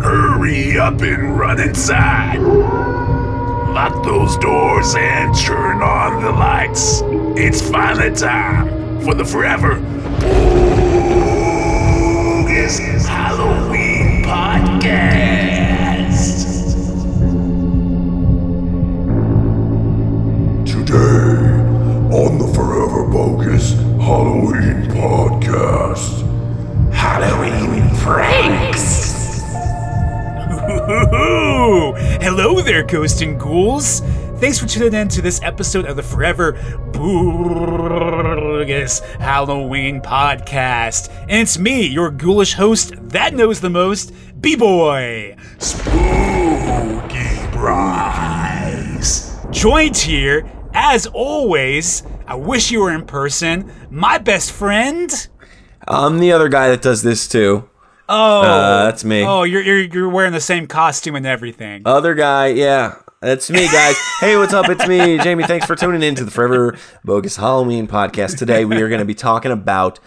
Hurry 0.00 0.78
up 0.78 1.00
and 1.00 1.38
run 1.38 1.60
inside. 1.60 2.38
Lock 2.38 4.04
those 4.04 4.36
doors 4.38 4.94
and 4.96 5.34
turn 5.36 5.82
on 5.82 6.22
the 6.22 6.30
lights. 6.30 7.02
It's 7.36 7.60
finally 7.60 8.14
time 8.14 9.00
for 9.00 9.14
the 9.14 9.24
Forever 9.24 9.80
Bogus 12.44 13.06
Halloween 13.08 14.22
Podcast. 14.24 15.23
Today 21.14 21.46
on 22.10 22.38
the 22.38 22.52
Forever 22.54 23.06
Bogus 23.08 23.74
Halloween 24.02 24.82
Podcast. 24.90 26.22
Halloween 26.92 27.88
pranks. 27.98 29.14
Ooh, 31.14 31.92
hello 32.20 32.60
there, 32.62 32.82
ghosts 32.82 33.20
and 33.20 33.38
ghouls. 33.38 34.00
Thanks 34.40 34.58
for 34.58 34.66
tuning 34.66 34.92
in 34.92 35.06
to 35.10 35.22
this 35.22 35.40
episode 35.44 35.86
of 35.86 35.94
the 35.94 36.02
Forever 36.02 36.54
Bogus 36.92 37.38
Halloween 39.20 40.00
Podcast. 40.00 41.10
And 41.28 41.42
it's 41.42 41.60
me, 41.60 41.86
your 41.86 42.10
ghoulish 42.10 42.54
host 42.54 42.92
that 43.10 43.34
knows 43.34 43.60
the 43.60 43.70
most, 43.70 44.12
B-Boy. 44.40 45.36
Spooky 45.58 45.92
Bryce. 47.52 49.36
Joined 49.52 49.96
here, 49.96 50.44
as 50.74 51.06
always, 51.06 52.02
I 52.26 52.34
wish 52.34 52.70
you 52.70 52.80
were 52.80 52.92
in 52.92 53.06
person, 53.06 53.72
my 53.90 54.18
best 54.18 54.52
friend. 54.52 55.28
I'm 55.86 56.18
the 56.18 56.32
other 56.32 56.48
guy 56.48 56.68
that 56.68 56.82
does 56.82 57.02
this 57.02 57.28
too. 57.28 57.68
Oh, 58.08 58.42
Uh, 58.42 58.84
that's 58.84 59.04
me. 59.04 59.24
Oh, 59.24 59.44
you're, 59.44 59.62
you're 59.62 59.80
you're 59.80 60.08
wearing 60.08 60.32
the 60.32 60.40
same 60.40 60.66
costume 60.66 61.14
and 61.14 61.26
everything. 61.26 61.82
Other 61.86 62.14
guy, 62.14 62.48
yeah. 62.48 62.96
That's 63.20 63.48
me, 63.50 63.66
guys. 63.68 63.96
hey, 64.20 64.36
what's 64.36 64.52
up? 64.52 64.68
It's 64.68 64.86
me, 64.86 65.16
Jamie. 65.18 65.44
Thanks 65.44 65.64
for 65.64 65.74
tuning 65.74 66.02
in 66.02 66.14
to 66.16 66.24
the 66.24 66.30
Forever 66.30 66.76
Bogus 67.04 67.36
Halloween 67.36 67.86
podcast. 67.88 68.36
Today, 68.36 68.66
we 68.66 68.76
are 68.82 68.88
going 68.90 68.98
to 68.98 69.06
be 69.06 69.14
talking 69.14 69.50
about 69.50 69.98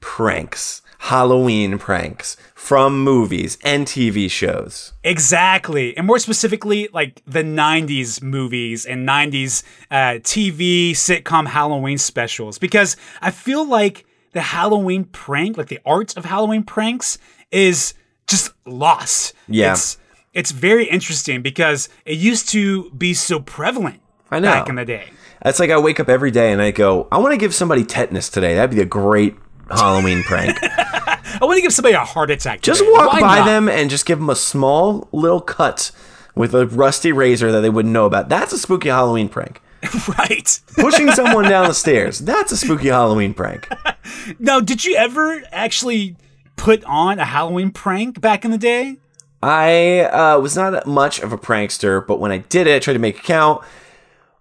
pranks, 0.00 0.82
Halloween 0.98 1.78
pranks 1.78 2.36
from 2.54 3.02
movies 3.02 3.58
and 3.64 3.86
TV 3.86 4.30
shows. 4.30 4.92
Exactly. 5.04 5.96
And 5.96 6.06
more 6.06 6.18
specifically, 6.18 6.88
like 6.92 7.22
the 7.26 7.42
90s 7.42 8.22
movies 8.22 8.86
and 8.86 9.06
90s 9.08 9.62
uh, 9.90 10.18
TV 10.20 10.92
sitcom 10.92 11.46
Halloween 11.46 11.98
specials. 11.98 12.58
Because 12.58 12.96
I 13.20 13.30
feel 13.30 13.66
like 13.66 14.04
the 14.32 14.40
Halloween 14.40 15.04
prank, 15.04 15.56
like 15.56 15.68
the 15.68 15.80
art 15.86 16.16
of 16.16 16.24
Halloween 16.24 16.62
pranks, 16.62 17.18
is 17.50 17.94
just 18.26 18.52
lost. 18.66 19.34
Yeah. 19.48 19.72
It's, 19.72 19.98
it's 20.34 20.50
very 20.50 20.86
interesting 20.86 21.42
because 21.42 21.88
it 22.04 22.18
used 22.18 22.48
to 22.50 22.90
be 22.90 23.14
so 23.14 23.40
prevalent 23.40 24.00
I 24.30 24.40
know. 24.40 24.50
back 24.50 24.68
in 24.68 24.74
the 24.74 24.84
day. 24.84 25.10
It's 25.44 25.60
like 25.60 25.70
I 25.70 25.78
wake 25.78 26.00
up 26.00 26.08
every 26.08 26.30
day 26.30 26.52
and 26.52 26.60
I 26.60 26.70
go, 26.70 27.06
I 27.12 27.18
want 27.18 27.32
to 27.32 27.38
give 27.38 27.54
somebody 27.54 27.84
tetanus 27.84 28.28
today. 28.28 28.54
That'd 28.54 28.74
be 28.74 28.82
a 28.82 28.86
great 28.86 29.36
Halloween 29.70 30.22
prank. 30.22 30.58
I 30.62 31.38
want 31.42 31.56
to 31.56 31.62
give 31.62 31.72
somebody 31.72 31.94
a 31.94 32.00
heart 32.00 32.30
attack. 32.30 32.60
Just 32.62 32.80
today. 32.80 32.92
walk 32.92 33.12
Why 33.12 33.20
by 33.20 33.38
not? 33.40 33.44
them 33.46 33.68
and 33.68 33.90
just 33.90 34.06
give 34.06 34.18
them 34.18 34.30
a 34.30 34.36
small 34.36 35.08
little 35.12 35.40
cut 35.40 35.90
with 36.34 36.54
a 36.54 36.66
rusty 36.66 37.12
razor 37.12 37.50
that 37.52 37.60
they 37.60 37.70
wouldn't 37.70 37.92
know 37.92 38.06
about. 38.06 38.28
That's 38.28 38.52
a 38.52 38.58
spooky 38.58 38.88
Halloween 38.88 39.28
prank. 39.28 39.60
Right. 40.18 40.60
Pushing 40.74 41.10
someone 41.12 41.44
down 41.44 41.68
the 41.68 41.74
stairs. 41.74 42.18
That's 42.18 42.50
a 42.50 42.56
spooky 42.56 42.88
Halloween 42.88 43.34
prank. 43.34 43.68
now, 44.38 44.58
did 44.58 44.84
you 44.84 44.96
ever 44.96 45.42
actually 45.52 46.16
put 46.56 46.82
on 46.84 47.18
a 47.18 47.24
Halloween 47.24 47.70
prank 47.70 48.20
back 48.20 48.44
in 48.44 48.50
the 48.50 48.58
day? 48.58 48.96
I 49.42 50.00
uh, 50.00 50.40
was 50.40 50.56
not 50.56 50.86
much 50.86 51.20
of 51.20 51.32
a 51.32 51.38
prankster, 51.38 52.04
but 52.04 52.18
when 52.18 52.32
I 52.32 52.38
did 52.38 52.66
it, 52.66 52.74
I 52.74 52.78
tried 52.80 52.94
to 52.94 52.98
make 52.98 53.18
it 53.18 53.22
count. 53.22 53.62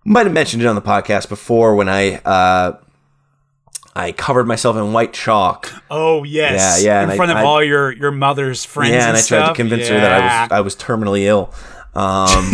Might 0.03 0.25
have 0.25 0.33
mentioned 0.33 0.63
it 0.63 0.67
on 0.67 0.75
the 0.75 0.81
podcast 0.81 1.29
before 1.29 1.75
when 1.75 1.89
I 1.89 2.15
uh, 2.19 2.77
I 3.97 4.11
covered 4.11 4.45
myself 4.45 4.75
in 4.75 4.91
white 4.91 5.13
chalk. 5.13 5.71
Oh 5.89 6.23
yes, 6.23 6.83
Yeah, 6.83 6.87
yeah, 6.91 6.97
in 6.99 7.03
and 7.03 7.11
I- 7.13 7.15
front 7.15 7.31
of 7.31 7.37
I- 7.37 7.43
all 7.43 7.63
your 7.63 7.91
your 7.93 8.11
mother's 8.11 8.65
friends. 8.65 8.91
yeah, 8.93 9.07
and 9.09 9.17
I 9.17 9.21
tried 9.21 9.47
to 9.49 9.53
convince 9.53 9.87
her 9.87 9.99
that 9.99 10.11
I 10.11 10.43
was 10.43 10.51
I 10.51 10.61
was 10.61 10.75
terminally 10.75 11.21
ill. 11.23 11.53
Um, 11.93 12.51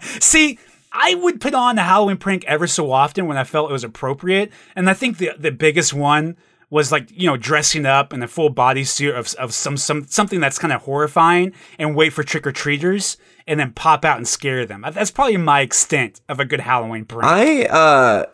See, 0.20 0.58
I 0.92 1.14
would 1.16 1.40
put 1.40 1.54
on 1.54 1.76
a 1.78 1.82
Halloween 1.82 2.16
prank 2.16 2.44
ever 2.46 2.66
so 2.66 2.90
often 2.92 3.26
when 3.26 3.36
I 3.36 3.44
felt 3.44 3.68
it 3.68 3.72
was 3.72 3.84
appropriate, 3.84 4.50
and 4.74 4.88
I 4.88 4.94
think 4.94 5.18
the 5.18 5.32
the 5.38 5.50
biggest 5.50 5.92
one 5.92 6.36
was 6.70 6.90
like 6.90 7.08
you 7.10 7.26
know 7.28 7.36
dressing 7.36 7.84
up 7.84 8.12
in 8.12 8.22
a 8.22 8.26
full 8.28 8.52
bodysuit 8.52 9.14
of 9.16 9.34
of 9.34 9.52
some 9.52 9.76
some 9.76 10.06
something 10.08 10.40
that's 10.40 10.58
kind 10.58 10.72
of 10.72 10.82
horrifying 10.82 11.52
and 11.78 11.94
wait 11.94 12.10
for 12.14 12.22
trick 12.24 12.46
or 12.46 12.52
treaters 12.52 13.16
and 13.46 13.60
then 13.60 13.70
pop 13.72 14.04
out 14.04 14.16
and 14.16 14.26
scare 14.26 14.64
them. 14.64 14.82
That's 14.92 15.10
probably 15.10 15.36
my 15.36 15.60
extent 15.60 16.22
of 16.28 16.40
a 16.40 16.46
good 16.46 16.60
Halloween 16.60 17.04
prank. 17.04 17.24
I 17.24 17.64
uh 17.66 18.24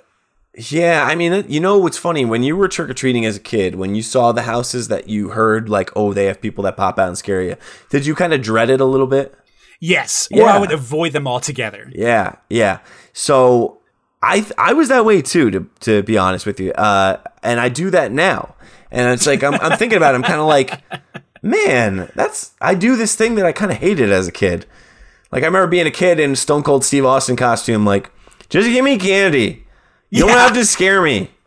yeah, 0.56 1.04
I 1.08 1.14
mean, 1.14 1.44
you 1.48 1.60
know 1.60 1.78
what's 1.78 1.98
funny 1.98 2.24
when 2.24 2.42
you 2.42 2.56
were 2.56 2.68
trick 2.68 2.90
or 2.90 2.94
treating 2.94 3.24
as 3.24 3.36
a 3.36 3.40
kid, 3.40 3.76
when 3.76 3.94
you 3.94 4.02
saw 4.02 4.32
the 4.32 4.42
houses 4.42 4.88
that 4.88 5.08
you 5.08 5.30
heard 5.30 5.68
like, 5.68 5.90
oh, 5.94 6.12
they 6.12 6.26
have 6.26 6.40
people 6.40 6.64
that 6.64 6.76
pop 6.76 6.98
out 6.98 7.08
and 7.08 7.18
scare 7.18 7.42
you. 7.42 7.56
Did 7.88 8.06
you 8.06 8.14
kind 8.14 8.32
of 8.32 8.42
dread 8.42 8.70
it 8.70 8.80
a 8.80 8.84
little 8.84 9.06
bit? 9.06 9.36
yes, 9.80 10.28
or 10.32 10.46
I 10.46 10.58
would 10.58 10.72
avoid 10.72 11.12
them 11.12 11.26
altogether. 11.26 11.90
Yeah, 11.94 12.36
yeah. 12.48 12.80
So 13.12 13.80
I 14.22 14.46
I 14.56 14.74
was 14.74 14.88
that 14.88 15.04
way 15.04 15.22
too, 15.22 15.50
to 15.50 15.68
to 15.80 16.02
be 16.02 16.16
honest 16.16 16.46
with 16.46 16.60
you. 16.60 16.72
Uh, 16.72 17.16
and 17.42 17.58
I 17.58 17.68
do 17.68 17.90
that 17.90 18.12
now, 18.12 18.54
and 18.90 19.12
it's 19.12 19.26
like 19.26 19.42
I'm 19.42 19.54
I'm 19.54 19.76
thinking 19.78 19.96
about. 19.96 20.14
It, 20.14 20.18
I'm 20.18 20.22
kind 20.22 20.40
of 20.40 20.46
like, 20.46 20.82
man, 21.42 22.10
that's 22.14 22.52
I 22.60 22.74
do 22.74 22.96
this 22.96 23.16
thing 23.16 23.34
that 23.36 23.46
I 23.46 23.52
kind 23.52 23.72
of 23.72 23.78
hated 23.78 24.12
as 24.12 24.28
a 24.28 24.32
kid. 24.32 24.66
Like 25.32 25.42
I 25.42 25.46
remember 25.46 25.68
being 25.68 25.86
a 25.86 25.92
kid 25.92 26.20
in 26.20 26.36
Stone 26.36 26.62
Cold 26.62 26.84
Steve 26.84 27.06
Austin 27.06 27.36
costume, 27.36 27.84
like 27.84 28.10
just 28.48 28.68
give 28.68 28.84
me 28.84 28.98
candy. 28.98 29.64
You 30.10 30.26
don't 30.26 30.36
have 30.36 30.54
to 30.54 30.64
scare 30.64 31.02
me. 31.02 31.30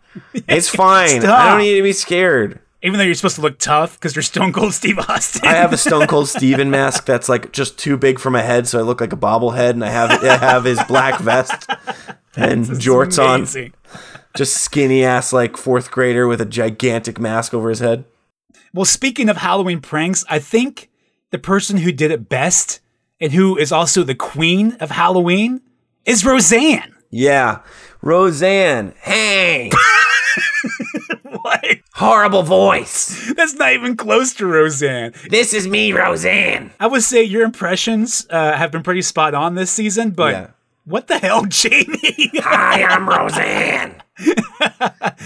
It's 0.48 0.70
fine. 0.70 1.26
I 1.26 1.50
don't 1.50 1.60
need 1.60 1.78
to 1.78 1.82
be 1.82 1.92
scared. 1.92 2.60
Even 2.84 3.00
though 3.00 3.04
you're 3.04 3.16
supposed 3.16 3.38
to 3.38 3.42
look 3.42 3.58
tough 3.58 3.94
because 3.94 4.16
you're 4.16 4.22
Stone 4.22 4.54
Cold 4.54 4.74
Steve 4.74 5.00
Austin. 5.00 5.48
I 5.48 5.54
have 5.54 5.74
a 5.74 5.78
Stone 5.78 6.06
Cold 6.06 6.28
Steven 6.36 6.70
mask 6.70 7.06
that's 7.06 7.30
like 7.30 7.52
just 7.52 7.80
too 7.80 7.98
big 7.98 8.20
for 8.20 8.30
my 8.30 8.42
head, 8.42 8.68
so 8.68 8.78
I 8.78 8.84
look 8.84 9.02
like 9.02 9.12
a 9.14 9.18
bobblehead, 9.18 9.72
and 9.72 9.84
I 9.84 9.90
have 9.90 10.24
I 10.24 10.38
have 10.38 10.66
his 10.66 10.84
black 10.84 11.20
vest 11.20 11.68
and 12.36 12.66
jorts 12.66 13.18
on, 13.18 13.72
just 14.36 14.58
skinny 14.58 15.04
ass 15.04 15.34
like 15.34 15.58
fourth 15.58 15.90
grader 15.90 16.28
with 16.28 16.42
a 16.42 16.46
gigantic 16.46 17.20
mask 17.20 17.54
over 17.54 17.70
his 17.70 17.80
head. 17.80 18.06
Well, 18.74 18.86
speaking 18.86 19.30
of 19.30 19.38
Halloween 19.38 19.82
pranks, 19.82 20.26
I 20.30 20.40
think 20.40 20.92
the 21.32 21.40
person 21.40 21.78
who 21.78 21.92
did 21.92 22.12
it 22.12 22.30
best 22.30 22.82
and 23.20 23.32
who 23.32 23.58
is 23.58 23.72
also 23.72 24.04
the 24.04 24.14
queen 24.14 24.74
of 24.80 24.92
Halloween 24.92 25.62
is 26.06 26.26
Roseanne. 26.26 26.94
Yeah, 27.10 27.60
Roseanne. 28.08 28.94
Hey, 29.02 29.72
What? 31.24 31.66
horrible 31.94 32.44
voice. 32.44 33.32
That's 33.36 33.54
not 33.56 33.72
even 33.74 33.96
close 33.96 34.34
to 34.36 34.46
Roseanne. 34.46 35.14
This 35.30 35.54
is 35.54 35.68
me, 35.68 35.94
Roseanne. 35.94 36.72
I 36.82 36.88
would 36.88 37.04
say 37.04 37.24
your 37.24 37.44
impressions 37.44 38.28
uh, 38.30 38.54
have 38.58 38.72
been 38.72 38.84
pretty 38.84 39.02
spot 39.04 39.34
on 39.34 39.56
this 39.56 39.72
season, 39.72 40.12
but 40.12 40.34
Yeah. 40.34 40.48
what 40.86 41.08
the 41.08 41.18
hell, 41.18 41.46
Jamie? 41.48 42.32
Hi, 42.40 42.84
I'm 42.84 43.08
Roseanne. 43.08 44.02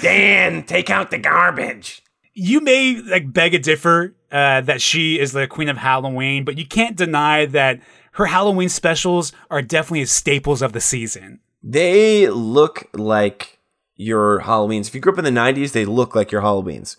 Dan, 0.02 0.64
take 0.64 0.90
out 0.92 1.10
the 1.12 1.18
garbage. 1.18 2.04
you 2.36 2.62
may 2.62 3.02
like 3.02 3.34
beg 3.34 3.56
a 3.56 3.60
differ 3.60 4.14
uh, 4.32 4.62
that 4.62 4.82
she 4.82 5.20
is 5.20 5.32
the 5.32 5.48
queen 5.48 5.70
of 5.70 5.78
Halloween, 5.78 6.46
but 6.46 6.58
you 6.60 6.66
can't 6.68 6.96
deny 6.96 7.46
that 7.48 7.80
her 8.14 8.28
Halloween 8.28 8.70
specials 8.70 9.32
are 9.50 9.62
definitely 9.64 10.06
staples 10.06 10.62
of 10.62 10.74
the 10.74 10.82
season. 10.82 11.40
They 11.70 12.30
look 12.30 12.88
like 12.94 13.60
your 13.98 14.42
Halloweens. 14.42 14.88
If 14.88 14.96
you 14.96 15.02
grew 15.02 15.12
up 15.12 15.19
in 15.19 15.25
the 15.25 15.31
'90s, 15.31 15.74
they 15.74 15.84
look 15.84 16.16
like 16.16 16.31
your 16.31 16.42
Halloweens. 16.42 16.96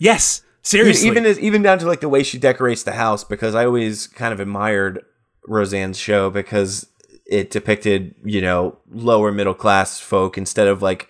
Yes, 0.00 0.42
seriously. 0.62 1.08
Even 1.08 1.24
as, 1.24 1.38
even 1.38 1.62
down 1.62 1.78
to 1.78 1.86
like 1.86 2.00
the 2.00 2.08
way 2.08 2.24
she 2.24 2.36
decorates 2.36 2.82
the 2.82 2.92
house, 2.92 3.22
because 3.22 3.54
I 3.54 3.64
always 3.64 4.08
kind 4.08 4.32
of 4.32 4.40
admired 4.40 5.04
Roseanne's 5.46 5.98
show 5.98 6.30
because 6.30 6.86
it 7.26 7.50
depicted 7.50 8.14
you 8.24 8.40
know 8.40 8.78
lower 8.90 9.30
middle 9.30 9.54
class 9.54 10.00
folk 10.00 10.36
instead 10.36 10.66
of 10.66 10.82
like 10.82 11.08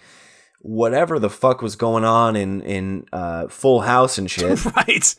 whatever 0.68 1.18
the 1.18 1.30
fuck 1.30 1.62
was 1.62 1.76
going 1.76 2.04
on 2.04 2.36
in 2.36 2.60
in 2.60 3.06
uh, 3.12 3.48
Full 3.48 3.80
House 3.80 4.18
and 4.18 4.30
shit. 4.30 4.64
right, 4.64 5.14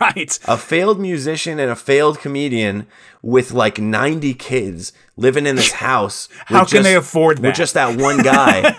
right. 0.00 0.38
a 0.46 0.56
failed 0.56 1.00
musician 1.00 1.60
and 1.60 1.70
a 1.70 1.76
failed 1.76 2.18
comedian 2.18 2.86
with 3.22 3.52
like 3.52 3.78
90 3.78 4.34
kids 4.34 4.92
living 5.16 5.46
in 5.46 5.56
this 5.56 5.72
house. 5.88 6.28
How 6.46 6.64
can 6.64 6.82
they 6.82 6.96
afford 6.96 7.38
that? 7.38 7.42
With 7.48 7.56
just 7.56 7.74
that 7.74 8.00
one 8.00 8.18
guy. 8.22 8.76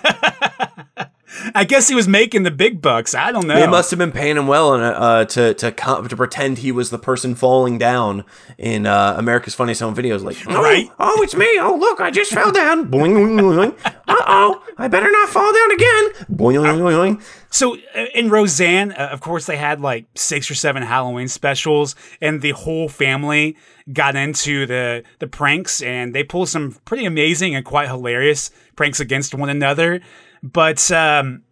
I 1.55 1.63
guess 1.63 1.87
he 1.87 1.95
was 1.95 2.07
making 2.07 2.43
the 2.43 2.51
big 2.51 2.81
bucks. 2.81 3.15
I 3.15 3.31
don't 3.31 3.47
know. 3.47 3.55
They 3.59 3.67
must 3.67 3.89
have 3.91 3.97
been 3.97 4.11
paying 4.11 4.37
him 4.37 4.47
well 4.47 4.73
and, 4.73 4.83
uh, 4.83 5.25
to 5.25 5.53
to 5.55 5.71
com- 5.71 6.07
to 6.07 6.15
pretend 6.15 6.59
he 6.59 6.71
was 6.71 6.89
the 6.89 6.99
person 6.99 7.35
falling 7.35 7.77
down 7.77 8.23
in 8.57 8.85
uh, 8.85 9.15
America's 9.17 9.55
Funniest 9.55 9.81
Home 9.81 9.95
Videos. 9.95 10.23
Like, 10.23 10.37
oh, 10.47 10.61
Right. 10.61 10.89
Oh, 10.99 11.21
it's 11.23 11.35
me. 11.35 11.47
Oh, 11.59 11.75
look, 11.79 11.99
I 12.01 12.11
just 12.11 12.31
fell 12.31 12.51
down. 12.51 12.89
Boing, 12.91 13.13
boing, 13.13 13.39
boing. 13.39 13.93
Uh 14.07 14.15
oh, 14.27 14.63
I 14.77 14.87
better 14.87 15.11
not 15.11 15.29
fall 15.29 15.51
down 15.53 15.71
again. 15.71 16.09
Boing, 16.31 16.55
boing, 16.61 16.79
boing, 16.79 17.17
boing. 17.17 17.23
So 17.49 17.75
uh, 17.95 18.05
in 18.15 18.29
Roseanne, 18.29 18.91
uh, 18.93 19.09
of 19.11 19.21
course, 19.21 19.45
they 19.45 19.57
had 19.57 19.79
like 19.81 20.05
six 20.15 20.49
or 20.49 20.55
seven 20.55 20.83
Halloween 20.83 21.27
specials, 21.27 21.95
and 22.21 22.41
the 22.41 22.51
whole 22.51 22.89
family 22.89 23.55
got 23.91 24.15
into 24.15 24.65
the 24.65 25.03
the 25.19 25.27
pranks, 25.27 25.81
and 25.81 26.13
they 26.13 26.23
pulled 26.23 26.49
some 26.49 26.77
pretty 26.85 27.05
amazing 27.05 27.55
and 27.55 27.63
quite 27.65 27.87
hilarious 27.87 28.51
pranks 28.75 28.99
against 28.99 29.33
one 29.35 29.49
another. 29.49 30.01
But 30.43 30.91
um, 30.91 31.43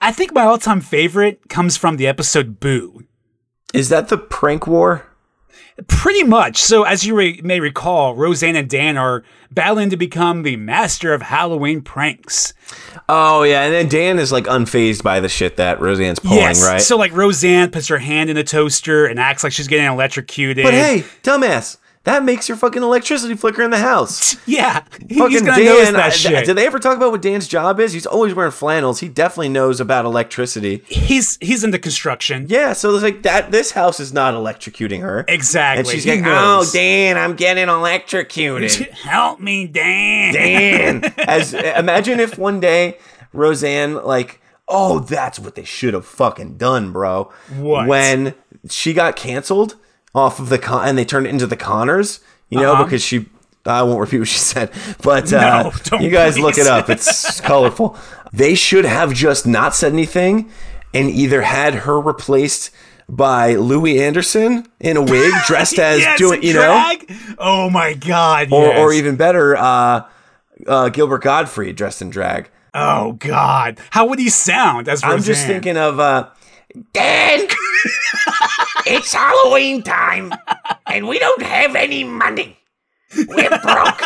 I 0.00 0.12
think 0.12 0.34
my 0.34 0.42
all 0.42 0.58
time 0.58 0.82
favorite 0.82 1.48
comes 1.48 1.76
from 1.76 1.96
the 1.96 2.06
episode 2.06 2.60
Boo. 2.60 3.04
Is 3.72 3.88
that 3.88 4.08
the 4.08 4.18
prank 4.18 4.66
war? 4.66 5.06
Pretty 5.88 6.22
much. 6.22 6.58
So, 6.58 6.84
as 6.84 7.04
you 7.04 7.16
re- 7.16 7.40
may 7.42 7.58
recall, 7.58 8.14
Roseanne 8.14 8.54
and 8.54 8.70
Dan 8.70 8.96
are 8.96 9.24
battling 9.50 9.90
to 9.90 9.96
become 9.96 10.44
the 10.44 10.54
master 10.54 11.12
of 11.12 11.22
Halloween 11.22 11.82
pranks. 11.82 12.54
Oh 13.08 13.42
yeah, 13.42 13.62
and 13.64 13.74
then 13.74 13.88
Dan 13.88 14.20
is 14.20 14.30
like 14.30 14.44
unfazed 14.44 15.02
by 15.02 15.18
the 15.18 15.28
shit 15.28 15.56
that 15.56 15.80
Roseanne's 15.80 16.20
pulling, 16.20 16.38
yes. 16.38 16.64
right? 16.64 16.80
So, 16.80 16.96
like, 16.96 17.12
Roseanne 17.12 17.72
puts 17.72 17.88
her 17.88 17.98
hand 17.98 18.30
in 18.30 18.36
the 18.36 18.44
toaster 18.44 19.06
and 19.06 19.18
acts 19.18 19.42
like 19.42 19.52
she's 19.52 19.66
getting 19.66 19.86
electrocuted. 19.86 20.62
but 20.62 20.74
hey, 20.74 21.04
dumbass, 21.24 21.78
that 22.04 22.22
makes 22.24 22.48
your 22.48 22.56
fucking 22.56 22.82
electricity 22.82 23.34
flicker 23.34 23.62
in 23.62 23.70
the 23.70 23.78
house. 23.78 24.36
yeah, 24.46 24.80
Fucking 24.80 25.30
he's 25.30 25.42
gonna 25.42 25.64
notice 25.64 25.84
Dan. 25.84 25.92
that 25.94 26.06
I- 26.06 26.08
shit. 26.10 26.44
Did 26.46 26.56
they 26.56 26.66
ever 26.66 26.78
talk 26.78 26.96
about 26.96 27.10
what 27.12 27.22
Dan's 27.22 27.48
job 27.48 27.80
is? 27.80 27.92
He's 27.92 28.06
always 28.06 28.34
wearing 28.34 28.52
flannels. 28.52 29.00
He 29.00 29.08
definitely 29.08 29.48
knows 29.48 29.80
about 29.80 30.04
electricity. 30.04 30.82
he's 30.86 31.38
he's 31.40 31.64
into 31.64 31.78
construction. 31.78 32.46
Yeah, 32.48 32.72
so 32.74 32.94
it's 32.94 33.02
like 33.02 33.22
that. 33.22 33.50
This 33.50 33.72
house 33.72 34.00
is 34.00 34.12
not 34.12 34.34
electrocuting 34.34 35.00
her. 35.00 35.24
Exactly. 35.28 35.80
And 35.80 35.88
she's 35.88 36.04
He 36.04 36.10
like, 36.20 36.24
"Oh. 36.26 36.64
Dan, 36.72 37.16
I'm 37.16 37.34
getting 37.36 37.68
electrocuted." 37.68 38.72
Help 38.92 39.40
me, 39.40 39.66
Dan. 39.66 40.34
Dan, 40.34 41.14
as 41.18 41.54
imagine 41.54 42.20
if 42.20 42.38
one 42.38 42.60
day 42.60 42.98
Roseanne 43.32 43.94
like, 44.04 44.40
oh, 44.68 44.98
that's 45.00 45.38
what 45.38 45.54
they 45.54 45.64
should 45.64 45.94
have 45.94 46.06
fucking 46.06 46.56
done, 46.56 46.92
bro. 46.92 47.32
What? 47.56 47.86
When 47.88 48.34
she 48.68 48.92
got 48.92 49.16
canceled 49.16 49.76
off 50.14 50.38
of 50.38 50.48
the 50.48 50.58
con, 50.58 50.88
and 50.88 50.96
they 50.98 51.04
turned 51.04 51.26
it 51.26 51.30
into 51.30 51.46
the 51.46 51.56
Conners, 51.56 52.20
you 52.48 52.58
know, 52.60 52.72
Uh-huh. 52.74 52.84
because 52.84 53.02
she. 53.02 53.26
I 53.66 53.82
won't 53.82 53.98
repeat 53.98 54.18
what 54.18 54.28
she 54.28 54.36
said, 54.38 54.70
but 55.02 55.32
uh, 55.32 55.70
No, 55.92 55.98
you 55.98 56.10
guys 56.10 56.38
look 56.38 56.58
it 56.58 56.66
up. 56.66 56.90
It's 56.90 57.40
colorful. 57.52 57.96
They 58.30 58.54
should 58.54 58.84
have 58.84 59.14
just 59.14 59.46
not 59.46 59.74
said 59.74 59.92
anything 59.94 60.50
and 60.92 61.08
either 61.08 61.40
had 61.40 61.72
her 61.74 61.98
replaced 61.98 62.70
by 63.08 63.54
Louie 63.54 64.02
Anderson 64.02 64.66
in 64.80 64.98
a 64.98 65.02
wig, 65.02 65.32
dressed 65.46 65.78
as 65.78 66.00
Yes, 66.00 66.18
doing, 66.18 66.42
you 66.42 66.52
know. 66.52 66.94
Oh 67.38 67.70
my 67.70 67.94
god. 67.94 68.52
or, 68.52 68.66
yes. 68.66 68.78
or 68.78 68.92
even 68.92 69.16
better, 69.16 69.56
uh, 69.56 70.02
uh, 70.66 70.90
Gilbert 70.90 71.22
Gottfried 71.22 71.74
dressed 71.74 72.02
in 72.02 72.10
drag. 72.10 72.50
Oh 72.74 73.12
god. 73.12 73.78
How 73.90 74.06
would 74.06 74.18
he 74.18 74.28
sound 74.28 74.88
as 74.90 75.02
I'm 75.02 75.22
just 75.22 75.46
thinking 75.46 75.78
of 75.78 75.98
uh, 75.98 76.28
Dan. 76.92 77.46
It's 78.86 79.12
Halloween 79.12 79.82
time, 79.82 80.32
and 80.86 81.06
we 81.08 81.18
don't 81.18 81.42
have 81.42 81.74
any 81.74 82.04
money. 82.04 82.58
We're 83.28 83.58
broke. 83.60 84.02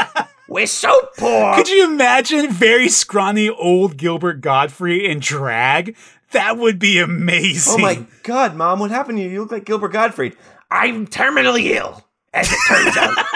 We're 0.49 0.67
so 0.67 1.09
poor. 1.17 1.55
Could 1.55 1.69
you 1.69 1.85
imagine 1.91 2.51
very 2.51 2.89
scrawny 2.89 3.49
old 3.49 3.97
Gilbert 3.97 4.41
Gottfried 4.41 5.03
in 5.03 5.19
drag? 5.19 5.97
That 6.33 6.59
would 6.59 6.79
be 6.79 6.99
amazing. 6.99 7.75
Oh 7.75 7.79
my 7.79 8.07
God, 8.23 8.55
Mom, 8.55 8.81
what 8.81 8.91
happened 8.91 9.19
to 9.19 9.25
you? 9.25 9.31
You 9.31 9.41
look 9.43 9.53
like 9.53 9.65
Gilbert 9.65 9.89
Gottfried. 9.89 10.37
I'm 10.71 11.07
terminally 11.07 11.75
ill, 11.75 12.05
as 12.35 12.51
it 12.53 12.59
turns 12.69 12.97
out. 12.97 13.17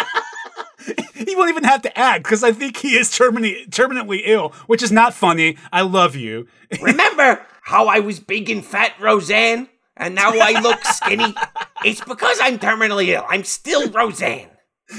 He 1.15 1.37
won't 1.37 1.51
even 1.51 1.65
have 1.65 1.83
to 1.83 1.99
act 1.99 2.25
because 2.25 2.43
I 2.43 2.53
think 2.53 2.77
he 2.77 2.97
is 2.97 3.09
terminally 3.09 3.69
terminally 3.69 4.23
ill, 4.25 4.51
which 4.67 4.83
is 4.83 4.91
not 4.91 5.15
funny. 5.15 5.57
I 5.73 5.83
love 5.83 6.17
you. 6.17 6.49
Remember 6.83 7.47
how 7.63 7.87
I 7.89 8.01
was 8.01 8.21
big 8.21 8.51
and 8.51 8.65
fat, 8.65 8.93
Roseanne, 9.01 9.69
and 9.97 10.15
now 10.15 10.33
I 10.35 10.61
look 10.61 10.85
skinny? 10.85 11.35
It's 11.85 12.05
because 12.05 12.39
I'm 12.43 12.59
terminally 12.59 13.09
ill. 13.09 13.25
I'm 13.29 13.45
still 13.45 13.91
Roseanne. 13.91 14.51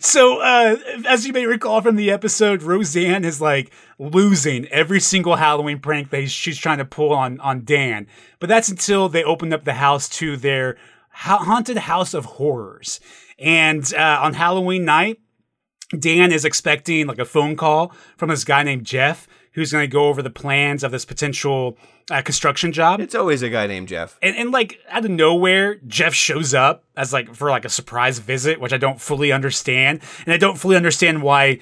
So, 0.00 0.40
uh, 0.40 0.76
as 1.06 1.26
you 1.26 1.32
may 1.32 1.46
recall 1.46 1.80
from 1.80 1.96
the 1.96 2.10
episode, 2.10 2.62
Roseanne 2.62 3.24
is 3.24 3.40
like 3.40 3.72
losing 3.98 4.66
every 4.68 5.00
single 5.00 5.36
Halloween 5.36 5.78
prank 5.78 6.10
that 6.10 6.28
she's 6.28 6.58
trying 6.58 6.78
to 6.78 6.84
pull 6.84 7.12
on 7.12 7.40
on 7.40 7.64
Dan. 7.64 8.06
But 8.40 8.48
that's 8.48 8.68
until 8.68 9.08
they 9.08 9.24
open 9.24 9.52
up 9.52 9.64
the 9.64 9.74
house 9.74 10.08
to 10.10 10.36
their 10.36 10.76
ha- 11.10 11.38
haunted 11.38 11.78
house 11.78 12.12
of 12.12 12.24
horrors. 12.24 13.00
And 13.38 13.92
uh, 13.94 14.20
on 14.22 14.34
Halloween 14.34 14.84
night, 14.84 15.20
Dan 15.98 16.32
is 16.32 16.44
expecting 16.44 17.06
like 17.06 17.18
a 17.18 17.24
phone 17.24 17.56
call 17.56 17.92
from 18.16 18.28
this 18.30 18.44
guy 18.44 18.62
named 18.62 18.84
Jeff, 18.84 19.26
who's 19.54 19.72
going 19.72 19.82
to 19.82 19.92
go 19.92 20.08
over 20.08 20.20
the 20.20 20.30
plans 20.30 20.84
of 20.84 20.90
this 20.90 21.04
potential 21.04 21.78
uh, 22.10 22.20
construction 22.22 22.72
job. 22.72 23.00
It's 23.00 23.14
always 23.14 23.42
a 23.42 23.48
guy 23.48 23.66
named 23.66 23.88
Jeff. 23.88 24.18
And, 24.20 24.36
and 24.36 24.50
like 24.50 24.78
out 24.88 25.04
of 25.04 25.10
nowhere, 25.10 25.76
Jeff 25.86 26.12
shows 26.12 26.54
up 26.54 26.84
as 26.96 27.12
like 27.12 27.34
for 27.34 27.50
like 27.50 27.64
a 27.64 27.70
surprise 27.70 28.18
visit, 28.18 28.60
which 28.60 28.72
I 28.72 28.78
don't 28.78 29.00
fully 29.00 29.32
understand, 29.32 30.00
and 30.26 30.32
I 30.32 30.36
don't 30.36 30.58
fully 30.58 30.76
understand 30.76 31.22
why 31.22 31.60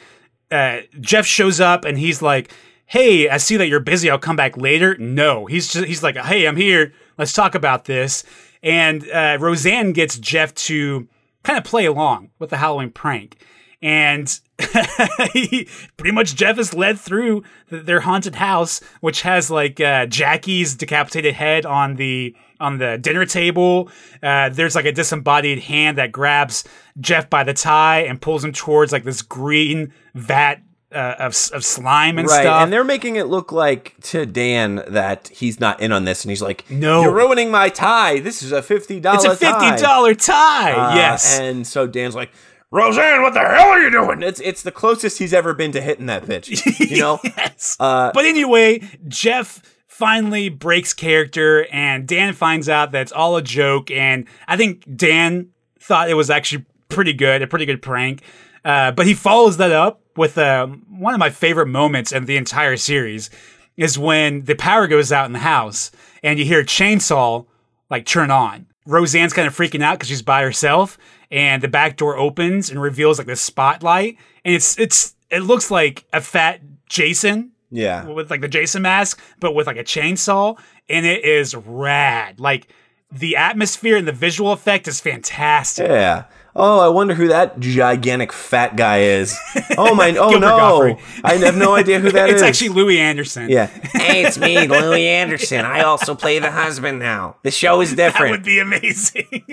uh, 0.51 0.81
Jeff 1.01 1.27
shows 1.27 1.61
up 1.61 1.85
and 1.85 1.99
he's 1.99 2.23
like, 2.23 2.53
"Hey, 2.87 3.29
I 3.29 3.37
see 3.37 3.57
that 3.57 3.69
you're 3.69 3.81
busy. 3.81 4.11
I'll 4.11 4.19
come 4.19 4.37
back 4.37 4.57
later." 4.57 4.97
No, 4.99 5.47
he's 5.47 5.73
just 5.73 5.87
he's 5.87 6.03
like, 6.03 6.17
"Hey, 6.17 6.47
I'm 6.47 6.57
here. 6.57 6.93
Let's 7.19 7.33
talk 7.33 7.55
about 7.55 7.85
this." 7.85 8.25
And 8.63 9.09
uh, 9.11 9.39
Roseanne 9.41 9.93
gets 9.93 10.19
Jeff 10.19 10.55
to 10.55 11.09
kind 11.43 11.59
of 11.59 11.65
play 11.65 11.85
along 11.85 12.31
with 12.39 12.51
the 12.51 12.59
Halloween 12.59 12.91
prank. 12.91 13.45
And 13.81 14.39
pretty 15.97 16.13
much 16.13 16.35
Jeff 16.35 16.59
is 16.59 16.75
led 16.75 16.99
through 16.99 17.45
th- 17.71 17.85
their 17.85 18.01
haunted 18.01 18.37
house, 18.37 18.81
which 19.01 19.23
has 19.23 19.51
like 19.51 19.81
uh, 19.81 20.07
Jackie's 20.07 20.75
decapitated 20.75 21.35
head 21.35 21.67
on 21.67 21.97
the 21.97 22.35
on 22.61 22.79
the 22.79 22.97
dinner 22.99 23.27
table. 23.27 23.91
Uh, 24.23 24.49
there's 24.49 24.75
like 24.75 24.85
a 24.85 24.93
disembodied 24.93 25.59
hand 25.59 25.99
that 25.99 26.13
grabs 26.13 26.65
Jeff 27.01 27.29
by 27.29 27.45
the 27.45 27.53
tie 27.55 28.01
and 28.01 28.21
pulls 28.21 28.45
him 28.45 28.53
towards 28.53 28.93
like 28.93 29.05
this 29.05 29.23
green 29.23 29.93
vat 30.15 30.61
uh, 30.95 31.17
of 31.19 31.35
of 31.53 31.65
slime 31.65 32.19
and 32.19 32.29
Right, 32.29 32.43
stuff. 32.43 32.63
and 32.63 32.73
they're 32.73 32.85
making 32.85 33.17
it 33.17 33.27
look 33.27 33.53
like 33.53 33.95
to 34.05 34.27
Dan 34.27 34.83
that 34.89 35.29
he's 35.29 35.59
not 35.61 35.81
in 35.81 35.93
on 35.93 36.05
this, 36.05 36.25
and 36.25 36.31
he's 36.31 36.43
like, 36.43 36.69
No. 36.71 37.03
you're 37.03 37.15
ruining 37.15 37.51
my 37.51 37.69
tie. 37.69 38.21
This 38.21 38.43
is 38.43 38.53
a 38.53 38.63
fifty 38.63 39.01
dollar. 39.01 39.17
it's 39.17 39.25
a 39.25 39.37
fifty 39.37 39.83
dollar 39.83 40.15
tie. 40.15 40.73
Uh, 40.73 40.95
yes. 40.95 41.39
and 41.39 41.67
so 41.67 41.87
Dan's 41.87 42.15
like, 42.15 42.31
Roseanne, 42.71 43.23
what 43.23 43.35
the 43.35 43.41
hell 43.41 43.69
are 43.69 43.81
you 43.81 43.91
doing? 43.91 44.23
It's 44.23 44.41
it's 44.41 44.63
the 44.63 44.73
closest 44.73 45.19
he's 45.19 45.33
ever 45.35 45.53
been 45.55 45.73
to 45.73 45.81
hitting 45.81 46.07
that 46.07 46.25
bitch. 46.25 46.63
You 46.91 47.01
know, 47.01 47.21
yes. 47.23 47.77
Uh, 47.81 48.11
but 48.13 48.25
anyway, 48.25 48.81
Jeff 49.09 49.63
finally 49.87 50.49
breaks 50.49 50.93
character, 50.95 51.67
and 51.73 52.07
Dan 52.09 52.33
finds 52.35 52.69
out 52.69 52.93
that 52.93 53.03
it's 53.03 53.13
all 53.13 53.37
a 53.37 53.43
joke. 53.43 53.91
And 53.91 54.27
I 54.49 54.57
think 54.57 54.85
Dan 54.97 55.49
thought 55.81 56.09
it 56.11 56.15
was 56.15 56.29
actually 56.31 56.65
pretty 56.89 57.13
good, 57.13 57.41
a 57.43 57.47
pretty 57.47 57.65
good 57.67 57.81
prank. 57.83 58.23
Uh, 58.65 58.91
but 58.93 59.07
he 59.07 59.15
follows 59.15 59.57
that 59.57 59.73
up 59.73 60.02
with 60.17 60.39
uh, 60.39 60.67
one 60.67 61.15
of 61.15 61.21
my 61.21 61.31
favorite 61.31 61.67
moments 61.67 62.13
in 62.13 62.27
the 62.27 62.37
entire 62.37 62.77
series 62.77 63.31
is 63.77 63.99
when 63.99 64.45
the 64.45 64.55
power 64.55 64.87
goes 64.87 65.13
out 65.13 65.27
in 65.27 65.33
the 65.33 65.39
house 65.39 65.91
and 66.23 66.39
you 66.39 66.45
hear 66.45 66.61
a 66.61 66.65
chainsaw 66.65 67.47
like 67.91 68.07
turn 68.07 68.31
on. 68.31 68.67
Roseanne's 68.87 69.33
kind 69.33 69.47
of 69.47 69.57
freaking 69.57 69.83
out 69.83 69.99
because 69.99 70.09
she's 70.09 70.23
by 70.23 70.43
herself, 70.43 70.99
and 71.31 71.63
the 71.63 71.69
back 71.69 71.97
door 71.97 72.17
opens 72.17 72.69
and 72.69 72.83
reveals 72.83 73.19
like 73.19 73.29
the 73.29 73.37
spotlight, 73.37 74.17
and 74.45 74.55
it's 74.55 74.77
it's 74.79 75.15
it 75.31 75.41
looks 75.41 75.71
like 75.71 76.05
a 76.13 76.21
fat 76.21 76.61
Jason 76.89 77.53
yeah. 77.71 78.05
with 78.07 78.31
like 78.31 78.41
the 78.41 78.49
Jason 78.49 78.83
mask, 78.83 79.21
but 79.41 79.55
with 79.55 79.67
like 79.67 79.77
a 79.77 79.85
chainsaw, 79.85 80.59
and 80.89 81.07
it 81.07 81.25
is 81.25 81.55
rad. 81.55 82.41
Like 82.41 82.69
the 83.11 83.37
atmosphere 83.37 83.97
and 83.97 84.09
the 84.09 84.13
visual 84.13 84.53
effect 84.53 84.89
is 84.89 85.01
fantastic. 85.01 85.89
Yeah. 85.89 86.25
Oh, 86.55 86.81
I 86.81 86.89
wonder 86.89 87.15
who 87.15 87.29
that 87.29 87.59
gigantic 87.61 88.31
fat 88.33 88.77
guy 88.77 89.01
is. 89.01 89.39
Oh 89.79 89.95
my! 89.95 90.09
Oh 90.19 90.33
no! 90.33 90.41
Gottfried. 90.41 90.99
I 91.25 91.35
have 91.37 91.57
no 91.57 91.75
idea 91.75 91.99
who 91.99 92.11
that 92.11 92.29
is. 92.29 92.35
it's 92.35 92.43
actually 92.43 92.69
Louie 92.71 92.99
Anderson. 92.99 93.49
yeah. 93.49 93.67
Hey, 93.93 94.25
it's 94.25 94.37
me, 94.39 94.67
Louie 94.67 95.07
Anderson. 95.07 95.65
I 95.65 95.81
also 95.83 96.15
play 96.15 96.39
the 96.39 96.51
husband 96.51 96.99
now. 96.99 97.37
The 97.43 97.51
show 97.51 97.81
is 97.81 97.95
that 97.97 98.13
different. 98.13 98.33
would 98.33 98.43
be 98.45 98.59
amazing. 98.59 99.47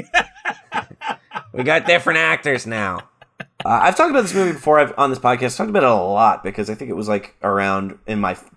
we 1.54 1.64
got 1.64 1.86
different 1.86 2.20
actors 2.20 2.66
now. 2.68 3.00
Uh, 3.66 3.80
I've 3.84 3.96
talked 3.96 4.10
about 4.12 4.22
this 4.24 4.34
movie 4.34 4.54
before 4.54 4.80
I've, 4.80 4.94
on 4.98 5.10
this 5.10 5.20
podcast. 5.20 5.44
I've 5.52 5.58
talked 5.58 5.70
about 5.70 5.84
it 5.84 5.90
a 5.90 5.94
lot 5.96 6.44
because 6.44 6.70
I 6.70 6.76
think 6.76 6.90
it 6.90 6.96
was 6.96 7.08
like 7.10 7.36
around 7.44 7.98
in 8.08 8.20
my 8.20 8.32
f- 8.32 8.50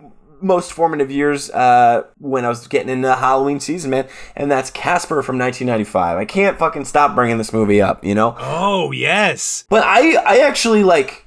most 0.43 0.73
formative 0.73 1.11
years 1.11 1.51
uh, 1.51 2.05
when 2.19 2.45
I 2.45 2.49
was 2.49 2.67
getting 2.67 2.89
into 2.89 3.09
the 3.09 3.17
Halloween 3.17 3.61
season, 3.61 3.91
man. 3.91 4.09
And 4.37 4.51
that's 4.51 4.71
Casper 4.71 5.23
from 5.23 5.39
1995. 5.39 6.19
I 6.19 6.25
can't 6.25 6.59
fucking 6.59 6.85
stop 6.85 7.15
bringing 7.15 7.39
this 7.39 7.53
movie 7.53 7.81
up, 7.81 8.05
you 8.05 8.15
know. 8.15 8.37
oh 8.39 8.91
yes, 8.93 9.65
But 9.69 9.85
I, 9.85 10.17
I 10.17 10.39
actually 10.41 10.85
like 10.85 11.25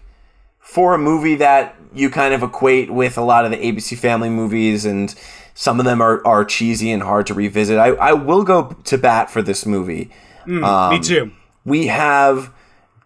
for 0.60 0.94
a 0.94 0.98
movie 0.98 1.36
that 1.36 1.76
you 1.94 2.10
kind 2.10 2.34
of 2.34 2.44
equate 2.44 2.92
with 2.92 3.18
a 3.18 3.22
lot 3.24 3.46
of 3.46 3.52
the 3.52 3.58
ABC 3.58 3.98
Family 3.98 4.30
movies, 4.30 4.86
and 4.86 5.16
some 5.54 5.80
of 5.80 5.86
them 5.86 6.02
are, 6.02 6.26
are 6.28 6.44
cheesy 6.44 6.92
and 6.92 7.02
hard 7.02 7.26
to 7.28 7.34
revisit. 7.34 7.78
I, 7.78 7.90
I 7.92 8.14
will 8.14 8.44
go 8.44 8.76
to 8.84 8.98
bat 8.98 9.30
for 9.30 9.42
this 9.42 9.66
movie. 9.66 10.12
Um, 10.46 10.90
me 10.92 11.00
too. 11.00 11.32
We 11.64 11.88
have 11.88 12.52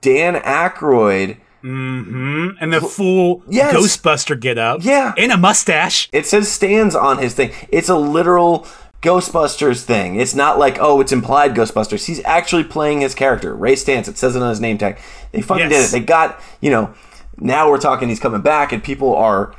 Dan 0.02 0.36
Aykroyd 0.36 1.38
Mm-hmm. 1.64 2.50
and 2.62 2.74
the 2.74 2.82
full 2.82 3.44
Yes. 3.48 3.74
Ghostbuster 3.76 4.40
get 4.40 4.58
up. 4.58 4.80
Yeah. 4.84 5.14
And 5.18 5.32
a 5.32 5.38
mustache. 5.38 6.10
It 6.12 6.26
says 6.26 6.48
Stantz 6.48 7.00
on 7.00 7.18
his 7.18 7.34
thing. 7.34 7.52
It's 7.70 7.90
a 7.90 7.98
literal 7.98 8.66
Ghostbusters 9.02 9.84
thing. 9.84 10.20
It's 10.20 10.36
not 10.36 10.60
like, 10.60 10.78
oh, 10.80 11.00
it's 11.02 11.12
implied 11.12 11.56
Ghostbusters. 11.56 12.06
He's 12.06 12.24
actually 12.26 12.64
playing 12.66 13.02
his 13.02 13.16
character. 13.16 13.56
Ray 13.56 13.74
Stantz. 13.76 14.08
It 14.08 14.18
says 14.18 14.36
it 14.36 14.42
on 14.42 14.50
his 14.50 14.60
name 14.62 14.78
tag. 14.78 15.00
They 15.32 15.42
fucking 15.42 15.70
Yes. 15.70 15.92
did 15.92 15.98
it. 15.98 16.00
They 16.00 16.06
got, 16.06 16.40
you 16.62 16.70
know, 16.70 16.94
now 17.38 17.70
we're 17.70 17.78
talking 17.80 18.10
he's 18.10 18.20
coming 18.20 18.42
back 18.42 18.72
and 18.72 18.84
people 18.84 19.16
are 19.16 19.54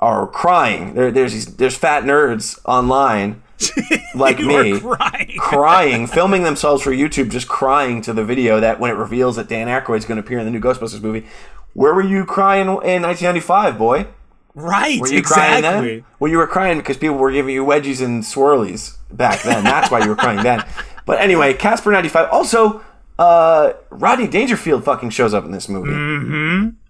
are 0.00 0.28
crying. 0.28 0.94
There, 0.94 1.10
there's 1.10 1.32
these, 1.32 1.56
there's 1.56 1.76
fat 1.76 2.04
nerds 2.04 2.58
online 2.64 3.42
like 4.14 4.38
me 4.38 4.78
crying. 4.80 5.34
crying, 5.38 6.06
filming 6.06 6.42
themselves 6.42 6.82
for 6.82 6.90
YouTube, 6.90 7.30
just 7.30 7.48
crying 7.48 8.00
to 8.02 8.12
the 8.12 8.24
video 8.24 8.60
that 8.60 8.78
when 8.80 8.90
it 8.90 8.94
reveals 8.94 9.36
that 9.36 9.48
Dan 9.48 9.66
Aykroyd's 9.66 10.04
going 10.04 10.20
to 10.20 10.24
appear 10.24 10.38
in 10.38 10.44
the 10.44 10.50
new 10.50 10.60
Ghostbusters 10.60 11.02
movie. 11.02 11.26
Where 11.74 11.94
were 11.94 12.02
you 12.02 12.24
crying 12.24 12.62
in 12.66 13.02
1995, 13.02 13.78
boy? 13.78 14.06
Right. 14.54 15.00
Were 15.00 15.08
you 15.08 15.22
crying 15.22 15.62
then? 15.62 16.04
Well, 16.18 16.30
you 16.30 16.38
were 16.38 16.46
crying 16.46 16.78
because 16.78 16.96
people 16.96 17.16
were 17.16 17.30
giving 17.30 17.54
you 17.54 17.64
wedgies 17.64 18.04
and 18.04 18.22
swirlies 18.22 18.96
back 19.12 19.42
then. 19.42 19.62
That's 19.62 19.90
why 19.90 20.02
you 20.02 20.08
were 20.08 20.16
crying 20.16 20.42
then. 20.42 20.64
But 21.06 21.20
anyway, 21.20 21.54
Casper 21.54 21.92
ninety 21.92 22.08
five. 22.08 22.28
Also, 22.32 22.82
uh, 23.18 23.74
Rodney 23.90 24.26
Dangerfield 24.26 24.84
fucking 24.84 25.10
shows 25.10 25.32
up 25.34 25.44
in 25.44 25.52
this 25.52 25.68
movie 25.68 25.92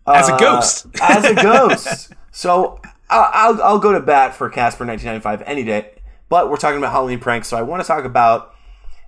As 0.07 0.29
a 0.29 0.35
uh, 0.35 0.39
ghost. 0.39 0.87
as 1.03 1.25
a 1.25 1.35
ghost. 1.43 2.13
So 2.33 2.81
I'll, 3.11 3.31
I'll 3.33 3.63
I'll 3.63 3.79
go 3.79 3.93
to 3.93 4.01
bat 4.01 4.35
for 4.35 4.49
Casper 4.49 4.85
nineteen 4.87 5.07
ninety 5.07 5.23
five 5.23 5.43
any 5.45 5.65
day. 5.65 5.91
But 6.29 6.51
we're 6.51 6.57
talking 6.57 6.79
about 6.79 6.93
Halloween 6.93 7.19
pranks, 7.21 7.49
so 7.49 7.57
I 7.57 7.63
want 7.63 7.83
to 7.83 7.87
talk 7.89 8.05
about 8.05 8.55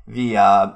the 0.07 0.37
uh, 0.37 0.73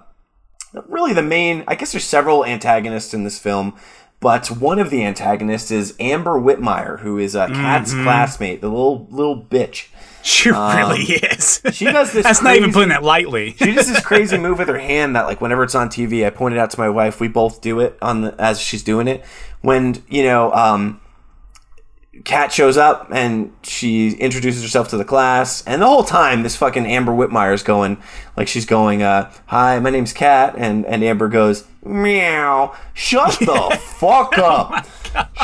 really 0.88 1.12
the 1.12 1.22
main. 1.22 1.64
I 1.66 1.74
guess 1.74 1.92
there's 1.92 2.04
several 2.04 2.44
antagonists 2.44 3.14
in 3.14 3.24
this 3.24 3.38
film. 3.38 3.76
But 4.20 4.46
one 4.50 4.78
of 4.78 4.88
the 4.88 5.04
antagonists 5.04 5.70
is 5.70 5.94
Amber 6.00 6.40
Whitmire, 6.40 7.00
who 7.00 7.18
is 7.18 7.34
a 7.34 7.46
Kat's 7.48 7.92
Mm-hmm. 7.92 8.04
classmate, 8.04 8.60
the 8.62 8.68
little 8.68 9.06
little 9.10 9.38
bitch. 9.42 9.88
She 10.22 10.48
really 10.48 11.02
is. 11.02 11.60
um, 11.66 11.72
She 11.72 11.84
does 11.84 12.12
this. 12.12 12.24
That's 12.24 12.40
not 12.40 12.56
even 12.56 12.72
putting 12.72 12.88
that 12.88 13.02
lightly. 13.02 13.52
She 13.58 13.72
does 13.74 13.86
this 13.86 14.00
crazy 14.02 14.38
move 14.38 14.58
with 14.58 14.68
her 14.68 14.78
hand 14.78 15.14
that, 15.16 15.26
like, 15.26 15.42
whenever 15.42 15.62
it's 15.62 15.74
on 15.74 15.90
TV, 15.90 16.26
I 16.26 16.30
pointed 16.30 16.58
out 16.58 16.70
to 16.70 16.80
my 16.80 16.88
wife. 16.88 17.20
We 17.20 17.28
both 17.28 17.60
do 17.60 17.80
it 17.80 17.98
on 18.00 18.22
the 18.22 18.34
as 18.40 18.58
she's 18.58 18.82
doing 18.82 19.06
it. 19.06 19.22
When 19.60 20.02
you 20.08 20.22
know, 20.22 20.50
um, 20.54 21.02
Kat 22.24 22.52
shows 22.52 22.76
up 22.76 23.08
and 23.12 23.52
she 23.62 24.12
introduces 24.12 24.62
herself 24.62 24.88
to 24.88 24.96
the 24.96 25.04
class, 25.04 25.64
and 25.66 25.82
the 25.82 25.86
whole 25.86 26.04
time 26.04 26.42
this 26.42 26.56
fucking 26.56 26.86
Amber 26.86 27.12
Whitmire 27.12 27.52
is 27.52 27.62
going 27.62 27.98
like 28.36 28.48
she's 28.48 28.66
going, 28.66 29.02
uh, 29.02 29.30
"Hi, 29.46 29.78
my 29.80 29.90
name's 29.90 30.12
Kat," 30.12 30.54
and 30.56 30.86
and 30.86 31.02
Amber 31.02 31.28
goes, 31.28 31.64
"Meow, 31.84 32.74
shut 32.92 33.38
the 33.40 33.78
fuck 33.98 34.38
up, 34.38 34.86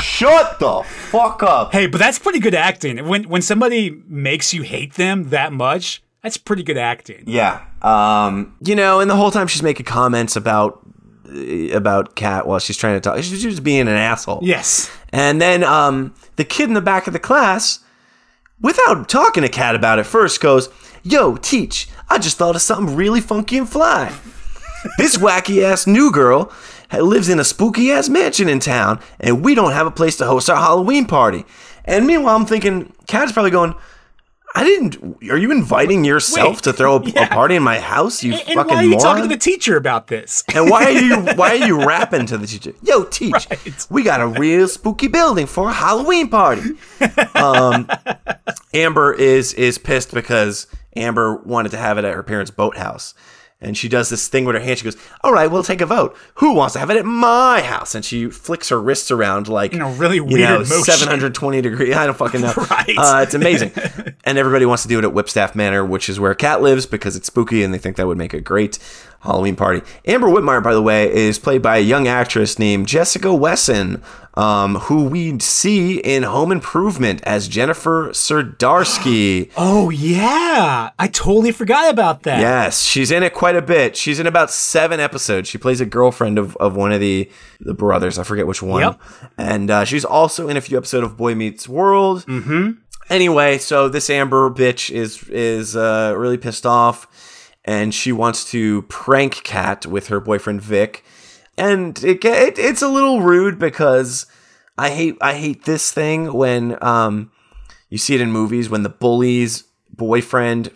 shut 0.00 0.58
the 0.58 0.82
fuck 0.84 1.42
up." 1.42 1.72
Hey, 1.72 1.86
but 1.86 1.98
that's 1.98 2.18
pretty 2.18 2.38
good 2.38 2.54
acting. 2.54 3.06
When 3.08 3.24
when 3.24 3.42
somebody 3.42 4.02
makes 4.06 4.54
you 4.54 4.62
hate 4.62 4.94
them 4.94 5.30
that 5.30 5.52
much, 5.52 6.02
that's 6.22 6.36
pretty 6.36 6.62
good 6.62 6.78
acting. 6.78 7.24
Yeah. 7.26 7.64
Um, 7.82 8.56
you 8.64 8.76
know, 8.76 9.00
and 9.00 9.10
the 9.10 9.16
whole 9.16 9.30
time 9.30 9.46
she's 9.46 9.62
making 9.62 9.86
comments 9.86 10.36
about 10.36 10.86
about 11.72 12.16
Kat 12.16 12.46
while 12.46 12.58
she's 12.58 12.76
trying 12.76 12.94
to 12.94 13.00
talk. 13.00 13.16
She's 13.22 13.42
just 13.42 13.62
being 13.62 13.82
an 13.82 13.88
asshole. 13.88 14.40
Yes. 14.42 14.90
And 15.12 15.40
then 15.40 15.62
um, 15.64 16.14
the 16.40 16.44
kid 16.44 16.68
in 16.68 16.74
the 16.74 16.80
back 16.80 17.06
of 17.06 17.12
the 17.12 17.18
class, 17.18 17.80
without 18.62 19.10
talking 19.10 19.42
to 19.42 19.48
Kat 19.50 19.74
about 19.74 19.98
it 19.98 20.06
first, 20.06 20.40
goes, 20.40 20.70
Yo, 21.02 21.36
teach, 21.36 21.86
I 22.08 22.16
just 22.16 22.38
thought 22.38 22.56
of 22.56 22.62
something 22.62 22.96
really 22.96 23.20
funky 23.20 23.58
and 23.58 23.68
fly. 23.68 24.10
this 24.96 25.18
wacky 25.18 25.62
ass 25.62 25.86
new 25.86 26.10
girl 26.10 26.50
lives 26.90 27.28
in 27.28 27.38
a 27.38 27.44
spooky 27.44 27.92
ass 27.92 28.08
mansion 28.08 28.48
in 28.48 28.58
town, 28.58 29.00
and 29.20 29.44
we 29.44 29.54
don't 29.54 29.72
have 29.72 29.86
a 29.86 29.90
place 29.90 30.16
to 30.16 30.24
host 30.24 30.48
our 30.48 30.56
Halloween 30.56 31.04
party. 31.04 31.44
And 31.84 32.06
meanwhile, 32.06 32.36
I'm 32.36 32.46
thinking, 32.46 32.90
Kat's 33.06 33.32
probably 33.32 33.50
going, 33.50 33.74
I 34.54 34.64
didn't. 34.64 34.96
Are 35.30 35.36
you 35.36 35.52
inviting 35.52 36.04
yourself 36.04 36.56
Wait, 36.56 36.62
to 36.64 36.72
throw 36.72 36.96
a, 36.96 37.04
yeah. 37.08 37.24
a 37.24 37.28
party 37.28 37.54
in 37.54 37.62
my 37.62 37.78
house? 37.78 38.22
You 38.24 38.32
And, 38.32 38.42
and 38.48 38.54
fucking 38.54 38.74
why 38.74 38.80
are 38.80 38.82
you 38.82 38.90
moron? 38.90 39.04
talking 39.04 39.22
to 39.22 39.28
the 39.28 39.36
teacher 39.40 39.76
about 39.76 40.08
this? 40.08 40.42
And 40.54 40.68
why 40.68 40.84
are 40.84 40.90
you 40.90 41.16
why 41.36 41.50
are 41.50 41.66
you 41.66 41.84
rapping 41.84 42.26
to 42.26 42.36
the 42.38 42.46
teacher? 42.46 42.72
Yo, 42.82 43.04
teach. 43.04 43.32
Right. 43.50 43.86
We 43.90 44.02
got 44.02 44.20
a 44.20 44.26
real 44.26 44.66
spooky 44.66 45.06
building 45.08 45.46
for 45.46 45.68
a 45.70 45.72
Halloween 45.72 46.28
party. 46.28 46.62
Um, 47.34 47.88
Amber 48.74 49.12
is 49.12 49.54
is 49.54 49.78
pissed 49.78 50.12
because 50.12 50.66
Amber 50.96 51.36
wanted 51.44 51.70
to 51.70 51.78
have 51.78 51.96
it 51.98 52.04
at 52.04 52.14
her 52.14 52.22
parents' 52.22 52.50
boathouse. 52.50 53.14
And 53.62 53.76
she 53.76 53.88
does 53.90 54.08
this 54.08 54.26
thing 54.26 54.46
with 54.46 54.56
her 54.56 54.60
hand. 54.62 54.78
She 54.78 54.84
goes, 54.84 54.96
"All 55.22 55.32
right, 55.32 55.50
we'll 55.50 55.62
take 55.62 55.82
a 55.82 55.86
vote. 55.86 56.16
Who 56.36 56.54
wants 56.54 56.72
to 56.72 56.78
have 56.78 56.88
it 56.88 56.96
at 56.96 57.04
my 57.04 57.60
house?" 57.60 57.94
And 57.94 58.02
she 58.04 58.30
flicks 58.30 58.70
her 58.70 58.80
wrists 58.80 59.10
around 59.10 59.48
like 59.48 59.74
In 59.74 59.82
a 59.82 59.90
really 59.90 60.18
weird 60.18 60.48
know, 60.48 60.58
motion. 60.60 60.82
720 60.84 61.60
degree. 61.60 61.92
I 61.92 62.06
don't 62.06 62.16
fucking 62.16 62.40
know. 62.40 62.54
Right. 62.70 62.94
Uh, 62.96 63.20
it's 63.22 63.34
amazing. 63.34 63.72
and 64.24 64.38
everybody 64.38 64.64
wants 64.64 64.82
to 64.84 64.88
do 64.88 64.98
it 64.98 65.04
at 65.04 65.12
Whipstaff 65.12 65.54
Manor, 65.54 65.84
which 65.84 66.08
is 66.08 66.18
where 66.20 66.34
Kat 66.34 66.62
lives 66.62 66.86
because 66.86 67.16
it's 67.16 67.26
spooky 67.26 67.62
and 67.62 67.74
they 67.74 67.78
think 67.78 67.96
that 67.96 68.06
would 68.06 68.18
make 68.18 68.32
a 68.32 68.40
great 68.40 68.78
Halloween 69.20 69.56
party. 69.56 69.82
Amber 70.06 70.28
Whitmire, 70.28 70.62
by 70.62 70.74
the 70.74 70.82
way, 70.82 71.12
is 71.12 71.38
played 71.38 71.62
by 71.62 71.76
a 71.76 71.80
young 71.80 72.08
actress 72.08 72.58
named 72.58 72.88
Jessica 72.88 73.34
Wesson, 73.34 74.02
um, 74.34 74.76
who 74.76 75.04
we 75.04 75.38
see 75.40 75.98
in 75.98 76.22
Home 76.22 76.50
Improvement 76.50 77.20
as 77.24 77.46
Jennifer 77.48 78.10
Serdarsky. 78.10 79.50
Oh 79.62 79.90
yeah, 79.90 80.90
I 80.98 81.08
totally 81.08 81.52
forgot 81.52 81.90
about 81.90 82.22
that. 82.22 82.40
Yes, 82.40 82.82
she's 82.82 83.10
in 83.10 83.22
it 83.22 83.34
quite 83.34 83.56
a 83.56 83.62
bit. 83.62 83.96
She's 83.96 84.18
in 84.18 84.26
about 84.26 84.50
seven 84.50 85.00
episodes. 85.00 85.48
She 85.48 85.58
plays 85.58 85.80
a 85.80 85.86
girlfriend 85.86 86.38
of, 86.38 86.56
of 86.56 86.76
one 86.76 86.92
of 86.92 87.00
the 87.00 87.30
the 87.60 87.74
brothers. 87.74 88.18
I 88.18 88.24
forget 88.24 88.46
which 88.46 88.62
one. 88.62 88.80
Yep. 88.82 89.00
And 89.38 89.70
uh, 89.70 89.84
she's 89.84 90.04
also 90.04 90.48
in 90.48 90.56
a 90.56 90.60
few 90.60 90.76
episodes 90.76 91.06
of 91.06 91.16
Boy 91.16 91.34
Meets 91.34 91.68
World. 91.68 92.24
Mm-hmm. 92.26 92.72
Anyway, 93.10 93.58
so 93.58 93.88
this 93.88 94.08
Amber 94.08 94.50
bitch 94.50 94.90
is 94.90 95.24
is 95.28 95.76
uh, 95.76 96.14
really 96.16 96.38
pissed 96.38 96.64
off, 96.64 97.06
and 97.64 97.94
she 97.94 98.12
wants 98.12 98.50
to 98.50 98.82
prank 98.82 99.42
Kat 99.44 99.86
with 99.86 100.08
her 100.08 100.20
boyfriend 100.20 100.60
Vic, 100.62 101.04
and 101.58 102.02
it, 102.04 102.24
it 102.24 102.58
it's 102.58 102.82
a 102.82 102.88
little 102.88 103.20
rude 103.22 103.58
because 103.58 104.26
I 104.78 104.90
hate 104.90 105.16
I 105.20 105.34
hate 105.34 105.64
this 105.64 105.92
thing 105.92 106.32
when 106.32 106.76
um 106.82 107.30
you 107.88 107.98
see 107.98 108.14
it 108.14 108.20
in 108.20 108.30
movies 108.32 108.68
when 108.70 108.82
the 108.82 108.88
bully's 108.88 109.64
boyfriend 109.94 110.70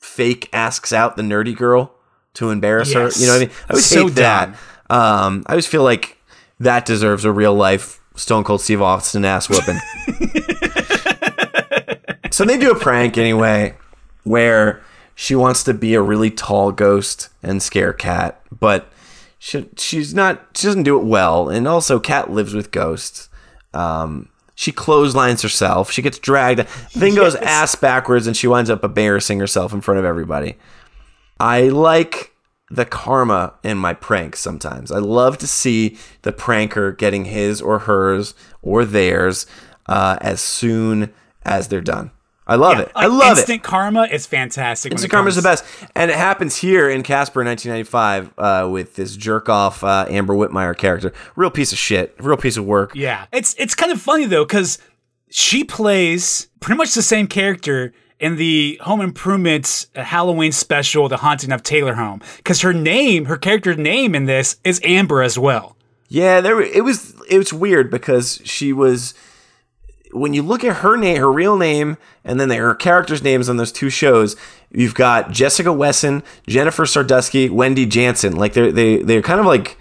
fake 0.00 0.48
asks 0.52 0.92
out 0.92 1.16
the 1.16 1.22
nerdy 1.22 1.56
girl 1.56 1.92
to 2.34 2.50
embarrass 2.50 2.92
Yes. 2.92 3.16
her. 3.16 3.20
You 3.20 3.26
know 3.26 3.32
what 3.34 3.42
I 3.42 3.46
mean? 3.46 3.54
I 3.68 3.72
always 3.72 3.86
So 3.86 4.06
hate 4.06 4.14
that. 4.16 4.48
Um, 4.90 5.42
I 5.46 5.52
always 5.52 5.66
feel 5.66 5.82
like 5.82 6.18
that 6.60 6.84
deserves 6.86 7.24
a 7.24 7.32
real 7.32 7.54
life 7.54 8.00
Stone 8.14 8.44
Cold 8.44 8.60
Steve 8.62 8.80
Austin 8.82 9.24
ass 9.24 9.48
whooping. 9.48 9.76
so 12.30 12.44
they 12.44 12.58
do 12.58 12.70
a 12.70 12.78
prank 12.78 13.18
anyway, 13.18 13.74
where 14.24 14.82
she 15.16 15.34
wants 15.34 15.64
to 15.64 15.74
be 15.74 15.94
a 15.94 16.02
really 16.02 16.30
tall 16.30 16.70
ghost 16.70 17.30
and 17.42 17.60
scare 17.62 17.92
Kat, 17.92 18.40
but 18.52 18.88
she, 19.38 19.66
she's 19.76 20.14
not. 20.14 20.46
She 20.54 20.66
doesn't 20.68 20.82
do 20.84 20.96
it 21.00 21.04
well, 21.04 21.48
and 21.48 21.66
also 21.66 21.98
Kat 21.98 22.30
lives 22.30 22.54
with 22.54 22.70
ghosts. 22.70 23.28
Um, 23.74 24.28
she 24.54 24.72
clotheslines 24.72 25.42
herself. 25.42 25.90
She 25.90 26.02
gets 26.02 26.18
dragged. 26.18 26.68
Thing 26.68 27.14
goes 27.14 27.34
Yes. 27.40 27.42
ass 27.42 27.74
backwards, 27.74 28.26
and 28.26 28.36
she 28.36 28.46
winds 28.46 28.70
up 28.70 28.84
embarrassing 28.84 29.40
herself 29.40 29.72
in 29.72 29.80
front 29.80 29.98
of 29.98 30.04
everybody. 30.04 30.56
I 31.40 31.62
like 31.68 32.32
the 32.70 32.84
karma 32.84 33.54
in 33.62 33.78
my 33.78 33.94
pranks 33.94 34.40
sometimes. 34.40 34.90
I 34.90 34.98
love 34.98 35.38
to 35.38 35.46
see 35.46 35.96
the 36.22 36.32
pranker 36.32 36.96
getting 36.96 37.26
his 37.26 37.60
or 37.62 37.80
hers 37.80 38.34
or 38.62 38.84
theirs 38.84 39.46
uh, 39.86 40.18
as 40.20 40.40
soon 40.40 41.12
as 41.44 41.68
they're 41.68 41.80
done. 41.80 42.10
I 42.46 42.54
love 42.54 42.78
it. 42.78 42.92
I 42.94 43.06
love 43.06 43.30
instant 43.30 43.38
it. 43.38 43.40
Instant 43.40 43.62
karma 43.64 44.02
is 44.04 44.26
fantastic. 44.26 44.92
Instant 44.92 45.10
karma 45.10 45.28
is 45.28 45.36
the 45.36 45.42
best, 45.42 45.64
and 45.96 46.10
it 46.10 46.16
happens 46.16 46.56
here 46.56 46.88
in 46.88 47.02
Casper 47.02 47.40
in 47.40 47.48
1995 47.48 48.34
uh, 48.38 48.70
with 48.70 48.94
this 48.94 49.16
jerk 49.16 49.48
off 49.48 49.82
uh, 49.82 50.06
Amber 50.08 50.34
Whitmire 50.34 50.76
character. 50.76 51.12
Real 51.34 51.50
piece 51.50 51.72
of 51.72 51.78
shit. 51.78 52.14
Real 52.20 52.36
piece 52.36 52.56
of 52.56 52.64
work. 52.64 52.92
Yeah, 52.94 53.26
it's 53.32 53.54
it's 53.58 53.74
kind 53.74 53.90
of 53.90 54.00
funny 54.00 54.26
though 54.26 54.44
because 54.44 54.78
she 55.28 55.64
plays 55.64 56.48
pretty 56.60 56.78
much 56.78 56.94
the 56.94 57.02
same 57.02 57.26
character 57.26 57.92
in 58.20 58.36
the 58.36 58.80
Home 58.82 59.00
Improvement 59.00 59.86
uh, 59.94 60.02
Halloween 60.04 60.52
special, 60.52 61.08
The 61.08 61.18
Haunting 61.18 61.52
of 61.52 61.62
Taylor 61.62 61.94
Home, 61.94 62.22
because 62.38 62.60
her 62.62 62.72
name, 62.72 63.26
her 63.26 63.36
character's 63.36 63.76
name 63.76 64.14
in 64.14 64.24
this 64.24 64.56
is 64.64 64.80
Amber 64.84 65.22
as 65.22 65.38
well. 65.38 65.76
Yeah, 66.08 66.40
there 66.40 66.60
it 66.60 66.84
was. 66.84 67.20
It 67.28 67.38
was 67.38 67.52
weird 67.52 67.90
because 67.90 68.40
she 68.44 68.72
was. 68.72 69.14
When 70.12 70.34
you 70.34 70.42
look 70.42 70.64
at 70.64 70.76
her 70.78 70.96
name, 70.96 71.18
her 71.18 71.32
real 71.32 71.56
name, 71.56 71.96
and 72.24 72.38
then 72.38 72.50
her 72.50 72.74
characters' 72.74 73.22
names 73.22 73.48
on 73.48 73.56
those 73.56 73.72
two 73.72 73.90
shows, 73.90 74.36
you've 74.70 74.94
got 74.94 75.30
Jessica 75.30 75.72
Wesson, 75.72 76.22
Jennifer 76.46 76.84
Sardusky, 76.84 77.50
Wendy 77.50 77.86
Jansen. 77.86 78.36
Like 78.36 78.52
they're 78.52 78.72
they 78.72 78.98
they're 79.02 79.22
kind 79.22 79.40
of 79.40 79.46
like 79.46 79.76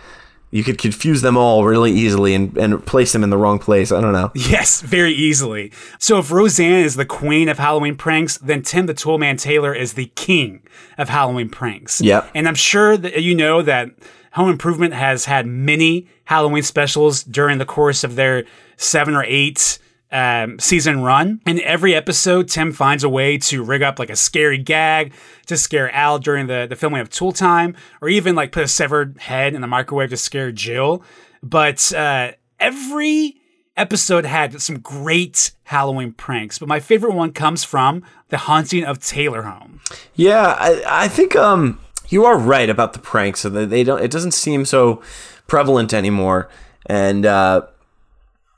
you 0.51 0.63
could 0.63 0.77
confuse 0.77 1.21
them 1.21 1.35
all 1.35 1.65
really 1.65 1.91
easily 1.91 2.33
and, 2.33 2.57
and 2.57 2.85
place 2.85 3.11
them 3.11 3.23
in 3.25 3.29
the 3.29 3.37
wrong 3.37 3.59
place. 3.59 3.91
I 3.91 3.99
don't 3.99 4.13
know. 4.13 4.31
Yes, 4.55 4.81
very 4.81 5.11
easily. 5.11 5.71
So 5.99 6.19
if 6.19 6.31
Roseanne 6.31 6.85
is 6.85 6.95
the 6.95 7.05
queen 7.05 7.49
of 7.49 7.57
Halloween 7.57 7.97
pranks, 7.97 8.37
then 8.37 8.61
Tim 8.61 8.85
the 8.85 8.93
Toolman 8.93 9.37
Taylor 9.37 9.73
is 9.73 9.93
the 9.93 10.05
king 10.15 10.61
of 10.97 11.09
Halloween 11.09 11.49
pranks. 11.49 11.99
Yep. 11.99 12.31
And 12.33 12.47
I'm 12.47 12.55
sure 12.55 12.95
that 12.95 13.21
you 13.21 13.35
know 13.35 13.61
that 13.63 13.89
Home 14.33 14.49
Improvement 14.49 14.93
has 14.93 15.25
had 15.25 15.45
many 15.45 16.07
Halloween 16.25 16.63
specials 16.63 17.23
during 17.23 17.57
the 17.57 17.65
course 17.65 18.03
of 18.03 18.15
their 18.15 18.45
seven 18.77 19.13
or 19.13 19.25
eight 19.25 19.79
um, 20.11 20.59
season 20.59 21.01
run. 21.01 21.41
In 21.45 21.59
every 21.61 21.95
episode, 21.95 22.47
Tim 22.47 22.71
finds 22.71 23.03
a 23.03 23.09
way 23.09 23.37
to 23.39 23.63
rig 23.63 23.81
up 23.81 23.99
like 23.99 24.09
a 24.09 24.15
scary 24.15 24.57
gag 24.57 25.13
to 25.47 25.57
scare 25.57 25.91
Al 25.93 26.19
during 26.19 26.47
the, 26.47 26.65
the 26.69 26.75
filming 26.75 27.01
of 27.01 27.09
Tool 27.09 27.31
Time, 27.31 27.75
or 28.01 28.09
even 28.09 28.35
like 28.35 28.51
put 28.51 28.63
a 28.63 28.67
severed 28.67 29.17
head 29.19 29.53
in 29.53 29.61
the 29.61 29.67
microwave 29.67 30.09
to 30.11 30.17
scare 30.17 30.51
Jill. 30.51 31.03
But 31.43 31.93
uh, 31.93 32.31
every 32.59 33.35
episode 33.77 34.25
had 34.25 34.61
some 34.61 34.79
great 34.79 35.51
Halloween 35.63 36.13
pranks, 36.13 36.59
but 36.59 36.69
my 36.69 36.79
favorite 36.79 37.13
one 37.13 37.33
comes 37.33 37.63
from 37.63 38.03
The 38.29 38.37
Haunting 38.37 38.85
of 38.85 38.99
Taylor 38.99 39.43
Home. 39.43 39.81
Yeah, 40.13 40.55
I, 40.57 40.83
I 40.87 41.07
think 41.07 41.35
um 41.35 41.79
you 42.09 42.25
are 42.25 42.37
right 42.37 42.69
about 42.69 42.93
the 42.93 42.99
pranks. 42.99 43.41
So 43.41 43.49
they 43.49 43.83
don't. 43.83 44.01
It 44.01 44.11
doesn't 44.11 44.31
seem 44.31 44.65
so 44.65 45.01
prevalent 45.47 45.93
anymore, 45.93 46.49
and 46.85 47.25
uh, 47.25 47.63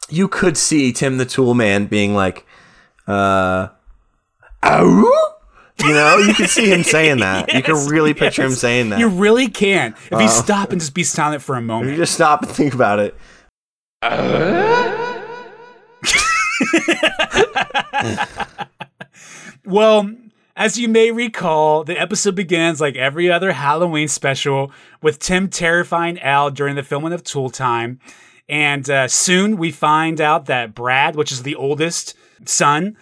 you 0.10 0.28
could 0.28 0.58
see 0.58 0.92
Tim 0.92 1.18
the 1.18 1.26
Tool 1.26 1.54
Man 1.54 1.86
being 1.86 2.16
like, 2.16 2.46
uh, 3.08 3.68
"Ow." 4.64 5.34
You 5.80 5.94
know, 5.94 6.18
you 6.18 6.34
can 6.34 6.48
see 6.48 6.72
him 6.72 6.82
saying 6.84 7.20
that. 7.20 7.54
you 7.54 7.62
can 7.62 7.88
really 7.88 8.16
picture 8.16 8.44
him 8.44 8.52
saying 8.52 8.90
that. 8.90 9.00
You 9.00 9.10
You, 9.10 9.20
really 9.20 9.48
can. 9.48 9.94
If 10.12 10.20
you 10.20 10.28
stop 10.28 10.72
and 10.72 10.82
just 10.82 10.96
be 10.96 11.04
silent 11.04 11.44
for 11.44 11.56
a 11.56 11.62
moment. 11.62 11.92
You 11.92 11.98
just 11.98 12.16
stop 12.16 12.42
and 12.42 12.52
think 12.52 12.74
about 12.74 12.98
it. 13.00 13.16
Well, 19.66 20.12
as 20.56 20.80
you 20.80 20.88
may 20.88 21.12
recall, 21.12 21.84
the 21.84 22.00
episode 22.00 22.36
begins 22.36 22.80
like 22.80 22.96
every 22.96 23.30
other 23.30 23.52
Halloween 23.52 24.08
special 24.08 24.72
with 25.02 25.20
Tim 25.20 25.50
terrifying 25.50 26.20
Al 26.22 26.52
during 26.52 26.76
the 26.76 26.84
filming 26.84 27.12
of 27.12 27.24
Tool 27.24 27.50
Time. 27.50 28.00
And 28.50 28.90
uh, 28.90 29.08
soon 29.08 29.58
we 29.58 29.72
find 29.72 30.22
out 30.22 30.46
that 30.46 30.74
Brad, 30.74 31.16
which 31.16 31.32
is 31.32 31.44
the 31.44 31.56
oldest 31.56 32.16
son, 32.46 32.96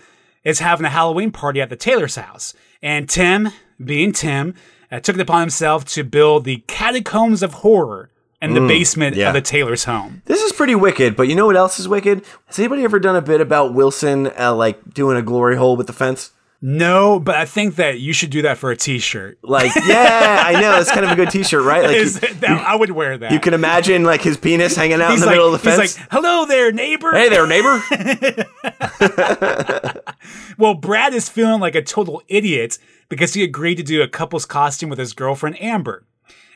is 0.44 0.60
having 0.60 0.86
a 0.86 0.90
Halloween 0.90 1.32
party 1.32 1.62
at 1.62 1.70
the 1.70 1.76
Taylor's 1.76 2.16
house. 2.16 2.54
And 2.82 3.10
Tim, 3.10 3.50
being 3.84 4.12
Tim, 4.12 4.56
uh, 4.92 5.00
took 5.00 5.16
it 5.16 5.22
upon 5.22 5.42
himself 5.42 5.86
to 5.86 6.04
build 6.04 6.46
the 6.46 6.64
catacombs 6.68 7.44
of 7.44 7.54
horror 7.56 8.10
in 8.42 8.54
the 8.54 8.68
basement 8.68 9.16
yeah. 9.16 9.30
of 9.30 9.34
the 9.34 9.42
Taylor's 9.42 9.86
home. 9.86 10.22
This 10.26 10.42
is 10.42 10.52
pretty 10.52 10.76
wicked, 10.76 11.16
but 11.16 11.24
you 11.24 11.36
know 11.36 11.48
what 11.48 11.56
else 11.56 11.80
is 11.80 11.88
wicked? 11.88 12.24
Has 12.46 12.60
anybody 12.60 12.84
ever 12.84 13.00
done 13.00 13.16
a 13.16 13.22
bit 13.22 13.42
about 13.42 13.74
Wilson 13.74 14.32
uh, 14.38 14.54
like 14.54 14.94
doing 14.94 15.18
a 15.18 15.24
glory 15.24 15.56
hole 15.56 15.76
with 15.76 15.88
the 15.88 15.94
fence? 15.94 16.32
No, 16.68 17.20
but 17.20 17.36
I 17.36 17.46
think 17.46 17.76
that 17.76 18.00
you 18.00 18.12
should 18.12 18.32
do 18.32 18.42
that 18.42 18.58
for 18.58 18.72
a 18.72 18.76
t-shirt. 18.76 19.38
Like, 19.44 19.72
yeah, 19.86 20.42
I 20.44 20.60
know. 20.60 20.80
It's 20.80 20.92
kind 20.92 21.06
of 21.06 21.12
a 21.12 21.16
good 21.16 21.30
T-shirt, 21.30 21.64
right? 21.64 21.84
Like, 21.84 21.96
Is 21.96 22.20
you, 22.20 22.34
that, 22.34 22.50
I 22.50 22.76
would 22.76 22.90
wear 22.90 23.20
that. 23.20 23.32
you 23.32 23.40
can 23.40 23.54
imagine 23.54 24.04
like 24.04 24.24
his 24.24 24.36
penis 24.36 24.76
hanging 24.76 25.00
out 25.00 25.14
in 25.14 25.20
the 25.20 25.28
like, 25.28 25.36
middle 25.36 25.46
of 25.46 25.52
the 25.52 25.60
fence. 25.60 25.94
He's 25.94 26.00
like, 26.00 26.10
"Hello 26.10 26.48
there, 26.48 26.72
neighbor." 26.72 27.12
hey 27.12 27.30
there, 27.30 27.46
neighbor. 27.46 27.84
Well, 30.58 30.74
Brad 30.74 31.14
is 31.14 31.30
feeling 31.30 31.60
like 31.60 31.76
a 31.76 31.84
total 31.84 32.24
idiot 32.28 32.80
because 33.10 33.36
he 33.36 33.44
agreed 33.44 33.76
to 33.76 33.84
do 33.84 34.02
a 34.02 34.08
couple's 34.08 34.48
costume 34.48 34.90
with 34.90 34.98
his 34.98 35.14
girlfriend 35.14 35.62
Amber. 35.62 36.08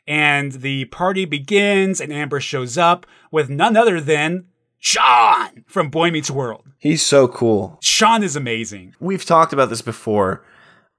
And 0.07 0.53
the 0.53 0.85
party 0.85 1.25
begins, 1.25 2.01
and 2.01 2.11
Amber 2.11 2.39
shows 2.39 2.79
up 2.79 3.05
with 3.29 3.49
none 3.49 3.77
other 3.77 4.01
than 4.01 4.45
Sean 4.79 5.65
from 5.67 5.89
Boy 5.89 6.09
Meets 6.09 6.31
World. 6.31 6.63
He's 6.79 7.05
so 7.05 7.27
cool. 7.27 7.77
Sean 7.81 8.23
is 8.23 8.35
amazing. 8.35 8.95
We've 8.99 9.25
talked 9.25 9.51
about 9.51 9.69
this 9.69 9.81
before, 9.81 10.43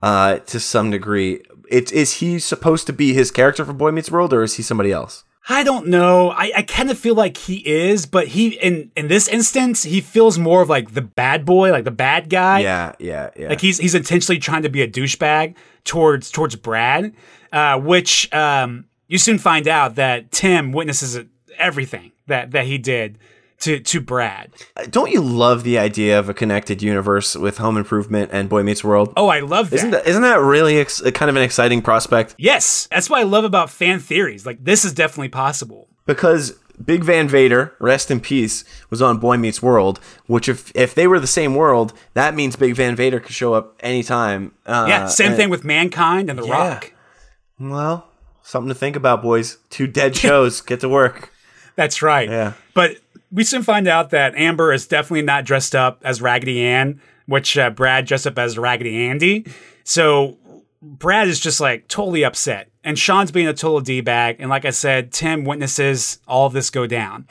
uh, 0.03 0.39
to 0.39 0.61
some 0.61 0.91
degree. 0.91 1.43
It, 1.71 1.91
is 1.91 2.15
he 2.15 2.39
supposed 2.39 2.87
to 2.89 2.93
be 2.93 3.15
his 3.15 3.31
character 3.31 3.65
from 3.65 3.79
Boy 3.79 3.91
Meets 3.91 4.11
World, 4.11 4.33
or 4.33 4.43
is 4.43 4.55
he 4.55 4.63
somebody 4.63 4.93
else? 4.93 5.25
I 5.49 5.65
don't 5.65 5.87
know. 5.87 6.31
I, 6.31 6.53
I 6.57 6.63
kind 6.63 6.91
of 6.91 6.99
feel 6.99 7.15
like 7.15 7.37
he 7.39 7.67
is, 7.67 8.05
but 8.05 8.29
he 8.29 8.51
in 8.59 8.93
in 8.95 9.09
this 9.09 9.27
instance, 9.27 9.83
he 9.85 10.03
feels 10.03 10.39
more 10.39 10.61
of 10.61 10.69
like 10.69 10.93
the 10.93 11.01
bad 11.01 11.47
boy, 11.47 11.73
like 11.73 11.85
the 11.85 11.91
bad 11.91 12.29
guy. 12.29 12.61
Yeah, 12.61 12.93
yeah, 12.99 13.31
yeah. 13.35 13.49
Like 13.49 13.61
he's 13.61 13.79
he's 13.79 13.95
intentionally 13.95 14.39
trying 14.39 14.63
to 14.63 14.69
be 14.69 14.83
a 14.83 14.89
douchebag 14.89 15.55
towards 15.85 16.31
towards 16.31 16.57
Brad, 16.57 17.15
uh, 17.53 17.81
which 17.81 18.33
um, 18.35 18.85
you 19.09 19.17
soon 19.17 19.39
find 19.39 19.67
out 19.67 19.95
that 19.95 20.31
Tim 20.31 20.73
witnesses 20.73 21.19
everything 21.57 22.13
that 22.27 22.51
that 22.51 22.67
he 22.67 22.77
did 22.77 23.19
to 23.61 23.81
to 23.81 24.01
Brad. 24.01 24.53
Don't 24.91 25.11
you 25.11 25.21
love 25.21 25.63
the 25.65 25.79
idea 25.79 26.19
of 26.19 26.29
a 26.29 26.35
connected 26.35 26.83
universe 26.83 27.35
with 27.37 27.59
Home 27.59 27.77
Improvement 27.77 28.31
and 28.33 28.49
Boy 28.49 28.63
Meets 28.63 28.83
World? 28.85 29.13
Oh, 29.17 29.29
I 29.29 29.41
love 29.41 29.71
that. 29.71 29.77
Isn't 29.77 29.91
that 29.93 30.07
isn't 30.07 30.23
that 30.23 30.41
really 30.41 30.79
ex- 30.79 31.01
kind 31.15 31.29
of 31.31 31.37
an 31.37 31.43
exciting 31.43 31.83
prospect? 31.83 32.35
yes, 32.39 32.89
that's 32.91 33.09
what 33.09 33.21
I 33.21 33.25
love 33.25 33.45
about 33.45 33.71
fan 33.71 33.99
theories. 34.01 34.45
Like 34.47 34.65
this 34.65 34.85
is 34.85 34.93
definitely 34.93 35.29
possible. 35.31 35.89
Because 36.07 36.59
Big 36.85 37.05
Van 37.05 37.29
Vader, 37.29 37.75
rest 37.79 38.11
in 38.11 38.21
peace, 38.21 38.65
was 38.89 39.03
on 39.03 39.19
Boy 39.19 39.37
Meets 39.37 39.63
World. 39.63 40.01
Which, 40.27 40.49
if 40.49 40.73
if 40.75 40.95
they 40.95 41.07
were 41.07 41.21
the 41.21 41.27
same 41.27 41.55
world, 41.55 41.93
that 42.15 42.35
means 42.35 42.57
Big 42.57 42.75
Van 42.75 42.97
Vader 42.97 43.21
could 43.21 43.35
show 43.35 43.53
up 43.55 43.77
anytime. 43.81 44.53
Uh, 44.65 44.87
Yeah, 44.89 45.07
same 45.07 45.35
thing 45.37 45.51
with 45.51 45.63
Mankind 45.65 46.31
and 46.31 46.39
The 46.39 46.47
Yeah. 46.47 46.53
Rock. 46.73 46.93
Well, 47.59 48.09
something 48.43 48.69
to 48.71 48.75
think 48.75 48.97
about, 48.97 49.23
boys. 49.23 49.59
Two 49.69 49.87
dead 49.87 50.17
shows. 50.25 50.63
Get 50.63 50.81
to 50.81 50.89
work. 50.89 51.31
That's 51.77 52.01
right. 52.03 52.29
Yeah. 52.29 52.55
But 52.75 52.97
we 53.31 53.45
soon 53.45 53.63
find 53.63 53.87
out 53.87 54.11
that 54.11 54.35
Amber 54.35 54.73
is 54.73 54.87
definitely 54.87 55.23
not 55.23 55.45
dressed 55.45 55.75
up 55.75 56.03
as 56.05 56.21
Raggedy 56.21 56.63
Ann, 56.63 57.01
which 57.27 57.57
uh, 57.57 57.71
Brad 57.71 58.07
dressed 58.07 58.27
up 58.27 58.39
as 58.39 58.59
Raggedy 58.59 59.07
Andy. 59.07 59.47
So 59.85 60.39
Brad 60.83 61.29
is 61.29 61.41
just 61.41 61.61
like 61.61 61.89
totally 61.89 62.25
upset. 62.25 62.71
And 62.83 62.99
Sean's 62.99 63.31
being 63.31 63.47
a 63.47 63.53
total 63.53 63.81
D 63.81 64.01
bag. 64.01 64.37
And 64.39 64.49
like 64.49 64.65
I 64.65 64.71
said, 64.71 65.13
Tim 65.13 65.45
witnesses 65.45 66.19
all 66.27 66.47
of 66.47 66.53
this 66.53 66.71
go 66.71 66.87
down. 66.87 67.27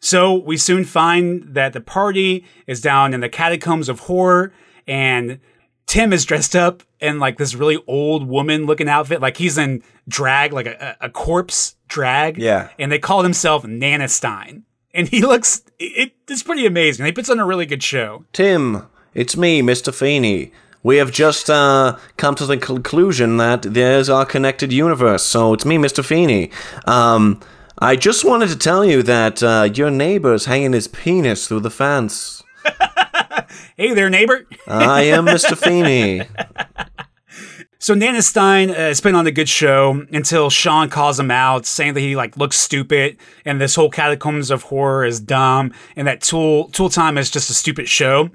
So 0.00 0.34
we 0.34 0.56
soon 0.56 0.84
find 0.84 1.54
that 1.54 1.72
the 1.72 1.80
party 1.80 2.44
is 2.66 2.80
down 2.80 3.14
in 3.14 3.20
the 3.20 3.28
catacombs 3.28 3.88
of 3.88 4.00
horror 4.00 4.52
and 4.86 5.38
Tim 5.86 6.12
is 6.12 6.24
dressed 6.24 6.56
up 6.56 6.82
in 7.00 7.18
like 7.18 7.38
this 7.38 7.54
really 7.54 7.78
old 7.86 8.26
woman 8.26 8.66
looking 8.66 8.88
outfit. 8.88 9.20
Like 9.20 9.36
he's 9.36 9.58
in 9.58 9.82
drag, 10.08 10.52
like 10.52 10.66
a, 10.66 10.96
a 11.00 11.10
corpse 11.10 11.76
drag. 11.88 12.38
Yeah. 12.38 12.70
And 12.78 12.90
they 12.90 12.98
call 12.98 13.22
himself 13.22 13.64
Nana 13.64 14.08
Stein. 14.08 14.64
And 14.94 15.08
he 15.08 15.22
looks, 15.22 15.62
it, 15.78 16.12
it's 16.28 16.42
pretty 16.42 16.66
amazing. 16.66 17.06
He 17.06 17.12
puts 17.12 17.30
on 17.30 17.38
a 17.38 17.46
really 17.46 17.66
good 17.66 17.82
show. 17.82 18.24
Tim, 18.32 18.86
it's 19.14 19.36
me, 19.36 19.62
Mr. 19.62 19.92
Feeney. 19.94 20.52
We 20.82 20.96
have 20.96 21.12
just 21.12 21.48
uh, 21.48 21.96
come 22.16 22.34
to 22.34 22.46
the 22.46 22.56
conclusion 22.56 23.36
that 23.36 23.62
there's 23.62 24.08
our 24.08 24.26
connected 24.26 24.72
universe. 24.72 25.22
So 25.22 25.54
it's 25.54 25.64
me, 25.64 25.76
Mr. 25.76 26.04
Feeney. 26.04 26.50
Um, 26.86 27.40
I 27.78 27.96
just 27.96 28.24
wanted 28.24 28.48
to 28.48 28.56
tell 28.56 28.84
you 28.84 29.02
that 29.04 29.42
uh, 29.42 29.68
your 29.72 29.90
neighbor's 29.90 30.46
hanging 30.46 30.72
his 30.72 30.88
penis 30.88 31.46
through 31.46 31.60
the 31.60 31.70
fence. 31.70 32.42
Hey 33.76 33.94
there, 33.94 34.10
neighbor. 34.10 34.46
I 34.68 35.02
am 35.04 35.24
Mr. 35.24 35.56
Feeney. 35.64 36.22
So 37.82 37.94
Nana 37.94 38.22
Stein 38.22 38.70
uh, 38.70 38.74
has 38.74 39.00
been 39.00 39.16
on 39.16 39.26
a 39.26 39.32
good 39.32 39.48
show 39.48 40.06
until 40.12 40.50
Sean 40.50 40.88
calls 40.88 41.18
him 41.18 41.32
out, 41.32 41.66
saying 41.66 41.94
that 41.94 42.00
he 42.00 42.14
like 42.14 42.36
looks 42.36 42.56
stupid 42.56 43.16
and 43.44 43.60
this 43.60 43.74
whole 43.74 43.90
catacombs 43.90 44.52
of 44.52 44.62
horror 44.62 45.04
is 45.04 45.18
dumb 45.18 45.72
and 45.96 46.06
that 46.06 46.20
Tool 46.20 46.68
Tool 46.68 46.88
Time 46.88 47.18
is 47.18 47.28
just 47.28 47.50
a 47.50 47.54
stupid 47.54 47.88
show. 47.88 48.30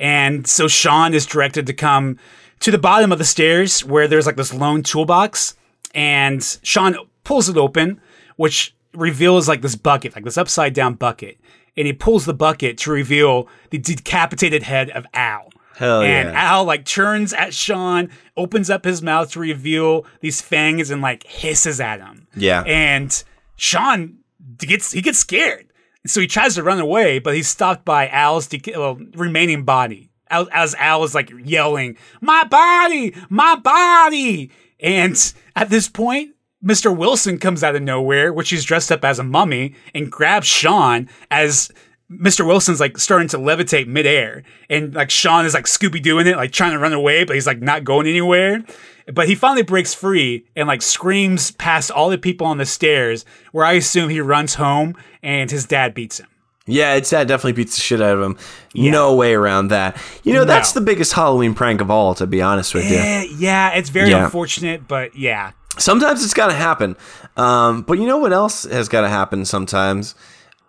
And 0.00 0.48
so 0.48 0.66
Sean 0.66 1.14
is 1.14 1.26
directed 1.26 1.64
to 1.68 1.72
come 1.72 2.18
to 2.58 2.72
the 2.72 2.78
bottom 2.78 3.12
of 3.12 3.18
the 3.18 3.24
stairs 3.24 3.84
where 3.84 4.08
there's 4.08 4.26
like 4.26 4.34
this 4.34 4.52
lone 4.52 4.82
toolbox, 4.82 5.56
and 5.94 6.42
Sean 6.64 6.96
pulls 7.22 7.48
it 7.48 7.56
open, 7.56 8.00
which 8.34 8.74
reveals 8.94 9.46
like 9.46 9.62
this 9.62 9.76
bucket, 9.76 10.16
like 10.16 10.24
this 10.24 10.36
upside 10.36 10.74
down 10.74 10.94
bucket. 10.94 11.38
And 11.76 11.86
he 11.86 11.92
pulls 11.92 12.26
the 12.26 12.34
bucket 12.34 12.78
to 12.78 12.90
reveal 12.90 13.46
the 13.70 13.78
decapitated 13.78 14.64
head 14.64 14.90
of 14.90 15.06
Al. 15.14 15.52
Hell 15.78 16.02
and 16.02 16.30
yeah. 16.30 16.52
Al 16.54 16.64
like 16.64 16.84
turns 16.84 17.32
at 17.32 17.54
Sean, 17.54 18.10
opens 18.36 18.68
up 18.68 18.84
his 18.84 19.00
mouth 19.00 19.30
to 19.30 19.38
reveal 19.38 20.04
these 20.20 20.40
fangs, 20.40 20.90
and 20.90 21.00
like 21.00 21.24
hisses 21.24 21.80
at 21.80 22.00
him. 22.00 22.26
Yeah. 22.34 22.62
And 22.66 23.22
Sean 23.54 24.18
gets 24.58 24.90
he 24.90 25.00
gets 25.00 25.18
scared, 25.18 25.68
so 26.04 26.20
he 26.20 26.26
tries 26.26 26.56
to 26.56 26.64
run 26.64 26.80
away, 26.80 27.20
but 27.20 27.34
he's 27.34 27.46
stopped 27.46 27.84
by 27.84 28.08
Al's 28.08 28.48
de- 28.48 28.60
well, 28.76 28.98
remaining 29.14 29.62
body. 29.62 30.10
Al- 30.30 30.48
As 30.52 30.74
Al 30.74 31.04
is 31.04 31.14
like 31.14 31.32
yelling, 31.44 31.96
"My 32.20 32.42
body, 32.42 33.14
my 33.28 33.54
body!" 33.54 34.50
And 34.80 35.16
at 35.54 35.70
this 35.70 35.88
point, 35.88 36.34
Mr. 36.64 36.94
Wilson 36.94 37.38
comes 37.38 37.62
out 37.62 37.76
of 37.76 37.82
nowhere, 37.82 38.32
which 38.32 38.50
he's 38.50 38.64
dressed 38.64 38.90
up 38.90 39.04
as 39.04 39.20
a 39.20 39.24
mummy, 39.24 39.74
and 39.94 40.10
grabs 40.10 40.48
Sean 40.48 41.08
as 41.30 41.70
Mr. 42.10 42.46
Wilson's 42.46 42.80
like 42.80 42.96
starting 42.98 43.28
to 43.28 43.38
levitate 43.38 43.86
midair, 43.86 44.42
and 44.70 44.94
like 44.94 45.10
Sean 45.10 45.44
is 45.44 45.52
like 45.54 45.66
Scooby 45.66 46.02
doing 46.02 46.26
it, 46.26 46.36
like 46.36 46.52
trying 46.52 46.72
to 46.72 46.78
run 46.78 46.92
away, 46.94 47.24
but 47.24 47.34
he's 47.34 47.46
like 47.46 47.60
not 47.60 47.84
going 47.84 48.06
anywhere. 48.06 48.64
But 49.12 49.26
he 49.28 49.34
finally 49.34 49.62
breaks 49.62 49.94
free 49.94 50.44
and 50.56 50.68
like 50.68 50.82
screams 50.82 51.50
past 51.52 51.90
all 51.90 52.10
the 52.10 52.18
people 52.18 52.46
on 52.46 52.58
the 52.58 52.66
stairs, 52.66 53.24
where 53.52 53.64
I 53.64 53.72
assume 53.72 54.08
he 54.10 54.20
runs 54.20 54.54
home 54.54 54.96
and 55.22 55.50
his 55.50 55.64
dad 55.66 55.94
beats 55.94 56.18
him. 56.18 56.26
Yeah, 56.66 56.94
it's 56.94 57.08
dad 57.08 57.28
definitely 57.28 57.52
beats 57.54 57.76
the 57.76 57.80
shit 57.80 58.02
out 58.02 58.18
of 58.18 58.22
him. 58.22 58.36
No 58.74 59.14
way 59.14 59.32
around 59.34 59.68
that. 59.68 59.96
You 60.22 60.34
know, 60.34 60.44
that's 60.44 60.74
No. 60.74 60.80
the 60.80 60.84
biggest 60.84 61.14
Halloween 61.14 61.54
prank 61.54 61.80
of 61.80 61.90
all, 61.90 62.14
to 62.16 62.26
be 62.26 62.42
honest 62.42 62.74
with 62.74 62.90
you. 62.90 62.98
Eh, 62.98 63.26
yeah, 63.38 63.70
it's 63.70 63.88
very 63.88 64.10
Yeah. 64.10 64.24
unfortunate, 64.26 64.86
but 64.86 65.16
yeah. 65.16 65.52
Sometimes 65.78 66.22
it's 66.22 66.34
got 66.34 66.48
to 66.48 66.54
happen. 66.54 66.94
Um, 67.38 67.82
but 67.82 67.98
you 67.98 68.06
know 68.06 68.18
what 68.18 68.34
else 68.34 68.64
has 68.64 68.88
got 68.88 69.00
to 69.02 69.08
happen 69.08 69.46
sometimes? 69.46 70.14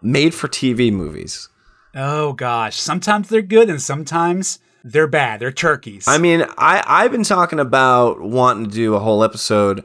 Made 0.02 0.34
for 0.34 0.48
TV 0.48 0.92
movies. 0.92 1.50
Oh 1.96 2.34
gosh, 2.34 2.78
sometimes 2.80 3.30
they're 3.30 3.42
good 3.42 3.70
and 3.70 3.82
sometimes 3.82 4.60
they're 4.84 5.08
bad. 5.08 5.40
They're 5.42 5.52
turkeys. 5.52 6.08
I 6.08 6.18
mean, 6.18 6.46
I, 6.58 6.84
I've 6.88 7.12
been 7.12 7.24
talking 7.24 7.60
about 7.60 8.22
wanting 8.22 8.66
to 8.66 8.72
do 8.72 8.96
a 8.96 9.00
whole 9.00 9.24
episode 9.24 9.84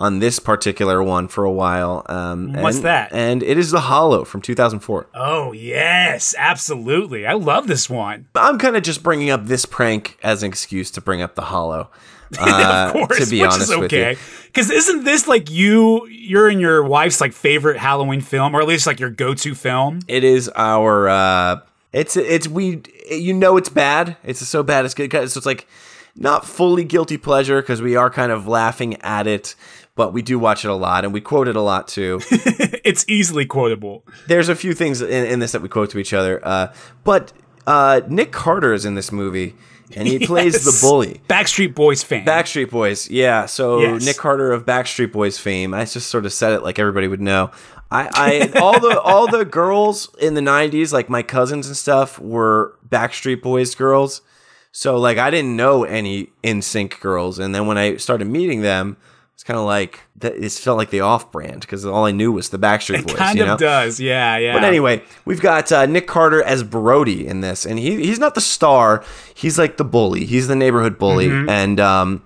on 0.00 0.18
this 0.18 0.40
particular 0.40 1.00
one 1.00 1.28
for 1.28 1.44
a 1.44 1.52
while. 1.52 2.04
Um, 2.08 2.54
What's 2.54 2.76
and- 2.78 2.86
that? 2.86 3.12
And 3.12 3.42
it 3.42 3.56
is 3.56 3.70
The 3.70 3.82
Hollow 3.82 4.24
from 4.24 4.40
2004. 4.40 5.06
oh 5.14 5.52
yes, 5.52 6.34
absolutely. 6.38 7.24
I 7.26 7.34
love 7.34 7.68
this 7.68 7.88
one. 7.88 8.26
I'm 8.34 8.58
kind 8.58 8.74
of 8.76 8.82
just 8.82 9.02
bringing 9.04 9.30
up 9.30 9.46
this 9.46 9.64
prank 9.64 10.18
as 10.22 10.42
an 10.42 10.48
excuse 10.48 10.90
to 10.92 11.00
bring 11.00 11.22
up 11.22 11.36
The 11.36 11.42
Hollow. 11.42 11.90
uh, 12.38 12.84
of 12.86 12.92
course, 12.92 13.24
to 13.24 13.30
be 13.30 13.40
which 13.40 13.50
honest 13.50 13.70
is 13.70 13.76
with 13.76 13.92
you. 13.92 13.98
okay. 14.04 14.20
Because 14.46 14.70
isn't 14.70 15.04
this 15.04 15.26
like 15.26 15.50
you, 15.50 16.06
you're 16.08 16.48
in 16.48 16.60
your 16.60 16.82
wife's 16.84 17.20
like 17.20 17.32
favorite 17.32 17.78
Halloween 17.78 18.20
film, 18.20 18.54
or 18.54 18.60
at 18.60 18.68
least 18.68 18.86
like 18.86 19.00
your 19.00 19.10
go-to 19.10 19.54
film? 19.54 20.00
It 20.08 20.24
is 20.24 20.50
our. 20.54 21.08
Uh, 21.08 21.60
it's 21.92 22.16
it's 22.16 22.48
we. 22.48 22.82
You 23.10 23.34
know 23.34 23.56
it's 23.56 23.68
bad. 23.68 24.16
It's 24.24 24.46
so 24.46 24.62
bad 24.62 24.84
it's 24.84 24.94
good. 24.94 25.10
So 25.10 25.38
it's 25.38 25.46
like 25.46 25.66
not 26.16 26.46
fully 26.46 26.84
guilty 26.84 27.16
pleasure 27.16 27.62
because 27.62 27.80
we 27.80 27.96
are 27.96 28.10
kind 28.10 28.32
of 28.32 28.46
laughing 28.46 29.00
at 29.02 29.26
it, 29.26 29.54
but 29.94 30.12
we 30.12 30.22
do 30.22 30.38
watch 30.38 30.64
it 30.64 30.68
a 30.68 30.74
lot 30.74 31.04
and 31.04 31.12
we 31.12 31.20
quote 31.20 31.48
it 31.48 31.56
a 31.56 31.60
lot 31.60 31.88
too. 31.88 32.20
it's 32.30 33.04
easily 33.08 33.46
quotable. 33.46 34.04
There's 34.26 34.48
a 34.48 34.54
few 34.54 34.74
things 34.74 35.00
in, 35.00 35.26
in 35.26 35.38
this 35.38 35.52
that 35.52 35.62
we 35.62 35.68
quote 35.68 35.90
to 35.90 35.98
each 35.98 36.12
other. 36.12 36.40
Uh, 36.46 36.72
but 37.04 37.32
uh, 37.66 38.02
Nick 38.08 38.32
Carter 38.32 38.72
is 38.72 38.84
in 38.84 38.94
this 38.94 39.12
movie 39.12 39.54
and 39.96 40.06
he 40.08 40.18
plays 40.26 40.64
the 40.64 40.86
bully. 40.86 41.20
Backstreet 41.28 41.74
Boys 41.74 42.02
fan. 42.02 42.24
Backstreet 42.24 42.70
Boys, 42.70 43.08
yeah. 43.10 43.46
So 43.46 43.80
Yes. 43.80 44.04
Nick 44.04 44.16
Carter 44.16 44.52
of 44.52 44.64
Backstreet 44.64 45.12
Boys 45.12 45.38
fame. 45.38 45.74
I 45.74 45.84
just 45.84 46.08
sort 46.08 46.26
of 46.26 46.32
said 46.32 46.52
it 46.52 46.62
like 46.62 46.78
everybody 46.78 47.08
would 47.08 47.20
know. 47.20 47.50
I, 47.90 48.50
I 48.54 48.58
all 48.58 48.80
the 48.80 49.00
all 49.00 49.30
the 49.30 49.44
girls 49.44 50.08
in 50.18 50.34
the 50.34 50.40
'90s, 50.40 50.92
like 50.92 51.08
my 51.10 51.22
cousins 51.22 51.66
and 51.66 51.76
stuff, 51.76 52.18
were 52.18 52.76
Backstreet 52.88 53.42
Boys 53.42 53.74
girls. 53.74 54.22
So 54.72 54.96
like 54.96 55.18
I 55.18 55.30
didn't 55.30 55.54
know 55.56 55.84
any 55.84 56.30
NSYNC 56.42 57.00
girls, 57.00 57.38
and 57.38 57.54
then 57.54 57.66
when 57.66 57.76
I 57.76 57.96
started 57.96 58.26
meeting 58.28 58.62
them, 58.62 58.96
it's 59.42 59.48
kind 59.48 59.58
of 59.58 59.66
like 59.66 59.98
that. 60.18 60.36
It 60.36 60.52
felt 60.52 60.78
like 60.78 60.90
the 60.90 61.00
off-brand 61.00 61.62
because 61.62 61.84
all 61.84 62.04
I 62.04 62.12
knew 62.12 62.30
was 62.30 62.50
the 62.50 62.60
Backstreet 62.60 63.08
Boys. 63.08 63.16
kind 63.16 63.36
you 63.36 63.44
of 63.44 63.58
does. 63.58 63.98
Yeah, 63.98 64.36
yeah. 64.36 64.52
But 64.52 64.62
anyway, 64.62 65.02
we've 65.24 65.40
got 65.40 65.72
uh, 65.72 65.84
Nick 65.86 66.06
Carter 66.06 66.40
as 66.44 66.62
Brody 66.62 67.26
in 67.26 67.40
this, 67.40 67.66
and 67.66 67.76
he 67.76 67.96
he's 68.04 68.20
not 68.20 68.36
the 68.36 68.40
star. 68.40 69.04
He's 69.34 69.58
like 69.58 69.78
the 69.78 69.84
bully. 69.84 70.26
He's 70.26 70.46
the 70.46 70.54
neighborhood 70.54 70.96
bully, 70.96 71.28
and 71.28 71.80
um, 71.80 72.22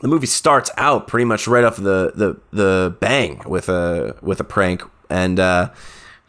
the 0.00 0.08
movie 0.08 0.26
starts 0.26 0.72
out 0.76 1.06
pretty 1.06 1.24
much 1.24 1.46
right 1.46 1.62
off 1.62 1.76
the 1.76 2.10
the 2.12 2.36
the 2.50 2.96
bang 2.98 3.40
with 3.46 3.68
a 3.68 4.16
with 4.20 4.40
a 4.40 4.44
prank, 4.44 4.82
and 5.08 5.38
uh, 5.38 5.70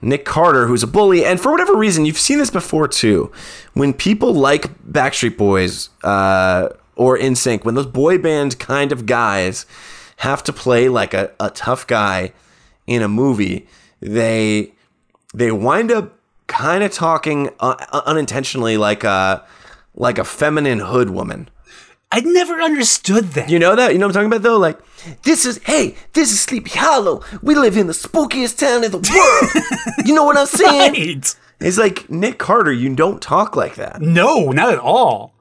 Nick 0.03 0.23
Carter, 0.23 0.67
who's 0.67 0.83
a 0.83 0.87
bully, 0.87 1.25
and 1.25 1.41
for 1.41 1.51
whatever 1.51 1.75
reason, 1.75 2.05
you've 2.05 2.19
seen 2.19 2.37
this 2.37 2.51
before 2.51 2.87
too. 2.87 3.31
When 3.73 3.93
people 3.93 4.35
like 4.35 4.69
Backstreet 4.85 5.35
Boys 5.35 5.89
uh, 6.03 6.69
or 6.99 7.17
NSYNC 7.17 7.63
when 7.63 7.75
those 7.75 7.87
boy 7.87 8.17
band 8.17 8.59
kind 8.59 8.91
of 8.91 9.05
guys 9.05 9.65
have 10.17 10.43
to 10.43 10.51
play 10.51 10.89
like 10.89 11.13
a, 11.13 11.31
a 11.39 11.49
tough 11.49 11.87
guy 11.87 12.33
in 12.85 13.01
a 13.01 13.07
movie, 13.07 13.67
they 14.01 14.73
they 15.33 15.49
wind 15.49 15.91
up 15.91 16.13
kind 16.47 16.83
of 16.83 16.91
talking 16.91 17.51
uh, 17.61 18.01
unintentionally 18.05 18.75
like 18.75 19.05
a 19.05 19.45
like 19.95 20.17
a 20.17 20.25
feminine 20.25 20.79
hood 20.79 21.09
woman. 21.09 21.49
I 22.11 22.19
never 22.19 22.59
understood 22.59 23.25
that. 23.29 23.49
You 23.49 23.59
know 23.59 23.77
that? 23.77 23.93
You 23.93 23.99
know 23.99 24.07
what 24.07 24.17
I'm 24.17 24.25
talking 24.25 24.37
about 24.37 24.43
though? 24.43 24.57
Like, 24.57 24.77
this 25.23 25.45
is 25.45 25.61
hey, 25.63 25.95
this 26.13 26.33
is 26.33 26.41
Sleepy 26.41 26.71
Hollow. 26.71 27.23
We 27.41 27.55
live 27.55 27.77
in 27.77 27.87
the 27.87 27.93
spookiest 27.93 28.57
town 28.59 28.83
in 28.83 28.91
the 28.91 28.97
world. 28.97 30.05
you 30.05 30.13
know 30.13 30.25
what 30.25 30.35
I'm 30.35 30.47
saying? 30.47 30.93
Right. 30.93 31.35
It's 31.61 31.77
like 31.77 32.09
Nick 32.09 32.39
Carter, 32.39 32.73
you 32.73 32.93
don't 32.93 33.21
talk 33.21 33.55
like 33.55 33.75
that. 33.75 34.01
No, 34.01 34.51
not 34.51 34.73
at 34.73 34.79
all. 34.79 35.33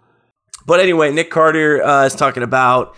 But 0.69 0.79
anyway, 0.81 1.11
Nick 1.11 1.31
Carter 1.31 1.83
uh, 1.83 2.05
is 2.05 2.15
talking 2.15 2.43
about 2.45 2.95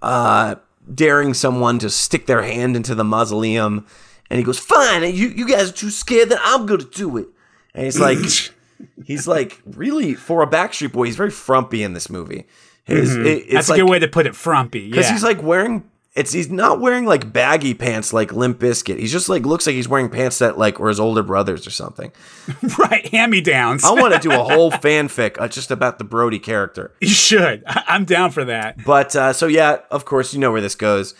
uh, 0.00 0.54
daring 0.94 1.34
someone 1.34 1.78
to 1.80 1.90
stick 1.90 2.26
their 2.26 2.42
hand 2.42 2.76
into 2.76 2.94
the 2.94 3.04
mausoleum, 3.04 3.84
and 4.30 4.38
he 4.38 4.44
goes, 4.44 4.58
"Fine, 4.58 5.02
you 5.14 5.28
you 5.28 5.46
guys 5.46 5.68
are 5.70 5.72
too 5.74 5.90
scared 5.90 6.28
that 6.30 6.38
I'm 6.42 6.64
gonna 6.64 6.84
do 6.84 7.16
it." 7.18 7.26
And 7.74 7.84
he's 7.84 7.98
like, 8.00 8.18
he's 9.04 9.26
like, 9.28 9.60
really 9.66 10.14
for 10.14 10.42
a 10.42 10.46
Backstreet 10.46 10.92
Boy, 10.92 11.04
he's 11.06 11.16
very 11.16 11.30
frumpy 11.30 11.82
in 11.82 11.92
this 11.92 12.08
movie. 12.08 12.46
His, 12.84 13.14
it- 13.16 13.26
it's 13.26 13.44
Mm-hmm. 13.44 13.54
That's 13.54 13.68
like, 13.68 13.78
a 13.78 13.82
good 13.82 13.90
way 13.90 13.98
to 13.98 14.08
put 14.08 14.26
it. 14.26 14.34
Frumpy. 14.36 14.88
because 14.90 15.06
Yeah. 15.06 15.12
he's 15.12 15.24
like 15.24 15.42
wearing. 15.42 15.90
It's 16.16 16.32
he's 16.32 16.50
not 16.50 16.80
wearing 16.80 17.04
like 17.04 17.32
baggy 17.32 17.74
pants 17.74 18.12
like 18.12 18.32
Limp 18.32 18.58
Bizkit. 18.58 18.98
He's 18.98 19.12
just 19.12 19.28
like 19.28 19.44
looks 19.46 19.66
like 19.66 19.74
he's 19.76 19.88
wearing 19.88 20.08
pants 20.08 20.38
that 20.38 20.58
like 20.58 20.80
were 20.80 20.88
his 20.88 20.98
older 20.98 21.22
brothers 21.22 21.66
or 21.66 21.70
something. 21.70 22.10
right. 22.78 23.06
Hand 23.08 23.30
me 23.30 23.40
downs. 23.40 23.84
I 23.84 23.92
want 23.92 24.14
to 24.14 24.20
do 24.20 24.32
a 24.32 24.38
whole 24.42 24.72
fanfic 24.72 25.40
uh, 25.40 25.46
just 25.48 25.70
about 25.70 25.98
the 25.98 26.04
Brody 26.04 26.38
character. 26.40 26.92
you 27.00 27.08
should. 27.08 27.62
I- 27.66 27.84
I'm 27.88 28.04
down 28.04 28.30
for 28.32 28.44
that. 28.46 28.82
But 28.84 29.14
uh, 29.14 29.32
so 29.32 29.46
yeah, 29.46 29.78
of 29.90 30.04
course 30.06 30.34
you 30.34 30.40
know 30.40 30.50
where 30.50 30.60
this 30.62 30.74
goes. 30.74 31.14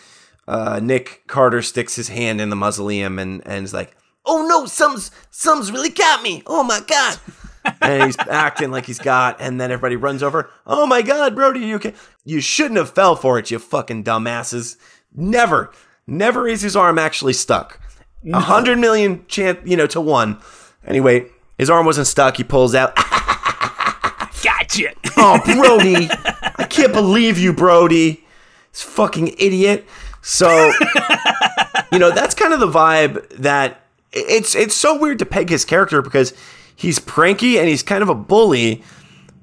Uh, 0.47 0.79
Nick 0.83 1.23
Carter 1.27 1.61
sticks 1.61 1.95
his 1.95 2.09
hand 2.09 2.41
in 2.41 2.49
the 2.49 2.55
mausoleum 2.57 3.19
and 3.19 3.41
and 3.45 3.63
is 3.63 3.73
like, 3.73 3.95
"Oh 4.25 4.45
no, 4.47 4.65
something's 4.65 5.11
something's 5.29 5.71
really 5.71 5.91
got 5.91 6.23
me! 6.23 6.41
Oh 6.47 6.63
my 6.63 6.81
god!" 6.87 7.19
And 7.81 8.03
he's 8.03 8.17
acting 8.19 8.71
like 8.71 8.85
he's 8.85 8.99
got, 8.99 9.39
and 9.39 9.59
then 9.59 9.71
everybody 9.71 9.95
runs 9.95 10.23
over. 10.23 10.49
Oh 10.65 10.85
my 10.85 11.01
god, 11.01 11.35
Brody, 11.35 11.61
you 11.61 11.75
okay? 11.75 11.93
You 12.25 12.41
shouldn't 12.41 12.77
have 12.77 12.91
fell 12.91 13.15
for 13.15 13.39
it, 13.39 13.51
you 13.51 13.59
fucking 13.59 14.03
dumbasses. 14.03 14.77
Never, 15.13 15.71
never 16.07 16.47
is 16.47 16.61
his 16.61 16.75
arm 16.75 16.99
actually 16.99 17.33
stuck. 17.33 17.79
A 18.31 18.39
hundred 18.39 18.79
million 18.79 19.25
chance, 19.27 19.59
you 19.65 19.77
know, 19.77 19.87
to 19.87 20.01
one. 20.01 20.39
Anyway, 20.85 21.27
his 21.57 21.69
arm 21.69 21.85
wasn't 21.85 22.07
stuck. 22.07 22.37
He 22.37 22.43
pulls 22.43 22.75
out. 22.75 22.95
Gotcha. 24.43 24.93
Oh, 25.17 25.39
Brody. 25.45 26.09
I 26.57 26.65
can't 26.69 26.93
believe 26.93 27.37
you, 27.37 27.53
Brody. 27.53 28.25
This 28.71 28.81
fucking 28.81 29.35
idiot. 29.37 29.85
So, 30.21 30.71
you 31.91 31.99
know, 31.99 32.11
that's 32.11 32.35
kind 32.35 32.53
of 32.53 32.59
the 32.59 32.67
vibe 32.67 33.27
that 33.37 33.81
it's 34.11 34.55
it's 34.55 34.75
so 34.75 34.97
weird 34.97 35.19
to 35.19 35.25
peg 35.25 35.49
his 35.49 35.65
character 35.65 36.01
because 36.01 36.33
he's 36.79 36.97
pranky 36.99 37.57
and 37.59 37.67
he's 37.67 37.83
kind 37.83 38.01
of 38.01 38.07
a 38.09 38.15
bully, 38.15 38.81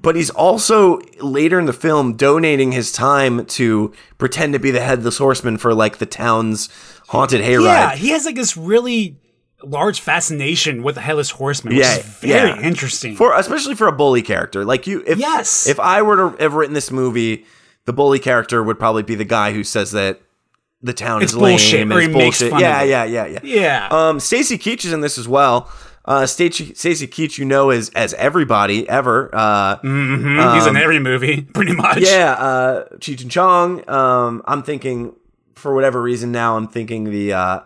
but 0.01 0.15
he's 0.15 0.29
also 0.31 0.99
later 1.21 1.59
in 1.59 1.65
the 1.67 1.73
film 1.73 2.13
donating 2.15 2.71
his 2.71 2.91
time 2.91 3.45
to 3.45 3.93
pretend 4.17 4.53
to 4.53 4.59
be 4.59 4.71
the 4.71 4.81
headless 4.81 5.19
horseman 5.19 5.57
for 5.57 5.73
like 5.73 5.97
the 5.99 6.05
town's 6.05 6.67
haunted 7.09 7.41
hayride. 7.41 7.63
yeah, 7.63 7.95
he 7.95 8.09
has 8.09 8.25
like 8.25 8.35
this 8.35 8.57
really 8.57 9.17
large 9.63 9.99
fascination 9.99 10.81
with 10.83 10.95
the 10.95 11.01
headless 11.01 11.31
horseman, 11.31 11.75
which 11.75 11.83
Yeah, 11.85 11.97
is 11.97 12.05
very 12.05 12.49
yeah. 12.49 12.61
interesting. 12.61 13.15
for 13.15 13.33
especially 13.35 13.75
for 13.75 13.87
a 13.87 13.91
bully 13.91 14.21
character 14.21 14.63
like 14.65 14.85
you 14.87 15.03
if 15.07 15.17
Yes. 15.17 15.67
if 15.67 15.79
i 15.79 16.01
were 16.03 16.29
to 16.31 16.43
have 16.43 16.53
written 16.53 16.73
this 16.75 16.91
movie 16.91 17.43
the 17.85 17.93
bully 17.93 18.19
character 18.19 18.61
would 18.63 18.77
probably 18.77 19.01
be 19.03 19.15
the 19.15 19.25
guy 19.25 19.53
who 19.53 19.63
says 19.63 19.91
that 19.93 20.21
the 20.83 20.93
town 20.93 21.23
It's 21.23 21.31
is 21.31 21.37
lame 21.37 21.53
bullshit, 21.53 21.81
and 21.81 21.91
or 21.93 21.97
it's 21.99 22.07
he 22.07 22.13
makes 22.13 22.39
bullshit 22.39 22.51
fun 22.51 22.59
yeah 22.61 22.83
yeah 22.83 23.03
yeah 23.05 23.25
yeah 23.25 23.39
yeah. 23.43 23.87
um 23.89 24.19
stacy 24.19 24.59
keach 24.59 24.85
is 24.85 24.93
in 24.93 25.01
this 25.01 25.17
as 25.17 25.27
well 25.27 25.71
uh 26.07 26.25
stacy 26.25 26.73
stacy 26.73 27.05
keach 27.07 27.37
you 27.37 27.45
know 27.45 27.69
as 27.69 27.89
as 27.89 28.13
everybody 28.15 28.87
ever 28.89 29.29
uh 29.33 29.77
Mhm, 29.79 30.55
He's 30.55 30.65
in 30.65 30.77
every 30.77 30.99
movie, 30.99 31.41
pretty 31.53 31.73
much. 31.73 31.99
yeah 31.99 32.31
uh 32.33 32.85
cheech 32.97 33.21
and 33.21 33.29
chong 33.31 33.87
um 33.89 34.41
i'm 34.45 34.63
thinking 34.63 35.13
for 35.55 35.73
whatever 35.75 36.01
reason 36.01 36.31
now 36.31 36.55
i'm 36.55 36.67
thinking 36.67 37.05
the 37.11 37.33
uh 37.33 37.59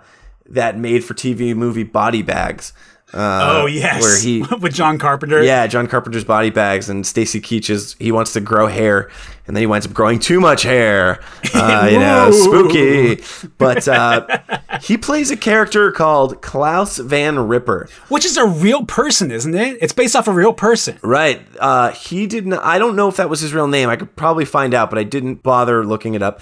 that 0.49 0.77
made 0.77 1.04
for 1.04 1.13
tv 1.13 1.56
movie 1.56 1.84
body 1.84 2.21
bags 2.23 2.73
uh, 3.13 3.62
Oh 3.62 3.65
yes. 3.65 4.02
where 4.02 4.19
he 4.19 4.43
with 4.62 4.74
John 4.74 4.97
Carpenter. 4.97 5.43
Yeah, 5.43 5.67
John 5.67 5.88
Carpenter's 5.88 6.24
body 6.24 6.50
bags 6.50 6.89
and 6.89 7.06
Stacy 7.06 7.41
Keach's 7.41 7.95
he 8.00 8.12
wants 8.12 8.34
to 8.34 8.41
grow 8.41 8.67
hair 8.67 9.10
and 9.47 9.56
then 9.56 9.62
he 9.62 9.67
winds 9.67 9.86
up 9.86 9.93
growing 9.93 10.19
too 10.19 10.39
much 10.39 10.63
hair. 10.63 11.19
Uh, 11.54 11.89
you 11.91 12.00
know, 12.00 12.32
spooky. 12.32 13.21
But 13.58 13.86
uh, 13.88 14.26
he 14.82 14.97
plays 14.97 15.32
a 15.32 15.38
character 15.38 15.91
called 15.91 16.41
Klaus 16.41 16.97
Van 16.97 17.38
Ripper. 17.47 17.89
Which 18.08 18.26
is 18.26 18.38
a 18.38 18.45
real 18.45 18.86
person, 18.86 19.32
isn't 19.32 19.54
it? 19.54 19.78
It's 19.82 19.91
based 19.93 20.15
off 20.15 20.28
a 20.28 20.32
real 20.32 20.54
person. 20.54 20.97
Right. 21.04 21.45
Uh, 21.60 21.91
he 21.91 22.26
didn't 22.26 22.54
I 22.54 22.80
don't 22.80 22.95
know 22.95 23.10
if 23.10 23.17
that 23.17 23.30
was 23.30 23.41
his 23.41 23.54
real 23.54 23.67
name. 23.67 23.89
I 23.89 23.95
could 23.97 24.15
probably 24.15 24.45
find 24.45 24.74
out, 24.74 24.89
but 24.89 24.97
I 24.97 25.04
didn't 25.04 25.43
bother 25.43 25.86
looking 25.86 26.13
it 26.13 26.24
up. 26.24 26.41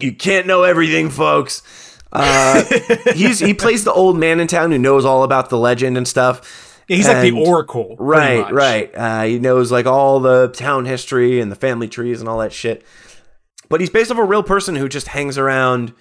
You 0.00 0.14
can't 0.14 0.46
know 0.46 0.62
everything, 0.62 1.10
folks. 1.10 1.62
Uh, 2.12 2.64
he's 3.14 3.38
he 3.38 3.52
plays 3.52 3.84
the 3.84 3.92
old 3.92 4.18
man 4.18 4.40
in 4.40 4.46
town 4.46 4.70
who 4.70 4.78
knows 4.78 5.04
all 5.04 5.22
about 5.24 5.50
the 5.50 5.58
legend 5.58 5.96
and 5.96 6.08
stuff. 6.08 6.74
Yeah, 6.88 6.96
he's 6.96 7.08
like 7.08 7.22
the 7.22 7.32
Oracle. 7.32 7.96
Right, 7.98 8.50
right. 8.50 8.90
Uh, 8.94 9.22
he 9.24 9.38
knows 9.38 9.70
like 9.70 9.84
all 9.84 10.20
the 10.20 10.48
town 10.48 10.86
history 10.86 11.40
and 11.40 11.52
the 11.52 11.56
family 11.56 11.86
trees 11.86 12.20
and 12.20 12.28
all 12.28 12.38
that 12.38 12.52
shit. 12.52 12.82
But 13.68 13.80
he's 13.80 13.90
based 13.90 14.10
off 14.10 14.16
a 14.16 14.24
real 14.24 14.42
person 14.42 14.74
who 14.76 14.88
just 14.88 15.08
hangs 15.08 15.36
around 15.36 15.92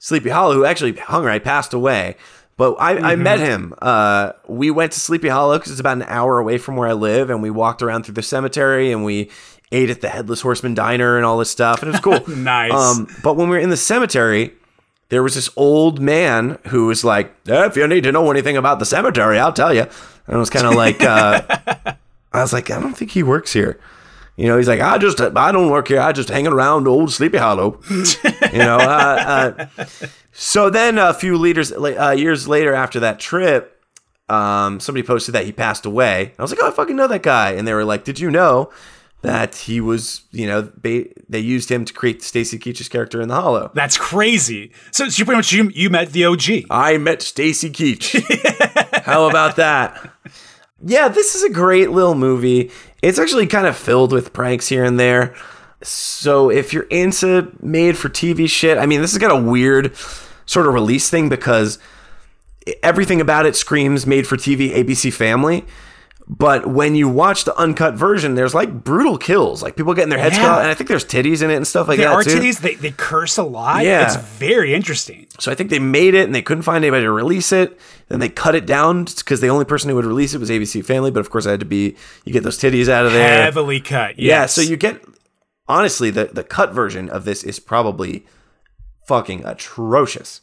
Sleepy 0.00 0.30
Hollow, 0.30 0.54
who 0.54 0.64
actually 0.64 0.94
hung 0.94 1.24
right, 1.24 1.42
passed 1.42 1.72
away. 1.72 2.16
But 2.56 2.74
I, 2.74 3.12
I 3.12 3.16
met 3.16 3.38
him. 3.38 3.72
Uh, 3.80 4.32
we 4.46 4.70
went 4.70 4.92
to 4.92 5.00
Sleepy 5.00 5.28
Hollow 5.28 5.58
because 5.58 5.70
it's 5.70 5.80
about 5.80 5.96
an 5.96 6.04
hour 6.04 6.38
away 6.38 6.58
from 6.58 6.76
where 6.76 6.88
I 6.88 6.92
live, 6.92 7.30
and 7.30 7.40
we 7.40 7.50
walked 7.50 7.82
around 7.82 8.04
through 8.04 8.14
the 8.14 8.22
cemetery 8.22 8.92
and 8.92 9.04
we 9.04 9.30
ate 9.70 9.90
at 9.90 10.00
the 10.00 10.08
Headless 10.08 10.42
Horseman 10.42 10.74
Diner 10.74 11.16
and 11.16 11.24
all 11.24 11.38
this 11.38 11.50
stuff, 11.50 11.82
and 11.82 11.88
it 11.88 11.92
was 11.92 12.00
cool. 12.00 12.36
Nice. 12.36 12.72
Um, 12.72 13.08
but 13.22 13.34
when 13.34 13.48
we 13.48 13.56
were 13.56 13.62
in 13.62 13.70
the 13.70 13.76
cemetery, 13.76 14.52
there 15.12 15.22
was 15.22 15.34
this 15.34 15.50
old 15.56 16.00
man 16.00 16.58
who 16.68 16.86
was 16.86 17.04
like, 17.04 17.34
"Eh, 17.46 17.66
"If 17.66 17.76
you 17.76 17.86
need 17.86 18.04
to 18.04 18.12
know 18.12 18.30
anything 18.30 18.56
about 18.56 18.78
the 18.78 18.86
cemetery, 18.86 19.38
I'll 19.38 19.52
tell 19.52 19.74
you." 19.74 19.82
And 19.82 20.36
it 20.36 20.38
was 20.38 20.48
kind 20.48 20.66
of 20.66 20.74
like, 20.74 21.04
uh, 21.04 21.42
I 22.32 22.40
was 22.40 22.54
like, 22.54 22.70
"I 22.70 22.80
don't 22.80 22.94
think 22.94 23.10
he 23.10 23.22
works 23.22 23.52
here." 23.52 23.78
You 24.36 24.46
know, 24.46 24.56
he's 24.56 24.68
like, 24.68 24.80
"I 24.80 24.96
just, 24.96 25.20
I 25.20 25.52
don't 25.52 25.68
work 25.68 25.88
here. 25.88 26.00
I 26.00 26.12
just 26.12 26.30
hanging 26.30 26.54
around 26.54 26.88
old 26.88 27.12
Sleepy 27.12 27.36
Hollow." 27.36 27.78
you 27.90 28.58
know. 28.58 28.78
Uh, 28.78 29.66
uh, 29.76 29.84
so 30.32 30.70
then 30.70 30.96
a 30.96 31.12
few 31.12 31.36
leaders, 31.36 31.72
uh, 31.72 32.14
years 32.16 32.48
later 32.48 32.72
after 32.72 33.00
that 33.00 33.20
trip, 33.20 33.84
um, 34.30 34.80
somebody 34.80 35.06
posted 35.06 35.34
that 35.34 35.44
he 35.44 35.52
passed 35.52 35.84
away. 35.84 36.32
I 36.38 36.42
was 36.42 36.50
like, 36.50 36.60
"Oh, 36.62 36.68
I 36.68 36.70
fucking 36.70 36.96
know 36.96 37.08
that 37.08 37.22
guy," 37.22 37.50
and 37.50 37.68
they 37.68 37.74
were 37.74 37.84
like, 37.84 38.04
"Did 38.04 38.18
you 38.18 38.30
know?" 38.30 38.70
That 39.22 39.54
he 39.54 39.80
was, 39.80 40.22
you 40.32 40.46
know, 40.46 40.62
they, 40.62 41.12
they 41.28 41.38
used 41.38 41.70
him 41.70 41.84
to 41.84 41.92
create 41.92 42.22
Stacy 42.22 42.58
Keach's 42.58 42.88
character 42.88 43.20
in 43.20 43.28
the 43.28 43.36
Hollow. 43.36 43.70
That's 43.72 43.96
crazy. 43.96 44.72
So, 44.90 45.08
so 45.08 45.20
you 45.20 45.24
pretty 45.24 45.38
much 45.38 45.52
you, 45.52 45.70
you 45.74 45.90
met 45.90 46.10
the 46.10 46.24
OG. 46.24 46.66
I 46.70 46.98
met 46.98 47.22
Stacy 47.22 47.70
Keach. 47.70 48.20
How 49.04 49.28
about 49.28 49.56
that? 49.56 50.12
Yeah, 50.84 51.06
this 51.08 51.36
is 51.36 51.44
a 51.44 51.50
great 51.50 51.90
little 51.90 52.16
movie. 52.16 52.72
It's 53.00 53.18
actually 53.18 53.46
kind 53.46 53.66
of 53.66 53.76
filled 53.76 54.12
with 54.12 54.32
pranks 54.32 54.68
here 54.68 54.84
and 54.84 54.98
there. 54.98 55.36
So 55.82 56.50
if 56.50 56.72
you're 56.72 56.84
into 56.84 57.52
made 57.60 57.96
for 57.96 58.08
TV 58.08 58.48
shit, 58.48 58.78
I 58.78 58.86
mean, 58.86 59.00
this 59.00 59.12
has 59.12 59.18
got 59.18 59.30
a 59.30 59.40
weird 59.40 59.96
sort 60.46 60.66
of 60.66 60.74
release 60.74 61.08
thing 61.10 61.28
because 61.28 61.78
everything 62.82 63.20
about 63.20 63.46
it 63.46 63.56
screams 63.56 64.06
made 64.06 64.26
for 64.26 64.36
TV 64.36 64.72
ABC 64.72 65.12
Family. 65.12 65.64
But 66.28 66.66
when 66.66 66.94
you 66.94 67.08
watch 67.08 67.44
the 67.44 67.54
uncut 67.56 67.94
version, 67.94 68.36
there's 68.36 68.54
like 68.54 68.84
brutal 68.84 69.18
kills, 69.18 69.62
like 69.62 69.76
people 69.76 69.92
getting 69.92 70.08
their 70.08 70.18
heads 70.20 70.36
Yeah. 70.36 70.42
cut 70.42 70.50
off, 70.52 70.58
and 70.60 70.68
I 70.68 70.74
think 70.74 70.88
there's 70.88 71.04
titties 71.04 71.42
in 71.42 71.50
it 71.50 71.56
and 71.56 71.66
stuff 71.66 71.88
like 71.88 71.98
There 71.98 72.08
that 72.08 72.24
There 72.24 72.36
are 72.36 72.40
too. 72.40 72.46
titties. 72.46 72.60
They, 72.60 72.76
they 72.76 72.92
curse 72.92 73.36
a 73.38 73.42
lot. 73.42 73.84
Yeah. 73.84 74.04
It's 74.06 74.16
very 74.38 74.72
interesting. 74.72 75.26
So 75.40 75.50
I 75.50 75.54
think 75.56 75.70
they 75.70 75.80
made 75.80 76.14
it 76.14 76.24
and 76.24 76.34
they 76.34 76.40
couldn't 76.40 76.62
find 76.62 76.84
anybody 76.84 77.04
to 77.04 77.10
release 77.10 77.50
it. 77.52 77.78
Then 78.08 78.20
they 78.20 78.28
cut 78.28 78.54
it 78.54 78.66
down 78.66 79.04
because 79.04 79.40
the 79.40 79.48
only 79.48 79.64
person 79.64 79.90
who 79.90 79.96
would 79.96 80.04
release 80.06 80.32
it 80.32 80.38
was 80.38 80.48
ABC 80.48 80.84
Family. 80.84 81.10
But 81.10 81.20
of 81.20 81.28
course, 81.30 81.44
I 81.46 81.50
had 81.50 81.60
to 81.60 81.66
be 81.66 81.96
you 82.24 82.32
get 82.32 82.44
those 82.44 82.58
titties 82.58 82.88
out 82.88 83.04
of 83.04 83.12
there. 83.12 83.42
Heavily 83.42 83.80
cut. 83.80 84.18
Yeah, 84.18 84.46
so 84.46 84.60
you 84.60 84.76
get 84.76 85.02
honestly 85.68 86.10
the 86.10 86.26
the 86.32 86.44
cut 86.44 86.72
version 86.72 87.08
of 87.10 87.24
this 87.24 87.42
is 87.42 87.58
probably 87.58 88.24
fucking 89.06 89.44
atrocious 89.44 90.40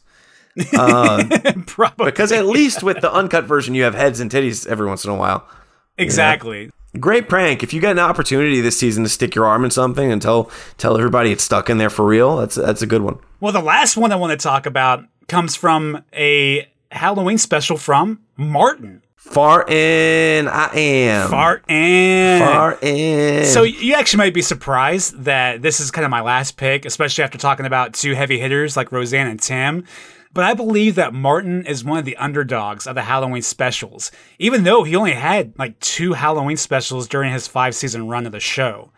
um, 0.78 1.28
probably 1.66 2.06
because 2.06 2.32
at 2.32 2.44
least 2.46 2.82
with 2.82 3.00
the 3.00 3.10
uncut 3.12 3.44
version 3.44 3.74
you 3.74 3.84
have 3.84 3.94
heads 3.94 4.20
and 4.20 4.30
titties 4.30 4.66
every 4.66 4.86
once 4.86 5.04
in 5.04 5.10
a 5.10 5.14
while. 5.14 5.48
Exactly. 5.98 6.70
Great 6.98 7.28
prank. 7.28 7.62
If 7.62 7.72
you 7.72 7.80
get 7.80 7.92
an 7.92 8.00
opportunity 8.00 8.60
this 8.60 8.78
season 8.78 9.04
to 9.04 9.08
stick 9.08 9.34
your 9.34 9.46
arm 9.46 9.64
in 9.64 9.70
something 9.70 10.10
and 10.10 10.20
tell 10.20 10.50
tell 10.76 10.96
everybody 10.96 11.30
it's 11.30 11.44
stuck 11.44 11.70
in 11.70 11.78
there 11.78 11.90
for 11.90 12.04
real, 12.04 12.36
that's 12.38 12.56
that's 12.56 12.82
a 12.82 12.86
good 12.86 13.02
one. 13.02 13.18
Well, 13.38 13.52
the 13.52 13.60
last 13.60 13.96
one 13.96 14.10
I 14.10 14.16
want 14.16 14.32
to 14.32 14.42
talk 14.42 14.66
about 14.66 15.04
comes 15.28 15.54
from 15.54 16.02
a 16.12 16.68
Halloween 16.90 17.38
special 17.38 17.76
from 17.76 18.20
Martin. 18.36 19.02
Far 19.20 19.64
in 19.68 20.48
I 20.48 20.74
am. 20.74 21.30
Fart 21.30 21.62
and 21.68 22.42
Far 22.42 22.78
in. 22.80 23.44
So 23.44 23.62
you 23.62 23.94
actually 23.94 24.18
might 24.18 24.34
be 24.34 24.42
surprised 24.42 25.24
that 25.24 25.62
this 25.62 25.78
is 25.78 25.90
kind 25.90 26.04
of 26.04 26.10
my 26.10 26.22
last 26.22 26.56
pick, 26.56 26.84
especially 26.86 27.22
after 27.22 27.38
talking 27.38 27.66
about 27.66 27.92
two 27.92 28.14
heavy 28.14 28.40
hitters 28.40 28.76
like 28.76 28.90
Roseanne 28.90 29.28
and 29.28 29.40
Tim. 29.40 29.84
But 30.32 30.44
I 30.44 30.54
believe 30.54 30.94
that 30.94 31.12
Martin 31.12 31.66
is 31.66 31.84
one 31.84 31.98
of 31.98 32.04
the 32.04 32.16
underdogs 32.16 32.86
of 32.86 32.94
the 32.94 33.02
Halloween 33.02 33.42
specials, 33.42 34.12
even 34.38 34.62
though 34.62 34.84
he 34.84 34.94
only 34.94 35.12
had 35.12 35.52
like 35.58 35.78
two 35.80 36.12
Halloween 36.12 36.56
specials 36.56 37.08
during 37.08 37.32
his 37.32 37.48
five 37.48 37.74
season 37.74 38.08
run 38.08 38.26
of 38.26 38.32
the 38.32 38.40
show. 38.40 38.92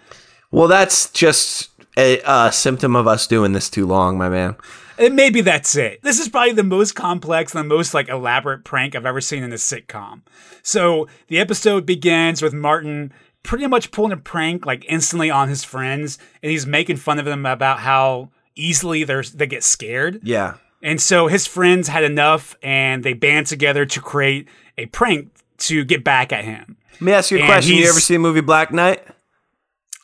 Well, 0.50 0.68
that's 0.68 1.10
just 1.10 1.70
a, 1.96 2.20
a 2.26 2.52
symptom 2.52 2.94
of 2.94 3.06
us 3.06 3.26
doing 3.26 3.52
this 3.52 3.70
too 3.70 3.86
long, 3.86 4.18
my 4.18 4.28
man. 4.28 4.56
And 4.98 5.16
maybe 5.16 5.40
that's 5.40 5.74
it. 5.74 6.02
This 6.02 6.20
is 6.20 6.28
probably 6.28 6.52
the 6.52 6.62
most 6.62 6.94
complex 6.94 7.54
and 7.54 7.64
the 7.64 7.74
most 7.74 7.94
like 7.94 8.08
elaborate 8.08 8.64
prank 8.64 8.94
I've 8.94 9.06
ever 9.06 9.20
seen 9.20 9.42
in 9.42 9.52
a 9.52 9.56
sitcom. 9.56 10.20
So 10.62 11.08
the 11.28 11.38
episode 11.38 11.86
begins 11.86 12.42
with 12.42 12.52
Martin 12.52 13.12
pretty 13.42 13.66
much 13.66 13.90
pulling 13.90 14.12
a 14.12 14.16
prank 14.16 14.66
like 14.66 14.84
instantly 14.88 15.30
on 15.30 15.48
his 15.48 15.64
friends, 15.64 16.18
and 16.42 16.52
he's 16.52 16.66
making 16.66 16.96
fun 16.98 17.18
of 17.18 17.24
them 17.24 17.46
about 17.46 17.80
how 17.80 18.30
easily 18.54 19.02
they're 19.04 19.22
they 19.22 19.46
get 19.46 19.64
scared. 19.64 20.20
Yeah. 20.22 20.54
And 20.82 21.00
so 21.00 21.28
his 21.28 21.46
friends 21.46 21.88
had 21.88 22.02
enough, 22.04 22.56
and 22.62 23.04
they 23.04 23.12
band 23.12 23.46
together 23.46 23.86
to 23.86 24.00
create 24.00 24.48
a 24.76 24.86
prank 24.86 25.30
to 25.58 25.84
get 25.84 26.02
back 26.02 26.32
at 26.32 26.44
him. 26.44 26.76
Let 26.94 27.00
me 27.00 27.12
ask 27.12 27.30
you 27.30 27.38
a 27.38 27.40
And 27.40 27.48
question. 27.48 27.76
You 27.76 27.88
ever 27.88 28.00
see 28.00 28.14
the 28.14 28.18
movie 28.20 28.40
Black 28.40 28.72
Knight? 28.72 29.04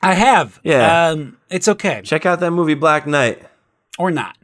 I 0.01 0.15
have, 0.15 0.61
Yeah. 0.63 1.09
Um, 1.09 1.39
it's 1.51 1.67
okay. 1.67 2.03
Check 2.05 2.25
out 2.25 2.39
that 2.41 2.53
movie 2.53 2.75
Black 2.75 3.07
Knight. 3.07 3.43
or 3.99 4.13
not. 4.13 4.37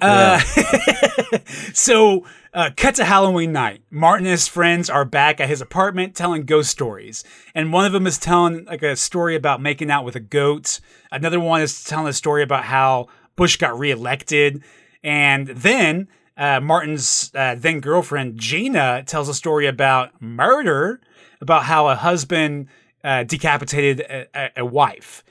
Uh, 0.00 0.38
so, 1.72 2.24
uh, 2.52 2.70
cut 2.76 2.94
to 2.96 3.04
Halloween 3.04 3.52
night. 3.52 3.82
Martin 3.90 4.26
and 4.26 4.32
his 4.32 4.46
friends 4.46 4.90
are 4.90 5.04
back 5.04 5.40
at 5.40 5.48
his 5.48 5.60
apartment 5.60 6.14
telling 6.14 6.44
ghost 6.44 6.70
stories. 6.70 7.24
And 7.54 7.72
one 7.72 7.84
of 7.84 7.92
them 7.92 8.06
is 8.06 8.18
telling 8.18 8.64
like 8.66 8.82
a 8.82 8.96
story 8.96 9.34
about 9.34 9.62
making 9.62 9.90
out 9.90 10.04
with 10.04 10.14
a 10.16 10.20
goat. 10.20 10.80
Another 11.10 11.40
one 11.40 11.62
is 11.62 11.84
telling 11.84 12.08
a 12.08 12.12
story 12.12 12.42
about 12.42 12.64
how 12.64 13.08
Bush 13.36 13.56
got 13.56 13.78
reelected. 13.78 14.62
And 15.02 15.48
then 15.48 16.08
uh, 16.36 16.60
Martin's 16.60 17.30
uh, 17.34 17.54
then 17.58 17.80
girlfriend, 17.80 18.38
Gina, 18.38 19.02
tells 19.06 19.28
a 19.28 19.34
story 19.34 19.66
about 19.66 20.20
murder, 20.20 21.00
about 21.40 21.64
how 21.64 21.88
a 21.88 21.94
husband 21.94 22.68
uh, 23.04 23.24
decapitated 23.24 24.00
a, 24.00 24.26
a, 24.34 24.50
a 24.58 24.64
wife. 24.64 25.24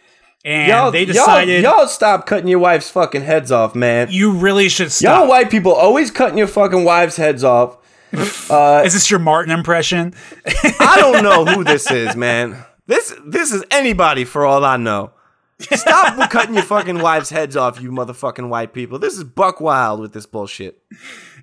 And 0.45 0.93
they 0.93 1.03
decided 1.03 1.61
y'all, 1.63 1.79
y'all 1.79 1.87
stop 1.87 2.25
cutting 2.25 2.47
your 2.47 2.59
wife's 2.59 2.89
fucking 2.89 3.23
heads 3.23 3.51
off, 3.51 3.75
man. 3.75 4.07
you 4.11 4.31
really 4.31 4.69
should 4.69 4.91
stop. 4.93 5.19
Y'all 5.21 5.27
white 5.29 5.49
people 5.49 5.73
always 5.73 6.09
cutting 6.09 6.37
your 6.37 6.47
fucking 6.47 6.85
wives' 6.85 7.17
heads 7.17 7.43
off. 7.43 7.77
Is 8.13 8.93
this 8.93 9.11
your 9.11 9.19
Martin 9.19 9.51
impression? 9.51 10.13
I 10.45 10.95
don't 11.01 11.21
know 11.23 11.43
who 11.43 11.65
this 11.65 11.91
is, 11.91 12.15
man. 12.15 12.63
This 12.85 13.13
this 13.25 13.51
is 13.51 13.65
anybody 13.69 14.23
for 14.23 14.45
all 14.45 14.63
I 14.63 14.77
know. 14.77 15.11
Stop 15.59 16.29
cutting 16.31 16.55
your 16.55 16.63
fucking 16.63 16.99
wives' 16.99 17.29
heads 17.29 17.55
off, 17.55 17.81
you 17.81 17.91
motherfucking 17.91 18.49
white 18.49 18.73
people. 18.73 18.99
This 18.99 19.17
is 19.17 19.23
buck 19.23 19.59
wild 19.59 19.99
with 19.99 20.13
this 20.13 20.25
bullshit. 20.25 20.81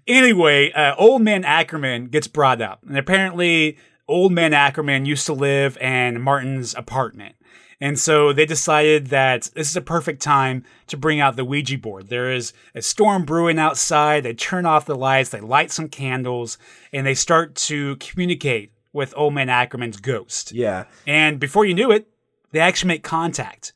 anyway, 0.07 0.71
uh, 0.73 0.95
Old 0.97 1.23
Man 1.23 1.45
Ackerman 1.45 2.07
gets 2.07 2.27
brought 2.27 2.61
up, 2.61 2.81
and 2.87 2.97
apparently, 2.97 3.79
Old 4.07 4.33
Man 4.33 4.53
Ackerman 4.53 5.07
used 5.07 5.27
to 5.27 5.33
live 5.33 5.77
in 5.79 6.21
Martin's 6.21 6.75
apartment. 6.75 7.35
And 7.81 7.99
so 7.99 8.33
they 8.33 8.47
decided 8.47 9.09
that 9.09 9.51
this 9.55 9.69
is 9.69 9.77
a 9.77 9.81
perfect 9.81 10.23
time 10.23 10.65
to 10.87 10.97
bring 10.97 11.21
out 11.21 11.37
the 11.37 11.45
Ouija 11.45 11.77
board. 11.77 12.09
There 12.09 12.33
is 12.33 12.53
a 12.75 12.81
storm 12.81 13.25
brewing 13.25 13.59
outside. 13.59 14.23
They 14.23 14.33
turn 14.33 14.65
off 14.65 14.87
the 14.87 14.95
lights, 14.95 15.31
they 15.31 15.41
light 15.41 15.71
some 15.71 15.89
candles, 15.89 16.57
and 16.93 17.07
they 17.07 17.15
start 17.15 17.55
to 17.57 17.97
communicate 17.97 18.73
with 18.93 19.13
Old 19.17 19.35
Man 19.35 19.49
Ackerman's 19.49 19.97
ghost. 19.99 20.53
Yeah. 20.53 20.85
And 21.07 21.41
before 21.41 21.65
you 21.65 21.75
knew 21.75 21.91
it, 21.91 22.09
they 22.53 22.61
actually 22.61 22.89
make 22.89 23.03
contact. 23.03 23.73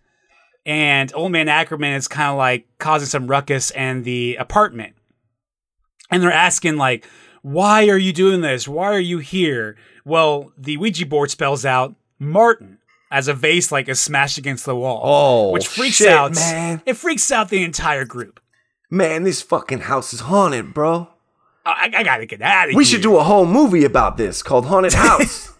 And 0.68 1.10
Old 1.14 1.32
Man 1.32 1.48
Ackerman 1.48 1.94
is 1.94 2.08
kind 2.08 2.30
of 2.30 2.36
like 2.36 2.66
causing 2.76 3.06
some 3.08 3.26
ruckus 3.26 3.70
in 3.70 4.02
the 4.02 4.36
apartment. 4.36 4.94
And 6.10 6.22
they're 6.22 6.30
asking, 6.30 6.76
like, 6.76 7.06
why 7.40 7.88
are 7.88 7.96
you 7.96 8.12
doing 8.12 8.42
this? 8.42 8.68
Why 8.68 8.88
are 8.92 9.00
you 9.00 9.16
here? 9.16 9.76
Well, 10.04 10.52
the 10.58 10.76
Ouija 10.76 11.06
board 11.06 11.30
spells 11.30 11.64
out 11.64 11.94
Martin 12.18 12.78
as 13.10 13.28
a 13.28 13.34
vase 13.34 13.72
like 13.72 13.88
is 13.88 13.98
smashed 13.98 14.36
against 14.36 14.66
the 14.66 14.76
wall. 14.76 15.00
Oh, 15.02 15.50
which 15.52 15.66
freaks 15.66 15.96
shit, 15.96 16.08
out 16.08 16.34
man. 16.34 16.82
it 16.84 16.98
freaks 16.98 17.32
out 17.32 17.48
the 17.48 17.64
entire 17.64 18.04
group. 18.04 18.38
Man, 18.90 19.22
this 19.22 19.40
fucking 19.40 19.80
house 19.80 20.12
is 20.12 20.20
haunted, 20.20 20.74
bro. 20.74 21.08
I, 21.64 21.90
I 21.94 22.02
gotta 22.02 22.26
get 22.26 22.42
out 22.42 22.64
of 22.64 22.70
here. 22.72 22.76
We 22.76 22.84
should 22.84 23.00
do 23.02 23.16
a 23.16 23.24
whole 23.24 23.46
movie 23.46 23.84
about 23.84 24.18
this 24.18 24.42
called 24.42 24.66
Haunted 24.66 24.92
House. 24.94 25.54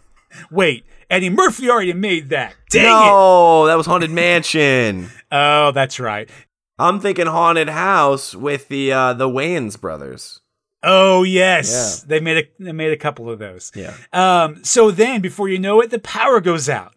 Wait, 0.51 0.85
Eddie 1.11 1.31
Murphy 1.31 1.71
already 1.71 1.93
made 1.95 2.29
that. 2.31 2.55
Dang 2.71 2.85
it. 2.85 2.89
no, 2.89 3.67
that 3.67 3.77
was 3.77 3.87
Haunted 3.87 4.11
Mansion. 4.11 5.11
Oh, 5.31 5.73
that's 5.73 6.01
right. 6.01 6.31
I'm 6.79 7.01
thinking 7.01 7.27
Haunted 7.27 7.69
House 7.69 8.35
with 8.35 8.69
the 8.69 8.91
uh, 8.93 9.13
the 9.13 9.29
Wayans 9.29 9.79
brothers. 9.79 10.41
Oh 10.83 11.23
yes, 11.23 12.01
Yeah. 12.03 12.09
they 12.09 12.21
made 12.21 12.39
a 12.39 12.63
they 12.65 12.73
made 12.73 12.93
a 12.93 12.97
couple 12.97 13.29
of 13.29 13.39
those. 13.39 13.71
Yeah. 13.75 13.95
Um. 14.13 14.65
So 14.65 14.91
then, 14.91 15.21
before 15.21 15.51
you 15.51 15.59
know 15.59 15.83
it, 15.83 15.91
the 15.91 15.99
power 15.99 16.41
goes 16.41 16.67
out. 16.69 16.95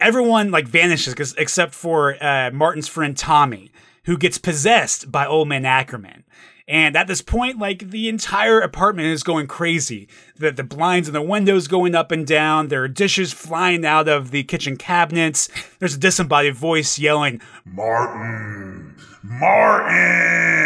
Everyone 0.00 0.50
like 0.50 0.66
vanishes 0.66 1.14
except 1.38 1.74
for 1.74 2.16
uh, 2.20 2.50
Martin's 2.52 2.88
friend 2.88 3.16
Tommy, 3.16 3.70
who 4.06 4.16
gets 4.18 4.38
possessed 4.38 5.12
by 5.12 5.26
Old 5.26 5.46
Man 5.46 5.64
Ackerman. 5.64 6.24
And 6.70 6.96
at 6.96 7.08
this 7.08 7.20
point, 7.20 7.58
like 7.58 7.90
the 7.90 8.08
entire 8.08 8.60
apartment 8.60 9.08
is 9.08 9.24
going 9.24 9.48
crazy. 9.48 10.06
The 10.36 10.52
the 10.52 10.62
blinds 10.62 11.08
and 11.08 11.14
the 11.16 11.20
windows 11.20 11.66
going 11.66 11.96
up 11.96 12.12
and 12.12 12.24
down. 12.24 12.68
There 12.68 12.84
are 12.84 12.88
dishes 12.88 13.32
flying 13.32 13.84
out 13.84 14.08
of 14.08 14.30
the 14.30 14.44
kitchen 14.44 14.76
cabinets. 14.76 15.48
There's 15.80 15.96
a 15.96 15.98
disembodied 15.98 16.54
voice 16.54 16.96
yelling, 16.96 17.40
Martin! 17.64 18.94
Martin! 19.24 20.60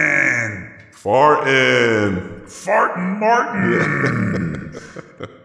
Far 0.93 1.49
in! 1.49 2.43
Fartin' 2.49 3.19
Martin. 3.19 4.79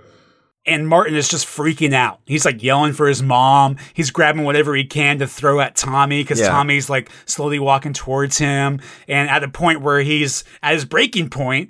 and 0.69 0.88
Martin 0.88 1.15
is 1.15 1.27
just 1.27 1.45
freaking 1.47 1.93
out. 1.93 2.19
He's 2.25 2.45
like 2.45 2.62
yelling 2.63 2.93
for 2.93 3.08
his 3.08 3.21
mom. 3.23 3.75
He's 3.93 4.12
grabbing 4.12 4.43
whatever 4.43 4.75
he 4.75 4.84
can 4.86 5.19
to 5.19 5.27
throw 5.27 5.60
at 5.60 5.75
Tommy 5.75 6.21
because 6.23 6.39
Yeah. 6.39 6.49
Tommy's 6.49 6.89
like 6.89 7.10
slowly 7.25 7.60
walking 7.60 7.93
towards 7.93 8.38
him. 8.38 8.79
And 9.08 9.29
at 9.29 9.39
the 9.39 9.47
point 9.49 9.82
where 9.82 9.99
he's 10.01 10.43
at 10.63 10.73
his 10.73 10.86
breaking 10.86 11.29
point, 11.29 11.69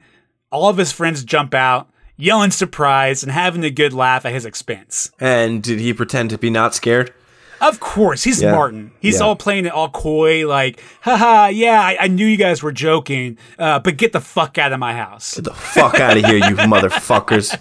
all 0.51 0.69
of 0.69 0.77
his 0.77 0.91
friends 0.91 1.23
jump 1.23 1.53
out, 1.53 1.89
yelling 2.17 2.51
surprise 2.51 3.23
and 3.23 3.31
having 3.31 3.63
a 3.63 3.69
good 3.71 3.93
laugh 3.93 4.25
at 4.25 4.33
his 4.33 4.45
expense. 4.45 5.11
And 5.19 5.63
did 5.63 5.79
he 5.79 5.93
pretend 5.93 6.29
to 6.31 6.37
be 6.37 6.49
not 6.49 6.75
scared? 6.75 7.13
Of 7.61 7.81
course, 7.81 8.23
he's 8.23 8.41
Yeah. 8.41 8.53
Martin. 8.53 8.91
He's 9.01 9.19
Yeah. 9.19 9.25
all 9.25 9.35
playing 9.35 9.65
it 9.65 9.73
all 9.73 9.89
coy, 9.89 10.47
like, 10.47 10.81
haha, 11.01 11.47
yeah, 11.47 11.81
I, 11.81 11.97
I 11.99 12.07
knew 12.07 12.25
you 12.25 12.37
guys 12.37 12.63
were 12.63 12.71
joking, 12.71 13.37
uh, 13.57 13.79
but 13.79 13.97
get 13.97 14.13
the 14.13 14.21
fuck 14.21 14.57
out 14.57 14.71
of 14.71 14.79
my 14.79 14.93
house. 14.93 15.33
Get 15.35 15.43
the 15.43 15.53
fuck 15.53 15.99
out 15.99 16.15
of 16.15 16.23
here, 16.23 16.37
you 16.37 16.55
motherfuckers. 16.55 17.57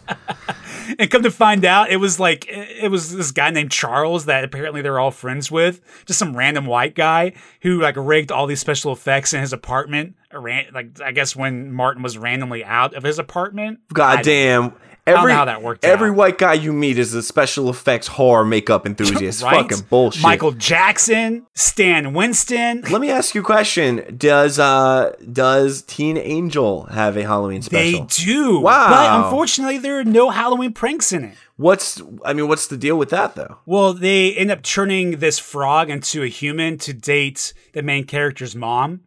And 1.01 1.09
come 1.11 1.23
to 1.23 1.31
find 1.31 1.65
out, 1.65 1.91
it 1.91 1.99
was 1.99 2.19
like 2.19 2.47
eh, 2.49 2.67
it 2.83 2.91
was 2.91 3.15
this 3.15 3.31
guy 3.31 3.51
named 3.51 3.71
Charles 3.71 4.25
that 4.25 4.43
apparently 4.43 4.83
they're 4.83 4.99
all 4.99 5.13
friends 5.13 5.49
with, 5.49 5.81
just 6.07 6.19
some 6.19 6.37
random 6.37 6.67
white 6.67 6.97
guy 6.97 7.35
who 7.61 7.81
like 7.81 7.95
rigged 7.97 8.33
all 8.33 8.49
these 8.49 8.61
special 8.61 8.93
effects 8.93 9.33
in 9.33 9.41
his 9.41 9.53
apartment. 9.53 10.17
Like 10.33 11.01
I 11.01 11.13
guess 11.13 11.37
when 11.37 11.73
Martin 11.73 12.03
was 12.03 12.19
randomly 12.19 12.65
out 12.65 12.95
of 12.95 13.05
his 13.05 13.21
apartment. 13.21 13.79
God 13.93 14.23
damn. 14.25 14.65
know 14.65 14.75
Every, 15.09 15.33
how 15.33 15.45
that 15.47 15.63
worked 15.63 15.85
every 15.85 16.11
out. 16.11 16.17
white 16.17 16.39
guy 16.39 16.55
you 16.55 16.73
meet 16.73 16.99
is 16.99 17.15
a 17.15 17.23
special 17.23 17.71
effects 17.71 18.07
horror 18.07 18.45
makeup 18.45 18.87
enthusiast. 18.87 19.43
Right? 19.43 19.63
Fucking 19.63 19.87
bullshit. 19.89 20.23
Michael 20.23 20.53
Jackson, 20.53 21.47
Stan 21.55 22.13
Winston. 22.13 22.83
Let 22.91 23.01
me 23.01 23.11
ask 23.11 23.35
you 23.35 23.41
a 23.41 23.45
question. 23.45 24.17
Does 24.17 24.59
uh 24.59 25.15
does 25.33 25.83
Teen 25.83 26.17
Angel 26.17 26.85
have 26.85 27.17
a 27.17 27.23
Halloween 27.23 27.63
special? 27.63 28.01
They 28.01 28.07
do. 28.25 28.61
Wow. 28.61 28.89
But 28.91 29.25
unfortunately, 29.25 29.79
there 29.79 29.99
are 29.99 30.05
no 30.05 30.31
Halloween 30.31 30.73
pranks 30.73 31.13
in 31.13 31.25
it. 31.25 31.37
What's 31.57 32.01
I 32.25 32.33
mean, 32.35 32.47
what's 32.47 32.69
the 32.69 32.77
deal 32.77 32.97
with 32.97 33.11
that 33.11 33.35
though? 33.35 33.59
Well, 33.67 33.93
they 33.93 34.33
end 34.35 34.51
up 34.51 34.63
turning 34.63 35.19
this 35.19 35.39
frog 35.39 35.91
into 35.91 36.23
a 36.23 36.29
human 36.29 36.79
to 36.79 36.93
date 36.93 37.53
the 37.73 37.83
main 37.83 38.05
character's 38.05 38.55
mom. 38.55 39.01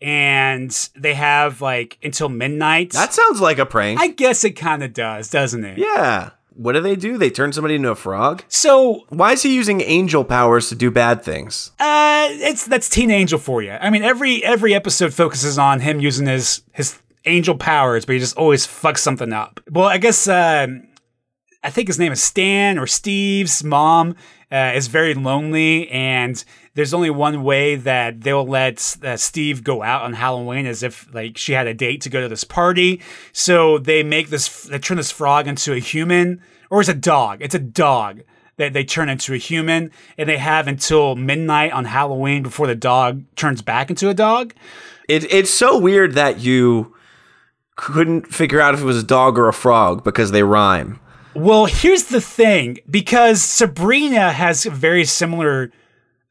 And 0.00 0.70
they 0.96 1.14
have 1.14 1.60
like 1.60 1.98
until 2.02 2.28
midnight. 2.28 2.92
That 2.92 3.12
sounds 3.12 3.40
like 3.40 3.58
a 3.58 3.66
prank. 3.66 4.00
I 4.00 4.08
guess 4.08 4.44
it 4.44 4.52
kind 4.52 4.82
of 4.82 4.92
does, 4.92 5.30
doesn't 5.30 5.64
it? 5.64 5.78
yeah. 5.78 6.30
What 6.54 6.72
do 6.72 6.80
they 6.80 6.96
do? 6.96 7.18
They 7.18 7.30
turn 7.30 7.52
somebody 7.52 7.76
into 7.76 7.88
a 7.90 7.94
frog? 7.94 8.42
So, 8.48 9.04
Why 9.10 9.30
is 9.34 9.44
he 9.44 9.54
using 9.54 9.80
angel 9.80 10.24
powers 10.24 10.68
to 10.70 10.74
do 10.74 10.90
bad 10.90 11.22
things? 11.22 11.70
uh, 11.78 12.26
it's 12.32 12.66
that's 12.66 12.88
Teen 12.88 13.12
Angel 13.12 13.38
for 13.38 13.62
you. 13.62 13.70
I 13.70 13.90
mean, 13.90 14.02
every 14.02 14.42
every 14.44 14.74
episode 14.74 15.14
focuses 15.14 15.56
on 15.56 15.78
him 15.78 16.00
using 16.00 16.26
his 16.26 16.62
his 16.72 16.98
angel 17.26 17.56
powers, 17.56 18.04
but 18.04 18.14
he 18.14 18.18
just 18.18 18.36
always 18.36 18.66
fucks 18.66 18.98
something 18.98 19.32
up. 19.32 19.60
Well, 19.70 19.86
I 19.86 19.98
guess 19.98 20.26
um 20.26 20.88
I 21.62 21.70
think 21.70 21.86
his 21.86 21.98
name 22.00 22.10
is 22.10 22.20
Stan 22.22 22.76
or 22.76 22.88
Steve's 22.88 23.62
mom 23.62 24.16
uh, 24.50 24.72
is 24.74 24.88
very 24.88 25.14
lonely, 25.14 25.88
and 25.90 26.42
there's 26.78 26.94
only 26.94 27.10
one 27.10 27.42
way 27.42 27.74
that 27.74 28.20
they'll 28.20 28.46
let 28.46 28.98
uh, 29.02 29.16
Steve 29.16 29.64
go 29.64 29.82
out 29.82 30.02
on 30.02 30.12
Halloween, 30.12 30.64
as 30.64 30.84
if 30.84 31.12
like 31.12 31.36
she 31.36 31.52
had 31.52 31.66
a 31.66 31.74
date 31.74 32.02
to 32.02 32.08
go 32.08 32.20
to 32.20 32.28
this 32.28 32.44
party. 32.44 33.02
So 33.32 33.78
they 33.78 34.04
make 34.04 34.28
this, 34.28 34.62
they 34.62 34.78
turn 34.78 34.96
this 34.96 35.10
frog 35.10 35.48
into 35.48 35.72
a 35.72 35.80
human, 35.80 36.40
or 36.70 36.78
it's 36.78 36.88
a 36.88 36.94
dog. 36.94 37.38
It's 37.40 37.56
a 37.56 37.58
dog 37.58 38.20
that 38.58 38.74
they 38.74 38.84
turn 38.84 39.08
into 39.08 39.34
a 39.34 39.38
human, 39.38 39.90
and 40.16 40.28
they 40.28 40.38
have 40.38 40.68
until 40.68 41.16
midnight 41.16 41.72
on 41.72 41.84
Halloween 41.84 42.44
before 42.44 42.68
the 42.68 42.76
dog 42.76 43.24
turns 43.34 43.60
back 43.60 43.90
into 43.90 44.08
a 44.08 44.14
dog. 44.14 44.54
It 45.08 45.24
it's 45.32 45.50
so 45.50 45.76
weird 45.76 46.14
that 46.14 46.38
you 46.38 46.94
couldn't 47.74 48.28
figure 48.28 48.60
out 48.60 48.74
if 48.74 48.82
it 48.82 48.84
was 48.84 49.02
a 49.02 49.06
dog 49.06 49.36
or 49.36 49.48
a 49.48 49.52
frog 49.52 50.04
because 50.04 50.30
they 50.30 50.44
rhyme. 50.44 51.00
Well, 51.34 51.66
here's 51.66 52.04
the 52.04 52.20
thing 52.20 52.78
because 52.88 53.42
Sabrina 53.42 54.30
has 54.30 54.64
very 54.64 55.04
similar 55.04 55.72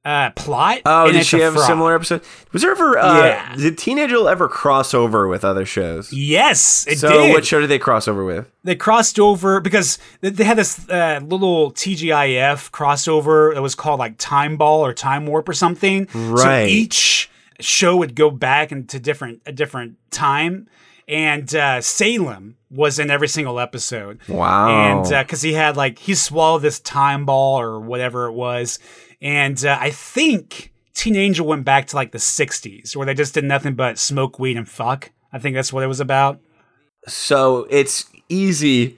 uh, 0.08 0.30
plot. 0.32 0.80
Oh, 0.86 1.06
and 1.06 1.14
did 1.14 1.26
she 1.26 1.40
have 1.42 1.56
a 1.56 1.60
similar 1.60 1.94
episode? 1.96 2.22
Was 2.54 2.62
there 2.62 2.72
ever 2.72 2.98
uh 2.98 3.26
Yeah. 3.26 3.56
did 3.58 3.78
Teen 3.78 4.00
Angel 4.00 4.28
ever 4.30 4.48
cross 4.48 4.94
over 4.94 5.28
with 5.28 5.44
other 5.44 5.66
shows? 5.66 6.14
Yes, 6.14 6.86
it 6.88 7.00
so 7.00 7.10
did. 7.10 7.34
what 7.34 7.46
show 7.46 7.60
did 7.60 7.70
they 7.70 7.80
cross 7.80 8.08
over 8.08 8.24
with? 8.24 8.50
they 8.64 8.76
crossed 8.76 9.20
over 9.20 9.60
because 9.60 9.98
they- 10.22 10.44
had 10.44 10.58
this 10.58 10.88
uh, 10.90 11.20
little 11.24 11.72
TGIF 11.72 12.72
crossover 12.72 13.54
that 13.54 13.62
was 13.62 13.76
called 13.76 14.00
like 14.00 14.16
Time 14.18 14.58
Ball 14.58 14.86
or 14.86 14.94
Time 14.94 15.26
Warp 15.26 15.48
or 15.50 15.54
something. 15.54 16.08
Right. 16.14 16.66
So 16.66 16.68
each 16.68 17.30
show 17.60 17.98
would 17.98 18.16
go 18.16 18.30
back 18.32 18.72
into 18.72 19.00
different 19.00 19.42
a 19.46 19.52
different 19.52 19.98
time, 20.12 20.68
and 21.08 21.54
uh, 21.56 21.82
Salem 21.82 22.56
was 22.70 23.00
in 23.00 23.10
every 23.10 23.28
single 23.30 23.60
episode. 23.60 24.20
Wow. 24.28 24.68
And 24.70 25.10
because 25.26 25.42
he 25.42 25.54
had 25.54 25.78
like 25.78 26.00
he 26.00 26.14
swallowed 26.16 26.62
this 26.62 26.80
time 26.80 27.26
ball 27.26 27.60
or 27.60 27.80
whatever 27.80 28.26
it 28.28 28.34
was, 28.34 28.80
and 29.22 29.64
uh, 29.66 29.78
I 29.80 29.90
think 29.90 30.72
Teen 30.94 31.16
Angel 31.16 31.46
went 31.46 31.64
back 31.66 31.88
to 31.88 31.96
like 31.96 32.12
the 32.12 32.18
'60s 32.18 32.96
where 32.96 33.06
they 33.06 33.14
just 33.14 33.34
did 33.34 33.44
nothing 33.44 33.76
but 33.76 33.98
smoke 33.98 34.40
weed 34.40 34.58
and 34.58 34.68
fuck. 34.68 35.12
I 35.32 35.40
think 35.40 35.56
that's 35.56 35.74
what 35.74 35.84
it 35.84 35.88
was 35.88 36.00
about. 36.00 36.40
So 37.08 37.68
it's 37.70 38.06
easy 38.30 38.98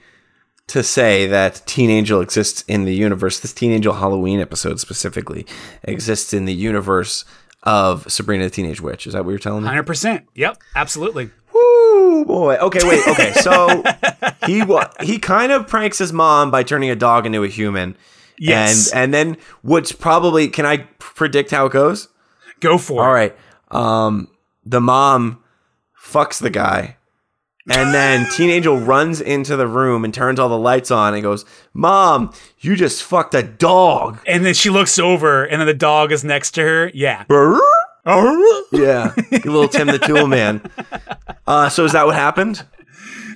to 0.67 0.83
say 0.83 1.25
that 1.27 1.61
Teen 1.65 1.89
Angel 1.89 2.21
exists 2.21 2.63
in 2.67 2.85
the 2.85 2.93
universe. 2.93 3.39
This 3.39 3.53
Teen 3.53 3.71
Angel 3.71 3.93
Halloween 3.93 4.39
episode 4.39 4.79
specifically 4.79 5.45
exists 5.83 6.33
in 6.33 6.45
the 6.45 6.53
universe 6.53 7.25
of 7.63 8.09
Sabrina 8.11 8.45
the 8.45 8.49
Teenage 8.49 8.79
Witch. 8.79 9.05
Is 9.07 9.13
that 9.13 9.25
what 9.25 9.31
you're 9.31 9.39
telling 9.39 9.63
me? 9.63 9.67
Hundred 9.67 9.83
percent. 9.87 10.25
Yep, 10.35 10.57
absolutely. 10.75 11.29
Woo 11.53 12.23
boy. 12.25 12.55
Okay, 12.57 12.87
wait. 12.87 13.05
Okay, 13.07 13.33
so 13.33 13.83
he 14.45 14.63
wa- 14.63 14.89
he 15.01 15.17
kind 15.17 15.51
of 15.51 15.67
pranks 15.67 15.97
his 15.97 16.13
mom 16.13 16.51
by 16.51 16.63
turning 16.63 16.89
a 16.89 16.95
dog 16.95 17.25
into 17.25 17.43
a 17.43 17.47
human. 17.47 17.97
Yes. 18.39 18.91
And 18.91 19.03
and 19.03 19.13
then 19.13 19.37
what's 19.61 19.91
probably 19.91 20.47
can 20.47 20.65
I 20.65 20.77
predict 20.99 21.51
how 21.51 21.65
it 21.65 21.71
goes? 21.73 22.07
Go 22.59 22.77
for 22.77 22.93
All 22.93 22.99
it. 22.99 23.07
All 23.07 23.13
right. 23.13 23.35
Um, 23.71 24.27
the 24.65 24.81
mom 24.81 25.43
fucks 26.01 26.39
the 26.41 26.49
guy. 26.49 26.97
And 27.69 27.93
then 27.93 28.27
Teen 28.35 28.49
Angel 28.49 28.79
runs 28.79 29.21
into 29.21 29.55
the 29.55 29.67
room 29.67 30.03
and 30.03 30.13
turns 30.13 30.39
all 30.39 30.49
the 30.49 30.57
lights 30.57 30.89
on 30.91 31.13
and 31.13 31.21
goes, 31.21 31.45
Mom, 31.73 32.33
you 32.59 32.75
just 32.75 33.03
fucked 33.03 33.35
a 33.35 33.43
dog. 33.43 34.19
And 34.25 34.45
then 34.45 34.53
she 34.55 34.69
looks 34.69 34.97
over, 34.97 35.43
and 35.43 35.61
then 35.61 35.67
the 35.67 35.73
dog 35.73 36.11
is 36.11 36.23
next 36.23 36.51
to 36.51 36.61
her. 36.61 36.91
Yeah. 36.93 37.25
Yeah. 38.71 39.13
little 39.31 39.67
Tim 39.67 39.87
the 39.87 39.99
Tool 39.99 40.25
Man. 40.25 40.61
Uh, 41.45 41.69
so 41.69 41.85
is 41.85 41.91
that 41.91 42.05
what 42.05 42.15
happened? 42.15 42.65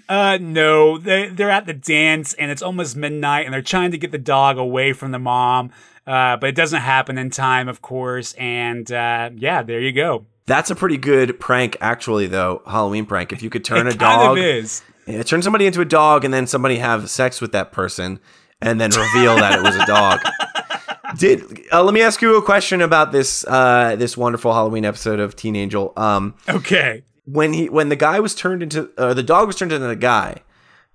Uh, 0.09 0.37
no, 0.41 0.97
they 0.97 1.27
they're 1.29 1.49
at 1.49 1.65
the 1.65 1.73
dance, 1.73 2.33
and 2.33 2.51
it's 2.51 2.61
almost 2.61 2.95
midnight, 2.95 3.45
and 3.45 3.53
they're 3.53 3.61
trying 3.61 3.91
to 3.91 3.97
get 3.97 4.11
the 4.11 4.17
dog 4.17 4.57
away 4.57 4.93
from 4.93 5.11
the 5.11 5.19
mom. 5.19 5.71
Uh, 6.05 6.35
but 6.37 6.49
it 6.49 6.55
doesn't 6.55 6.81
happen 6.81 7.17
in 7.17 7.29
time, 7.29 7.69
of 7.69 7.81
course. 7.81 8.33
And 8.33 8.91
uh, 8.91 9.29
yeah, 9.35 9.63
there 9.63 9.79
you 9.79 9.91
go. 9.93 10.25
That's 10.45 10.69
a 10.69 10.75
pretty 10.75 10.97
good 10.97 11.39
prank, 11.39 11.77
actually, 11.79 12.27
though. 12.27 12.61
Halloween 12.67 13.05
prank. 13.05 13.31
If 13.31 13.41
you 13.41 13.49
could 13.49 13.63
turn 13.63 13.87
a 13.87 13.93
dog, 13.93 13.99
kind 13.99 14.31
of 14.31 14.37
is. 14.37 14.83
Yeah, 15.07 15.23
turn 15.23 15.41
somebody 15.41 15.65
into 15.65 15.79
a 15.79 15.85
dog, 15.85 16.25
and 16.25 16.33
then 16.33 16.47
somebody 16.47 16.77
have 16.77 17.09
sex 17.09 17.39
with 17.39 17.53
that 17.53 17.71
person, 17.71 18.19
and 18.61 18.79
then 18.81 18.91
reveal 18.91 19.35
that 19.37 19.59
it 19.59 19.63
was 19.63 19.75
a 19.75 19.85
dog. 19.85 20.19
Did 21.17 21.61
uh, 21.71 21.83
let 21.83 21.93
me 21.93 22.01
ask 22.01 22.21
you 22.21 22.35
a 22.37 22.41
question 22.41 22.81
about 22.81 23.11
this 23.11 23.45
uh, 23.47 23.95
this 23.97 24.17
wonderful 24.17 24.51
Halloween 24.53 24.83
episode 24.83 25.19
of 25.19 25.35
Teen 25.35 25.55
Angel? 25.55 25.93
Um, 25.95 26.35
Okay. 26.49 27.03
When 27.25 27.53
he 27.53 27.69
when 27.69 27.89
the 27.89 27.95
guy 27.95 28.19
was 28.19 28.35
turned 28.35 28.63
into 28.63 28.91
uh, 28.97 29.13
the 29.13 29.23
dog 29.23 29.47
was 29.47 29.55
turned 29.55 29.71
into 29.71 29.87
the 29.87 29.95
guy, 29.95 30.37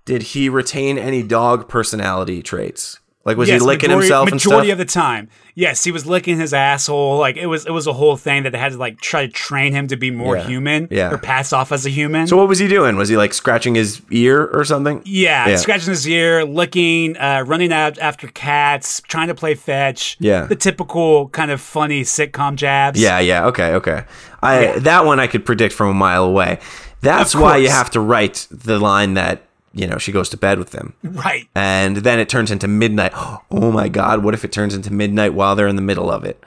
did 0.04 0.22
he 0.22 0.48
retain 0.48 0.98
any 0.98 1.22
dog 1.22 1.68
personality 1.68 2.42
traits? 2.42 3.00
Like 3.28 3.36
was 3.36 3.48
yes, 3.48 3.60
he 3.60 3.66
licking 3.66 3.90
majority, 3.90 4.06
himself 4.06 4.26
and 4.28 4.34
majority 4.34 4.70
of 4.70 4.78
the 4.78 4.84
time. 4.84 5.28
Yes, 5.54 5.84
he 5.84 5.90
was 5.92 6.06
licking 6.06 6.38
his 6.38 6.54
asshole. 6.54 7.18
Like 7.18 7.36
it 7.36 7.46
was, 7.46 7.66
it 7.66 7.70
was 7.72 7.86
a 7.86 7.92
whole 7.92 8.16
thing 8.16 8.44
that 8.44 8.50
they 8.52 8.58
had 8.58 8.72
to 8.72 8.78
like 8.78 9.00
try 9.00 9.26
to 9.26 9.32
train 9.32 9.72
him 9.72 9.86
to 9.88 9.96
be 9.96 10.10
more 10.10 10.36
Yeah. 10.36 10.46
human, 10.46 10.88
Yeah. 10.90 11.10
or 11.12 11.18
pass 11.18 11.52
off 11.52 11.70
as 11.72 11.84
a 11.84 11.90
human. 11.90 12.26
so 12.26 12.36
what 12.36 12.48
was 12.48 12.58
he 12.58 12.66
doing? 12.68 12.96
Was 12.96 13.08
he 13.08 13.16
like 13.16 13.34
scratching 13.34 13.74
his 13.74 14.00
ear 14.10 14.46
or 14.46 14.64
something? 14.64 15.02
Yeah, 15.04 15.48
Yeah. 15.48 15.56
scratching 15.56 15.90
his 15.90 16.08
ear, 16.08 16.44
licking, 16.44 17.16
uh, 17.18 17.44
running 17.46 17.72
out 17.72 17.98
after 17.98 18.26
cats, 18.28 19.02
trying 19.06 19.28
to 19.28 19.34
play 19.34 19.54
fetch. 19.54 20.16
Yeah. 20.20 20.46
the 20.46 20.56
typical 20.56 21.28
kind 21.28 21.50
of 21.50 21.60
funny 21.60 22.02
sitcom 22.02 22.54
jabs. 22.56 23.00
Yeah, 23.00 23.18
yeah, 23.20 23.46
okay, 23.46 23.74
okay. 23.74 24.04
I 24.42 24.78
that 24.78 25.04
one 25.04 25.20
I 25.20 25.26
could 25.26 25.44
predict 25.44 25.74
from 25.74 25.88
a 25.90 25.94
mile 25.94 26.24
away. 26.24 26.58
That's 27.00 27.34
why 27.34 27.58
you 27.58 27.68
have 27.68 27.90
to 27.92 28.00
write 28.00 28.46
the 28.50 28.78
line 28.78 29.14
that 29.14 29.42
you 29.72 29.86
know 29.86 29.98
she 29.98 30.12
goes 30.12 30.28
to 30.30 30.36
bed 30.36 30.58
with 30.58 30.72
him, 30.72 30.94
right. 31.02 31.48
and 31.54 31.98
then 31.98 32.18
it 32.18 32.28
turns 32.28 32.50
into 32.50 32.68
midnight. 32.68 33.12
Oh 33.50 33.72
my 33.72 33.88
God! 33.88 34.22
What 34.22 34.34
if 34.34 34.44
it 34.44 34.52
turns 34.52 34.74
into 34.74 34.92
midnight 34.92 35.34
while 35.34 35.56
they're 35.56 35.68
in 35.68 35.76
the 35.76 35.82
middle 35.82 36.10
of 36.10 36.24
it? 36.24 36.42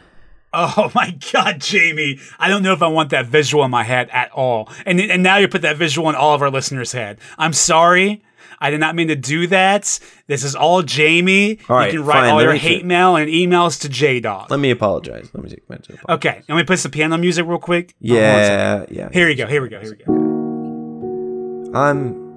Oh 0.53 0.91
my 0.95 1.17
God, 1.31 1.59
Jamie! 1.59 2.19
I 2.39 2.49
don't 2.49 2.63
know 2.63 2.73
if 2.73 2.81
I 2.81 2.87
want 2.87 3.09
that 3.11 3.25
visual 3.25 3.63
in 3.63 3.71
my 3.71 3.83
head 3.83 4.09
at 4.11 4.31
all. 4.31 4.69
And 4.85 4.99
and 4.99 5.23
now 5.23 5.37
you 5.37 5.47
put 5.47 5.61
that 5.61 5.77
visual 5.77 6.09
in 6.09 6.15
all 6.15 6.33
of 6.33 6.41
our 6.41 6.49
listeners' 6.49 6.91
head. 6.91 7.19
I'm 7.37 7.53
sorry. 7.53 8.23
I 8.63 8.69
did 8.69 8.79
not 8.79 8.93
mean 8.95 9.07
to 9.07 9.15
do 9.15 9.47
that. 9.47 9.99
This 10.27 10.43
is 10.43 10.55
all 10.55 10.83
Jamie. 10.83 11.57
All 11.67 11.77
right, 11.77 11.91
you 11.91 11.99
can 11.99 12.07
write 12.07 12.21
fine, 12.21 12.29
all 12.31 12.43
your 12.43 12.53
hate 12.53 12.85
mail 12.85 13.15
and 13.15 13.27
emails 13.27 13.81
to 13.81 13.89
JDog. 13.89 14.51
Let 14.51 14.59
me 14.59 14.69
apologize. 14.69 15.31
Let 15.33 15.43
me 15.43 15.49
take 15.49 15.67
minute. 15.67 15.89
apologize. 15.89 16.05
Okay, 16.09 16.43
let 16.47 16.55
me 16.55 16.63
put 16.63 16.77
some 16.77 16.91
piano 16.91 17.17
music 17.17 17.47
real 17.47 17.57
quick. 17.57 17.95
Oh, 18.03 18.07
hold 18.07 18.19
on 18.19 18.25
a 18.25 18.45
second. 18.45 18.95
Yeah, 18.95 19.05
yeah. 19.05 19.09
Here 19.11 19.27
we 19.27 19.35
go. 19.35 19.47
Here 19.47 19.63
we 19.63 19.69
go. 19.69 19.79
Here 19.79 19.97
we 19.97 20.03
go. 20.03 21.71
I'm 21.73 22.30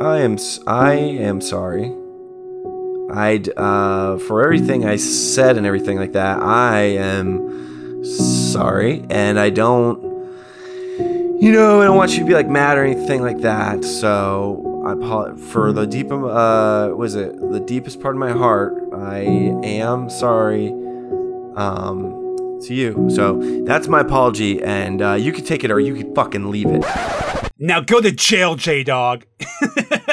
I 0.00 0.18
am 0.18 0.38
I 0.66 0.94
am 0.94 1.40
sorry. 1.40 1.94
I'd 3.12 3.48
uh 3.56 4.18
for 4.18 4.42
everything 4.42 4.84
I 4.84 4.96
said 4.96 5.56
and 5.56 5.66
everything 5.66 5.98
like 5.98 6.12
that. 6.12 6.42
I 6.42 6.80
am 6.80 8.04
sorry 8.04 9.04
and 9.08 9.38
I 9.38 9.50
don't 9.50 10.02
you 11.40 11.52
know, 11.52 11.80
I 11.80 11.84
don't 11.84 11.96
want 11.96 12.12
you 12.12 12.20
to 12.20 12.24
be 12.24 12.34
like 12.34 12.48
mad 12.48 12.76
or 12.76 12.84
anything 12.84 13.22
like 13.22 13.38
that. 13.42 13.84
So 13.84 14.82
I 14.84 14.92
apo- 14.92 15.36
for 15.36 15.72
the 15.72 15.86
deep 15.86 16.10
uh 16.10 16.90
was 16.96 17.14
it 17.14 17.38
the 17.38 17.60
deepest 17.60 18.00
part 18.00 18.16
of 18.16 18.18
my 18.18 18.32
heart. 18.32 18.74
I 18.92 19.20
am 19.62 20.10
sorry 20.10 20.70
um 21.54 22.58
to 22.62 22.74
you. 22.74 23.10
So 23.10 23.62
that's 23.64 23.86
my 23.86 24.00
apology 24.00 24.60
and 24.62 25.00
uh, 25.00 25.12
you 25.12 25.32
could 25.32 25.46
take 25.46 25.62
it 25.62 25.70
or 25.70 25.78
you 25.78 25.94
could 25.94 26.14
fucking 26.14 26.50
leave 26.50 26.66
it. 26.68 26.84
Now 27.58 27.80
go 27.80 28.00
to 28.00 28.10
jail, 28.10 28.56
J 28.56 28.82
Dog. 28.82 29.26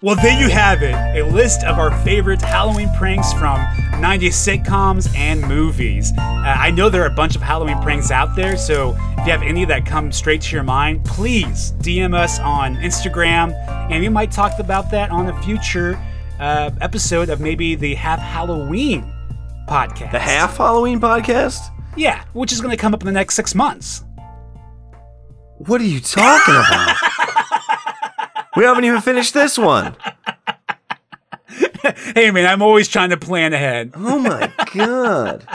Well, 0.00 0.14
there 0.14 0.40
you 0.40 0.48
have 0.48 0.84
it 0.84 0.94
a 0.94 1.26
list 1.26 1.64
of 1.64 1.80
our 1.80 1.90
favorite 2.04 2.40
Halloween 2.40 2.88
pranks 2.96 3.32
from 3.32 3.58
90s 4.00 4.62
sitcoms 4.62 5.12
and 5.16 5.40
movies. 5.42 6.12
Uh, 6.16 6.22
I 6.46 6.70
know 6.70 6.88
there 6.88 7.02
are 7.02 7.08
a 7.08 7.14
bunch 7.14 7.34
of 7.34 7.42
Halloween 7.42 7.82
pranks 7.82 8.12
out 8.12 8.36
there, 8.36 8.56
so 8.56 8.96
if 9.18 9.26
you 9.26 9.32
have 9.32 9.42
any 9.42 9.64
that 9.64 9.86
come 9.86 10.12
straight 10.12 10.42
to 10.42 10.54
your 10.54 10.62
mind, 10.62 11.04
please 11.04 11.72
DM 11.78 12.14
us 12.14 12.38
on 12.38 12.76
Instagram, 12.76 13.52
and 13.90 14.00
we 14.00 14.08
might 14.08 14.30
talk 14.30 14.56
about 14.60 14.88
that 14.92 15.10
on 15.10 15.30
a 15.30 15.42
future 15.42 16.00
uh, 16.38 16.70
episode 16.80 17.28
of 17.28 17.40
maybe 17.40 17.74
the 17.74 17.96
Half 17.96 18.20
Halloween 18.20 19.02
podcast. 19.68 20.12
The 20.12 20.20
half 20.20 20.58
Halloween 20.58 21.00
podcast? 21.00 21.58
Yeah, 21.96 22.22
which 22.34 22.52
is 22.52 22.60
going 22.60 22.70
to 22.70 22.80
come 22.80 22.94
up 22.94 23.02
in 23.02 23.06
the 23.06 23.12
next 23.12 23.34
six 23.34 23.52
months. 23.52 24.04
What 25.56 25.80
are 25.80 25.86
you 25.86 25.98
talking 25.98 26.54
about? 26.54 26.96
we 28.58 28.64
haven't 28.64 28.84
even 28.84 29.00
finished 29.00 29.32
this 29.34 29.56
one. 29.56 29.96
Hey, 32.14 32.30
man, 32.30 32.44
I'm 32.44 32.60
always 32.60 32.88
trying 32.88 33.10
to 33.10 33.16
plan 33.16 33.52
ahead. 33.52 33.92
Oh 33.94 34.18
my 34.18 34.52
god. 34.74 35.46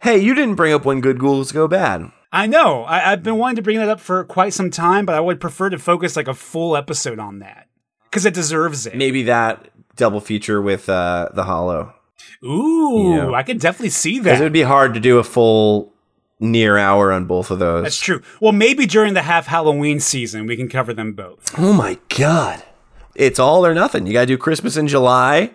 Hey, 0.00 0.18
you 0.18 0.34
didn't 0.34 0.54
bring 0.56 0.72
up 0.72 0.84
when 0.84 1.00
good 1.00 1.18
ghouls 1.18 1.52
go 1.52 1.68
bad. 1.68 2.10
I 2.32 2.46
know. 2.46 2.82
I, 2.84 3.12
I've 3.12 3.22
been 3.22 3.36
wanting 3.36 3.56
to 3.56 3.62
bring 3.62 3.76
that 3.78 3.88
up 3.88 4.00
for 4.00 4.24
quite 4.24 4.52
some 4.54 4.70
time, 4.70 5.06
but 5.06 5.14
I 5.14 5.20
would 5.20 5.40
prefer 5.40 5.70
to 5.70 5.78
focus 5.78 6.16
like 6.16 6.28
a 6.28 6.34
full 6.34 6.76
episode 6.76 7.18
on 7.18 7.38
that 7.40 7.68
because 8.10 8.26
it 8.26 8.34
deserves 8.34 8.86
it. 8.86 8.96
Maybe 8.96 9.22
that 9.24 9.68
double 9.96 10.20
feature 10.20 10.60
with 10.60 10.88
uh, 10.88 11.28
the 11.34 11.44
Hollow. 11.44 11.94
Ooh, 12.42 13.14
Yeah. 13.14 13.30
I 13.32 13.42
could 13.42 13.60
definitely 13.60 13.90
see 13.90 14.18
Because 14.18 14.40
it 14.40 14.44
would 14.44 14.52
be 14.52 14.62
hard 14.62 14.94
to 14.94 15.00
do 15.00 15.18
a 15.18 15.24
full 15.24 15.92
near 16.38 16.76
hour 16.76 17.12
on 17.12 17.24
both 17.26 17.50
of 17.50 17.58
those. 17.58 17.82
That's 17.84 17.98
true. 17.98 18.22
Well, 18.40 18.52
maybe 18.52 18.86
during 18.86 19.14
the 19.14 19.22
half 19.22 19.46
Halloween 19.46 20.00
season, 20.00 20.46
we 20.46 20.56
can 20.56 20.68
cover 20.68 20.92
them 20.92 21.12
both. 21.12 21.58
Oh 21.58 21.72
my 21.72 21.98
god. 22.16 22.62
It's 23.14 23.38
all 23.38 23.64
or 23.64 23.74
nothing. 23.74 24.06
You 24.06 24.12
gotta 24.12 24.26
do 24.26 24.36
Christmas 24.38 24.76
in 24.76 24.88
July. 24.88 25.52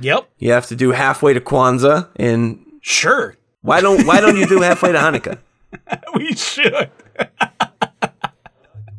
Yep, 0.00 0.28
You 0.38 0.50
have 0.50 0.66
to 0.66 0.74
do 0.76 0.90
halfway 0.90 1.34
to 1.34 1.40
Kwanzaa 1.40 2.08
and 2.16 2.58
sure. 2.80 3.36
why 3.62 3.80
don't 3.80 4.04
why 4.06 4.20
don't 4.20 4.36
you 4.36 4.46
do 4.46 4.60
halfway 4.60 4.90
to 4.92 4.98
Hanukkah? 4.98 5.38
We 6.14 6.32
should. 6.34 6.90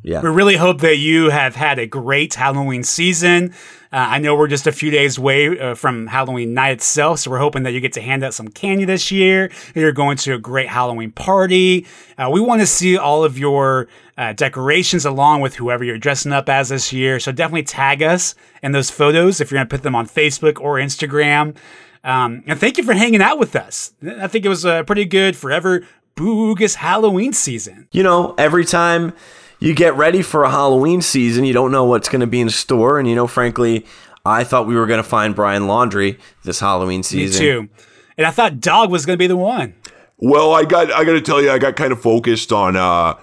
Yeah. 0.03 0.21
We 0.21 0.29
really 0.29 0.55
hope 0.55 0.81
that 0.81 0.97
you 0.97 1.31
have 1.31 1.55
had 1.55 1.79
a 1.79 1.87
great 1.87 2.33
Halloween 2.35 2.83
season. 2.83 3.53
Uh, 3.95 4.07
I 4.09 4.19
know 4.19 4.35
we're 4.35 4.49
just 4.49 4.67
a 4.67 4.73
few 4.73 4.91
days 4.91 5.17
away 5.17 5.57
uh, 5.57 5.73
from 5.73 6.07
Halloween 6.07 6.53
night 6.53 6.71
itself, 6.71 7.19
so 7.19 7.31
we're 7.31 7.37
hoping 7.37 7.63
that 7.63 7.71
you 7.71 7.79
get 7.79 7.93
to 7.93 8.01
hand 8.01 8.25
out 8.25 8.33
some 8.33 8.49
candy 8.49 8.83
this 8.83 9.09
year. 9.09 9.49
You're 9.73 9.93
going 9.93 10.17
to 10.17 10.33
a 10.33 10.37
great 10.37 10.67
Halloween 10.67 11.13
party. 11.13 11.87
Uh, 12.17 12.29
we 12.29 12.41
want 12.41 12.59
to 12.59 12.67
see 12.67 12.97
all 12.97 13.23
of 13.23 13.37
your 13.37 13.87
uh, 14.17 14.33
decorations 14.33 15.05
along 15.05 15.39
with 15.39 15.55
whoever 15.55 15.85
you're 15.85 15.97
dressing 15.97 16.33
up 16.33 16.49
as 16.49 16.67
this 16.67 16.91
year. 16.91 17.21
So 17.21 17.31
definitely 17.31 17.63
tag 17.63 18.03
us 18.03 18.35
in 18.61 18.73
those 18.73 18.91
photos 18.91 19.39
if 19.39 19.49
you're 19.49 19.59
going 19.59 19.67
to 19.67 19.73
put 19.73 19.83
them 19.83 19.95
on 19.95 20.09
Facebook 20.09 20.59
or 20.59 20.75
Instagram. 20.75 21.55
Um, 22.03 22.43
and 22.47 22.59
thank 22.59 22.77
you 22.77 22.83
for 22.83 22.91
hanging 22.91 23.21
out 23.21 23.39
with 23.39 23.55
us. 23.55 23.93
I 24.05 24.27
think 24.27 24.43
it 24.43 24.49
was 24.49 24.65
a 24.65 24.83
pretty 24.85 25.05
good 25.05 25.37
forever 25.37 25.87
boogus 26.17 26.75
Halloween 26.75 27.31
season. 27.31 27.87
You 27.93 28.03
know, 28.03 28.35
every 28.37 28.65
time 28.65 29.13
you 29.59 29.73
get 29.73 29.95
ready 29.95 30.21
for 30.21 30.43
a 30.43 30.49
Halloween 30.49 31.01
season, 31.01 31.45
you 31.45 31.53
don't 31.53 31.71
know 31.71 31.85
what's 31.85 32.09
going 32.09 32.21
to 32.21 32.27
be 32.27 32.41
in 32.41 32.49
store. 32.49 32.99
And, 32.99 33.07
you 33.07 33.15
know, 33.15 33.27
frankly, 33.27 33.85
I 34.25 34.43
thought 34.43 34.67
we 34.67 34.75
were 34.75 34.85
going 34.85 35.01
to 35.01 35.07
find 35.07 35.35
Brian 35.35 35.63
Laundrie 35.63 36.19
this 36.43 36.59
Halloween 36.59 36.99
Me 36.99 37.03
season. 37.03 37.41
too. 37.41 37.69
And 38.17 38.25
I 38.25 38.31
thought 38.31 38.59
Dog 38.59 38.89
was 38.91 39.05
going 39.05 39.15
to 39.15 39.19
be 39.19 39.27
the 39.27 39.37
one. 39.37 39.75
Well, 40.17 40.53
I 40.53 40.63
got 40.63 40.91
I 40.91 41.03
got 41.03 41.13
to 41.13 41.21
tell 41.21 41.41
you, 41.41 41.51
I 41.51 41.57
got 41.59 41.75
kind 41.75 41.91
of 41.91 42.01
focused 42.01 42.53
on 42.53 42.77
uh, 42.77 43.15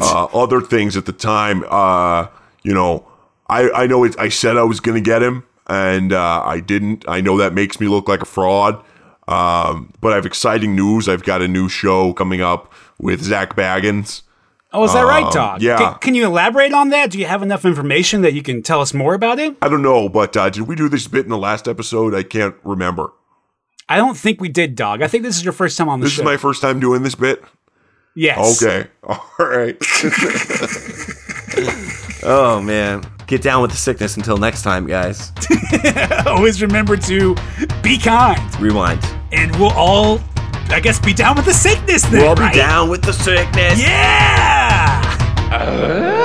uh, 0.00 0.24
other 0.32 0.60
things 0.60 0.96
at 0.96 1.04
the 1.04 1.12
time. 1.12 1.62
Uh, 1.68 2.28
you 2.62 2.72
know, 2.72 3.06
I 3.48 3.70
I 3.70 3.86
know 3.86 4.04
it, 4.04 4.18
I 4.18 4.30
said 4.30 4.56
I 4.56 4.62
was 4.62 4.80
going 4.80 4.94
to 4.94 5.06
get 5.06 5.22
him, 5.22 5.44
and 5.66 6.12
uh, 6.12 6.42
I 6.44 6.60
didn't. 6.60 7.04
I 7.06 7.20
know 7.20 7.36
that 7.36 7.52
makes 7.52 7.80
me 7.80 7.86
look 7.86 8.08
like 8.08 8.22
a 8.22 8.26
fraud. 8.26 8.82
Um, 9.28 9.92
but 10.00 10.12
I 10.12 10.14
have 10.14 10.24
exciting 10.24 10.74
news. 10.74 11.06
I've 11.06 11.22
got 11.22 11.42
a 11.42 11.48
new 11.48 11.68
show 11.68 12.14
coming 12.14 12.40
up 12.40 12.72
with 12.98 13.22
Zak 13.22 13.54
Bagans. 13.54 14.22
Oh, 14.72 14.84
is 14.84 14.92
that 14.92 15.02
right, 15.02 15.32
Dog? 15.32 15.62
yeah. 15.62 15.78
Can, 15.78 15.94
can 15.98 16.14
you 16.14 16.26
elaborate 16.26 16.74
on 16.74 16.90
that? 16.90 17.10
Do 17.10 17.18
you 17.18 17.24
have 17.24 17.42
enough 17.42 17.64
information 17.64 18.20
that 18.22 18.34
you 18.34 18.42
can 18.42 18.62
tell 18.62 18.80
us 18.82 18.92
more 18.92 19.14
about 19.14 19.38
it? 19.38 19.56
I 19.62 19.68
don't 19.68 19.80
know, 19.82 20.08
but 20.10 20.36
uh, 20.36 20.50
did 20.50 20.62
we 20.68 20.74
do 20.76 20.88
this 20.90 21.08
bit 21.08 21.24
in 21.24 21.30
the 21.30 21.38
last 21.38 21.66
episode? 21.66 22.14
I 22.14 22.22
can't 22.22 22.54
remember. 22.64 23.12
I 23.88 23.96
don't 23.96 24.16
think 24.16 24.40
we 24.42 24.50
did, 24.50 24.74
Dog. 24.76 25.00
I 25.00 25.08
think 25.08 25.22
this 25.24 25.36
is 25.38 25.44
your 25.44 25.54
first 25.54 25.78
time 25.78 25.88
on 25.88 26.00
the 26.00 26.04
This 26.04 26.12
show. 26.12 26.22
This 26.22 26.28
is 26.28 26.32
my 26.32 26.36
first 26.36 26.60
time 26.60 26.80
doing 26.80 27.02
this 27.02 27.14
bit. 27.14 27.42
yes. 28.14 28.62
Okay, 28.62 28.88
all 29.02 29.24
right. 29.38 29.76
Oh, 32.24 32.60
man. 32.60 33.04
Get 33.26 33.42
down 33.42 33.62
with 33.62 33.70
the 33.70 33.76
sickness 33.76 34.16
until 34.16 34.36
next 34.36 34.62
time, 34.62 34.86
guys. 34.86 35.32
Always 36.26 36.60
remember 36.60 36.96
to 36.96 37.34
be 37.82 37.96
kind, 37.96 38.38
Rewind. 38.60 39.02
and 39.32 39.54
we'll 39.56 39.70
all, 39.72 40.20
I 40.68 40.80
guess, 40.80 40.98
be 40.98 41.14
down 41.14 41.36
with 41.36 41.44
the 41.46 41.52
sickness 41.54 42.02
then. 42.02 42.20
We'll 42.22 42.34
right? 42.34 42.52
be 42.52 42.58
down 42.58 42.90
with 42.90 43.02
the 43.02 43.12
sickness. 43.12 43.80
Yeah. 43.80 44.57
Uh? 45.50 46.14